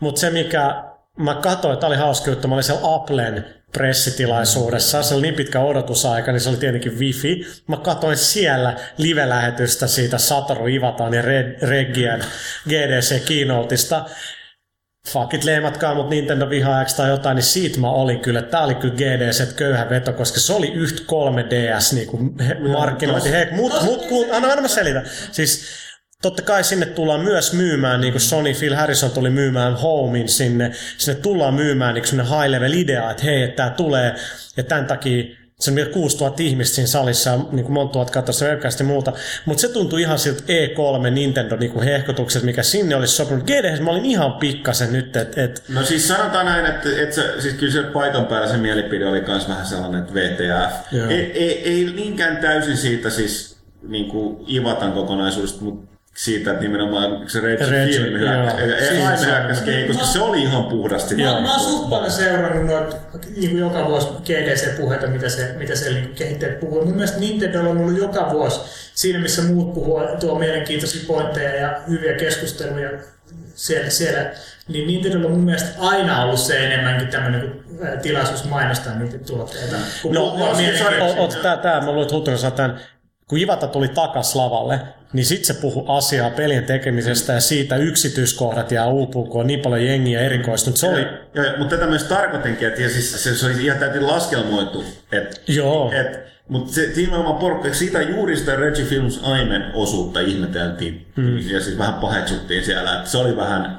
[0.00, 0.84] Mutta se mikä,
[1.18, 5.60] mä katsoin, että oli hauska juttu, mä olin siellä Applen pressitilaisuudessa, se oli niin pitkä
[5.60, 7.46] odotusaika, niin se oli tietenkin wifi.
[7.68, 12.24] Mä katsoin siellä live-lähetystä siitä Satoru Ivataan ja Red, Reggien
[12.68, 14.04] GDC keynoteista.
[15.08, 18.42] Fuck it, leimatkaa mut Nintendo vihaajaksi tai jotain, niin siitä mä olin kyllä.
[18.42, 22.08] Tää oli kyllä GDC köyhä veto, koska se oli yhtä 3DS niin
[22.72, 23.30] markkinointi.
[23.30, 25.02] Hei, mut, mut, mut, anna, anna mä selitä.
[25.32, 25.64] Siis
[26.24, 30.70] totta kai sinne tullaan myös myymään, niin kuin Sony Phil Harrison tuli myymään Homein sinne,
[30.98, 34.14] sinne tullaan myymään niin semmoinen high level idea, että hei, että tämä tulee,
[34.56, 35.24] ja tämän takia
[35.60, 38.86] se on vielä 6000 ihmistä siinä salissa ja niin kuin monta tuhat katsoa webcast ja
[38.86, 39.12] muuta.
[39.44, 43.44] Mutta se tuntui ihan siltä E3 Nintendo niin kuin hehkotukset, mikä sinne olisi sopinut.
[43.44, 47.40] GDS mä olin ihan pikkasen nyt, että et, No siis sanotaan näin, että, että se,
[47.40, 50.92] siis kyllä se paikan päällä se mielipide oli myös vähän sellainen, että VTF.
[50.92, 51.10] Joo.
[51.10, 53.56] Ei, ei, ei niinkään täysin siitä siis
[53.88, 59.86] niin kuin Ivatan kokonaisuudesta, mutta siitä, että nimenomaan se Rage Rage, Film hyökkäsi, Siis hyökkäsi,
[59.86, 61.14] koska se oli ihan puhdasti.
[61.16, 62.96] Mä, mä oon suht paljon seurannut noita
[63.36, 66.84] niin kuin joka vuosi GDC-puheita, mitä se, mitä se niin kehittäjät puhuu.
[66.84, 68.60] Mun mielestä Nintendo on ollut joka vuosi
[68.94, 72.90] siinä, missä muut puhuu, tuo mielenkiintoisia pointteja ja hyviä keskusteluja
[73.54, 74.30] siellä, siellä
[74.68, 77.64] niin Nintendo on mun mielestä aina ollut se enemmänkin tämmöinen
[78.02, 79.76] tilaisuus mainostaa niitä tuotteita.
[80.02, 82.80] Kun No, puhutaan o- mielenkiintoisia- o- o- tää, tää, mä luulen, että Huttunen sanoi tämän,
[83.28, 84.80] kun Ivata tuli takas lavalle,
[85.14, 89.60] niin sit se puhui asiaa pelien tekemisestä ja siitä yksityiskohdat ja uupuun, kun on niin
[89.60, 90.76] paljon jengiä erikoistunut.
[90.76, 93.78] Se oli, Joo, joo, mutta tätä myös tarkoitinkin, että ja siis se, se oli ihan
[93.78, 94.84] täysin laskelmoitu.
[95.12, 95.92] Että, Joo.
[95.92, 101.38] Et, mutta se nimenomaan porukka, siitä juuri sitä Reggie Films Aimen osuutta ihmeteltiin mm.
[101.50, 103.78] ja siis vähän paheksuttiin siellä, että se oli vähän,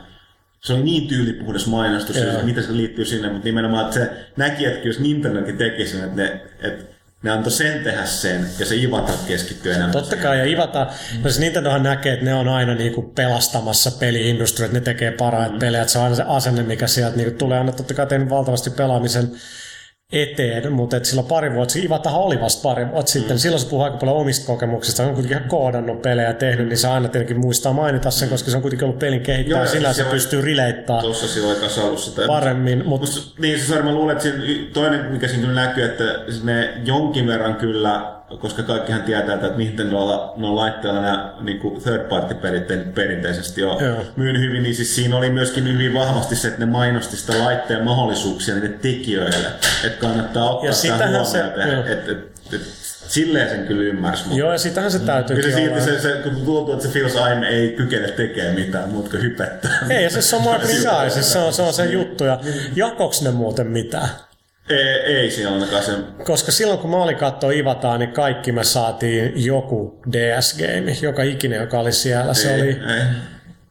[0.61, 4.65] se oli niin tyylipuhdas mainostus, ja mitä se liittyy sinne, mutta nimenomaan, että se näki,
[4.65, 6.94] että jos Nintendokin teki sen, että ne, että
[7.25, 9.91] ne antoi sen tehdä sen, ja se Ivata keskittyy enemmän.
[9.91, 10.87] totta kai, ja Ivata,
[11.23, 15.55] no siis Nintendohan näkee, että ne on aina niinku pelastamassa peliindustria, että ne tekee parhaita
[15.59, 18.29] pelejä, että se on aina se asenne, mikä sieltä niinku tulee, aina totta kai tehnyt
[18.29, 19.31] valtavasti pelaamisen
[20.11, 23.83] eteen, mutta et silloin pari vuotta, Ivatahan oli vasta pari vuotta sitten, silloin se puhuu
[23.83, 27.73] aika paljon omista kokemuksista, on kuitenkin ihan koodannut pelejä tehnyt, niin se aina tietenkin muistaa
[27.73, 30.41] mainita sen, koska se on kuitenkin ollut pelin kehittäjä, Joo, sillä se se on- pystyy
[30.41, 32.21] rileittämään Tuossa silloin kanssa ollut sitä.
[32.27, 36.03] paremmin, mutta Musta, niin se mä luulen, että siinä toinen, mikä siinä kyllä näkyy, että
[36.43, 42.33] ne jonkin verran kyllä, koska kaikkihan tietää, että Nintendolla no laitteella nämä niin third party
[42.35, 44.01] pelit perinteisesti jo Joo.
[44.15, 47.83] myyn hyvin, niin siis siinä oli myöskin hyvin vahvasti se, että ne mainosti sitä laitteen
[47.83, 49.47] mahdollisuuksia niille tekijöille,
[49.83, 51.05] että kannattaa ottaa Ja sitä se-
[51.43, 51.85] huomioon, joo.
[51.85, 52.61] että et, et, et,
[53.07, 54.23] silleen sen kyllä ymmärsi.
[54.23, 55.79] mutta- joo, ja sitähän se Kyllä täytyykin se olla.
[55.81, 59.23] silti se, se, kun tuntuu, että se Phil Aime ei kykene tekemään mitään muuta kuin
[59.23, 59.71] hypettää.
[59.89, 62.39] Ei, ja siis se on guy, siis se on, se on se juttu, ja
[62.75, 64.09] jakoks ne muuten mitään?
[64.69, 65.91] Ei, ei siinä ainakaan se
[66.23, 71.61] Koska silloin kun mä olin katsoa Ivataa, niin kaikki me saatiin joku DS-game, joka ikinen,
[71.61, 72.33] joka oli siellä.
[72.33, 73.03] Se ei, oli, ei.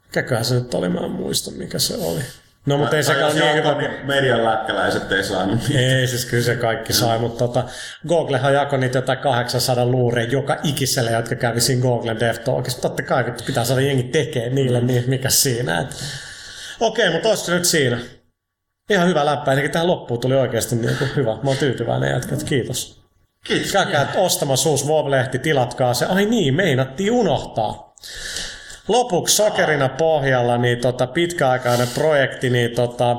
[0.07, 2.21] mikäköhän se nyt oli, mä en muista mikä se oli.
[2.67, 3.79] No mutta ei ole niin hyvä.
[3.79, 5.85] niin median lätkäläiset ei saanut mitään.
[5.85, 7.65] Ei, siis kyllä se kaikki sai, mutta tota,
[8.09, 12.83] Googlehan jakoi niitä jotain 800 luureja joka ikiselle, jotka kävi siinä Googlen DevTalkissa.
[12.83, 15.81] Totta kai pitää saada jengi tekee niille, niin mikä siinä.
[15.81, 15.89] Et.
[16.81, 17.99] Okei, mutta olisiko nyt siinä?
[18.91, 21.31] Ihan hyvä läppä, eli tähän loppuun tuli oikeasti niin kuin hyvä.
[21.31, 23.05] Mä oon tyytyväinen jätkät, kiitos.
[23.47, 23.73] Kiitos.
[23.73, 26.07] Käykää ostamassa uusi WoW-lehti, tilatkaa se.
[26.07, 27.95] Ai niin, meinattiin unohtaa.
[28.89, 33.17] Lopuksi sokerina pohjalla niin tota, pitkäaikainen projekti, niin tota,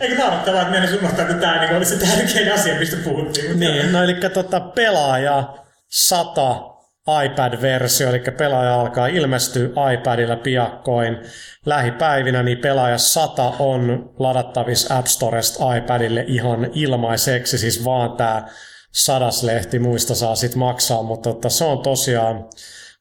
[0.00, 3.46] Eikö naurettavaa, että meidän unohtaa, että tämä niin oli se tärkein asia, mistä puhuttiin.
[3.46, 5.54] Mutta Niin, no eli tota, pelaaja
[5.90, 6.73] 100
[7.08, 11.18] iPad-versio, eli pelaaja alkaa ilmestyä iPadilla piakkoin.
[11.66, 18.46] Lähipäivinä, niin pelaaja 100 on ladattavissa App Storesta iPadille ihan ilmaiseksi, siis vaan tämä
[18.92, 22.44] sadaslehti muista saa sit maksaa, mutta tota, se on tosiaan,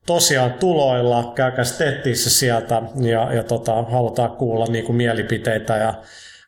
[0.05, 5.93] tosiaan tuloilla, käykää sitten se sieltä ja, ja tota, halutaan kuulla niinku mielipiteitä ja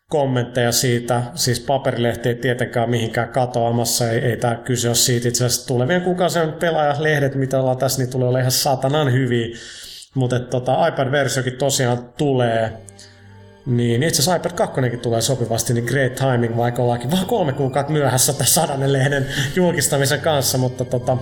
[0.09, 1.23] kommentteja siitä.
[1.35, 5.27] Siis paperilehti ei tietenkään mihinkään katoamassa, ei, ei tämä kyse ole siitä.
[5.27, 9.55] Itse asiassa tulevien kuukausien pelaajalehdet, mitä ollaan tässä, niin tulee olla ihan satanan hyviä.
[10.15, 12.73] Mutta tota, iPad-versiokin tosiaan tulee.
[13.65, 17.93] Niin itse asiassa iPad 2 tulee sopivasti, niin great timing, vaikka ollaankin vaan kolme kuukautta
[17.93, 19.25] myöhässä tässä sadannen lehden
[19.55, 21.17] julkistamisen kanssa, mutta tota,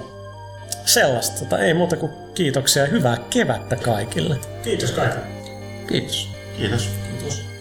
[0.86, 1.40] sellaista.
[1.40, 4.36] Tota, ei muuta kuin kiitoksia ja hyvää kevättä kaikille.
[4.64, 5.26] Kiitos kaikille.
[5.88, 6.30] Kiitos.
[6.58, 6.90] Kiitos.
[7.20, 7.53] Kiitos.